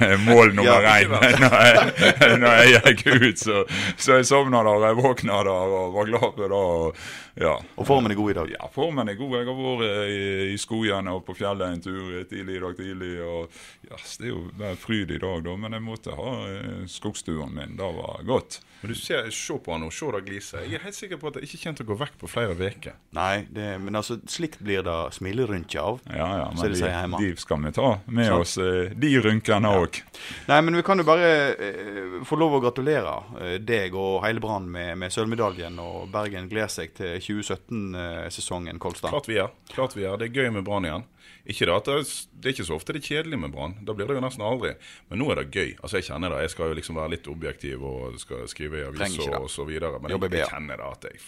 eh, 0.00 0.14
mål 0.26 0.50
nummer 0.58 0.86
én 0.90 1.10
når, 1.44 1.56
jeg- 1.62 2.38
når 2.42 2.56
jeg 2.58 2.94
gikk 2.96 3.04
ut. 3.22 3.38
Så, 3.38 3.60
så 4.02 4.16
jeg 4.18 4.26
sovna 4.26 4.62
der, 4.66 4.86
jeg 4.88 4.98
våkna 4.98 5.40
der 5.46 5.52
og 5.54 5.92
var 5.94 6.08
glad 6.10 6.26
for 6.34 6.40
det. 6.42 6.60
Og, 6.60 7.04
ja. 7.40 7.52
Og 7.78 7.86
formen 7.86 8.10
er 8.12 8.18
god 8.18 8.32
i 8.32 8.38
dag. 8.40 8.50
Ja, 8.56 8.66
formen 8.74 9.08
er 9.12 9.18
god. 9.20 9.36
Jeg 9.38 9.46
har 9.46 9.60
vært 9.60 10.10
i, 10.10 10.24
i 10.54 10.58
skogen 10.60 11.12
og 11.12 11.22
på 11.28 11.36
fjellet 11.38 11.76
en 11.76 11.84
tur 11.84 12.24
tidlig 12.30 12.58
i 12.58 12.64
dag 12.66 12.74
tidlig. 12.80 13.12
og 13.22 13.60
ja, 13.90 14.00
Det 14.18 14.26
er 14.26 14.34
jo 14.34 14.42
bare 14.58 14.80
fryd 14.82 15.14
i 15.14 15.20
dag, 15.22 15.44
da, 15.46 15.54
men 15.62 15.78
jeg 15.78 15.86
måtte 15.86 16.16
ha 16.18 16.34
eh, 16.50 16.82
skogsturen 16.90 17.54
min. 17.56 17.78
Det 17.78 17.92
var 18.00 18.26
godt. 18.26 18.58
Men 18.80 18.94
du 18.94 18.96
ser, 18.96 19.26
Se 19.30 19.52
på 19.60 19.74
han 19.74 19.82
nå, 19.84 19.90
se 19.92 20.06
det 20.14 20.22
gliset. 20.24 20.62
Jeg 20.64 20.78
er 20.78 20.84
helt 20.86 20.96
sikker 20.96 21.18
på 21.20 21.28
at 21.28 21.34
det 21.36 21.42
ikke 21.44 21.58
kommer 21.62 21.76
til 21.80 21.84
å 21.84 21.88
gå 21.90 21.96
vekk 22.00 22.14
på 22.22 22.28
flere 22.32 22.54
uker. 22.56 22.94
Nei, 23.16 23.42
det, 23.52 23.66
men 23.84 23.98
altså, 24.00 24.16
slikt 24.32 24.56
blir 24.64 24.80
det 24.86 24.94
smilerynke 25.18 25.82
av. 25.84 25.98
Ja, 26.08 26.28
ja, 26.40 26.46
Så 26.56 26.64
det 26.64 26.70
de, 26.72 26.78
sier 26.80 26.94
hjemme. 26.94 27.19
De 27.20 27.30
skal 27.40 27.62
vi 27.64 27.72
ta 27.76 27.90
med 28.06 28.26
Sant. 28.26 28.40
oss, 28.40 28.56
eh, 28.58 28.90
de 28.96 29.10
rynkene 29.22 29.72
òg. 29.80 30.00
Nei, 30.48 30.60
men 30.66 30.76
vi 30.80 30.84
kan 30.86 30.98
jo 31.00 31.06
bare 31.08 31.30
eh, 31.54 32.18
få 32.26 32.38
lov 32.40 32.58
å 32.58 32.62
gratulere 32.64 33.14
eh, 33.40 33.56
deg 33.62 33.94
og 33.94 34.24
hele 34.24 34.42
Brann 34.42 34.68
med, 34.70 34.96
med 35.00 35.14
sølvmedaljen. 35.14 35.78
Og 35.82 36.10
Bergen 36.12 36.48
gleder 36.50 36.72
seg 36.72 36.94
til 36.98 37.18
2017-sesongen, 37.20 38.80
Kolstad. 38.82 39.12
Klart 39.14 39.30
vi 39.30 39.38
gjør. 39.38 39.54
Klart 39.74 39.96
vi 39.96 40.06
gjør. 40.06 40.20
Det 40.20 40.30
er 40.30 40.42
gøy 40.42 40.52
med 40.58 40.66
Brann 40.66 40.88
igjen. 40.88 41.06
Ikke 41.50 41.66
det, 41.66 41.76
det, 41.88 41.94
er- 41.98 42.40
det 42.44 42.52
ikke 42.54 42.64
så 42.68 42.76
ofte 42.76 42.94
det 42.94 43.00
er 43.02 43.08
kjedelig 43.08 43.38
med 43.42 43.52
Brann. 43.54 43.74
Da 43.84 43.94
blir 43.96 44.06
det 44.06 44.14
jo 44.16 44.22
nesten 44.22 44.44
aldri. 44.46 44.70
Men 45.10 45.18
nå 45.22 45.30
er 45.32 45.40
det 45.40 45.46
gøy. 45.56 45.72
Altså 45.82 45.98
Jeg 45.98 46.06
kjenner 46.10 46.30
det. 46.34 46.42
Jeg 46.46 46.52
skal 46.54 46.70
jo 46.70 46.76
liksom 46.78 47.00
være 47.00 47.12
litt 47.16 47.26
objektiv 47.32 47.82
og 47.84 48.18
skal 48.22 48.46
skrive 48.50 48.80
i 48.80 48.86
aviser 48.86 49.34
og 49.40 49.48
så 49.50 49.66
videre. 49.68 49.98
Men 50.00 50.14
jeg, 50.14 50.30
jeg 50.38 50.48
kjenner 50.52 50.80
det 50.80 50.86
at 50.86 51.08
jeg, 51.10 51.20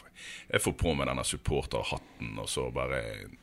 jeg 0.52 0.62
får 0.66 0.76
på 0.84 0.94
meg 0.98 1.10
denne 1.10 1.24
supporterhatten 1.26 2.38
og 2.38 2.48
så 2.48 2.68
bare 2.74 3.00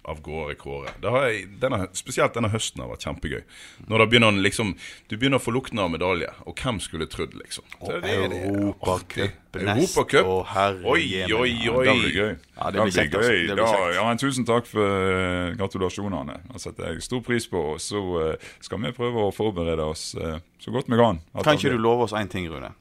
av 0.09 0.21
gårde 0.25 0.55
kåret. 0.61 0.99
Det 1.03 1.81
spesielt 1.99 2.33
denne 2.37 2.51
høsten 2.53 2.81
har 2.83 2.91
vært 2.93 3.05
kjempegøy. 3.07 3.43
Når 3.89 4.03
det 4.03 4.09
begynner 4.13 4.39
liksom 4.39 4.75
Du 5.09 5.17
begynner 5.17 5.39
å 5.39 5.43
få 5.43 5.51
lukten 5.55 5.79
av 5.81 5.91
medalje. 5.91 6.31
Og 6.47 6.55
hvem 6.59 6.79
skulle 6.83 7.07
trodd, 7.11 7.33
liksom. 7.37 7.65
Og 7.81 7.91
det 8.03 8.13
er 8.15 8.27
det. 8.31 8.43
Europacup 8.49 9.11
Artig. 9.11 9.29
nest, 9.29 9.48
Europacup. 9.55 10.25
og 10.29 10.45
herre 10.45 10.85
Oi, 10.85 11.23
oi, 11.33 11.49
Ja, 11.65 11.71
oi. 11.73 11.85
det 11.85 11.95
blir 12.01 12.13
gøy. 12.13 12.35
Ja, 12.57 12.69
det 12.71 12.81
blir 12.81 12.91
kjekt, 12.93 13.15
altså. 13.15 13.31
Det 13.31 13.45
blir 13.47 13.55
Da, 13.55 13.65
kjekt. 13.65 13.95
ja, 13.95 14.03
men 14.07 14.17
tusen 14.17 14.45
takk 14.45 14.65
for 14.69 14.81
eh, 15.09 15.55
gratulasjonene. 15.57 16.35
Det 16.53 16.61
setter 16.61 16.85
jeg 16.93 17.01
stor 17.01 17.21
pris 17.21 17.47
på. 17.47 17.63
Så 17.79 18.03
eh, 18.31 18.35
skal 18.61 18.77
vi 18.79 18.91
prøve 18.91 19.25
å 19.25 19.31
forberede 19.33 19.81
oss 19.89 20.13
eh, 20.15 20.37
så 20.59 20.71
godt 20.71 20.85
vi 20.87 20.97
kan. 20.97 21.19
Kan 21.43 21.57
ikke 21.57 21.71
du 21.73 21.77
love 21.81 22.03
oss 22.03 22.13
én 22.13 22.29
ting, 22.29 22.45
Rune? 22.51 22.71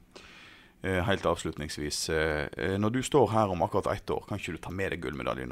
Eh, 0.81 1.03
helt 1.03 1.25
avslutningsvis. 1.27 2.09
Eh, 2.09 2.45
eh, 2.57 2.75
når 2.79 2.89
du 2.89 2.99
står 3.03 3.25
her 3.33 3.51
om 3.51 3.61
akkurat 3.65 3.89
ett 3.91 4.09
år, 4.09 4.21
kan 4.27 4.39
ikke 4.39 4.53
du 4.55 4.59
ta 4.63 4.71
med 4.71 4.93
deg 4.93 5.01
gullmedaljen? 5.03 5.51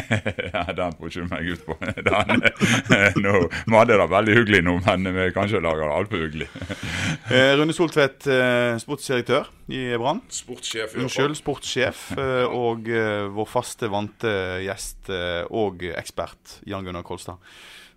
ja, 0.54 0.62
Den 0.72 0.94
får 0.96 1.10
ikke 1.10 1.26
meg 1.28 1.50
ut 1.52 1.66
på. 1.66 1.76
Den, 2.08 2.46
nå, 3.20 3.34
vi 3.66 3.76
hadde 3.76 3.98
det 4.00 4.06
veldig 4.14 4.36
hyggelig 4.38 4.62
nå, 4.64 4.78
men 4.86 5.10
vi 5.18 5.26
kan 5.36 5.50
ikke 5.50 5.60
lage 5.66 5.84
det 5.84 5.98
altfor 5.98 6.24
hyggelig. 6.24 6.48
Eh, 7.32 7.52
Rune 7.56 7.72
Soltvedt, 7.72 8.26
sportsdirektør 8.82 9.46
i 9.72 9.94
Brann. 10.00 10.20
Sportssjef. 10.32 10.96
Unnskyld, 11.00 11.36
sportssjef. 11.38 12.00
Og 12.52 12.88
vår 13.36 13.48
faste, 13.48 13.88
vante 13.92 14.32
gjest 14.64 15.08
og 15.54 15.84
ekspert 15.94 16.58
Jan 16.68 16.84
Gunnar 16.84 17.06
Kolstad. 17.06 17.40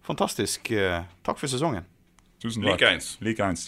Fantastisk. 0.07 0.71
Takk 1.25 1.41
for 1.41 1.51
sesongen. 1.51 1.87
Tusen 2.43 2.63
takk. 2.63 2.77
Likeens. 2.77 3.15
Likeens. 3.25 3.67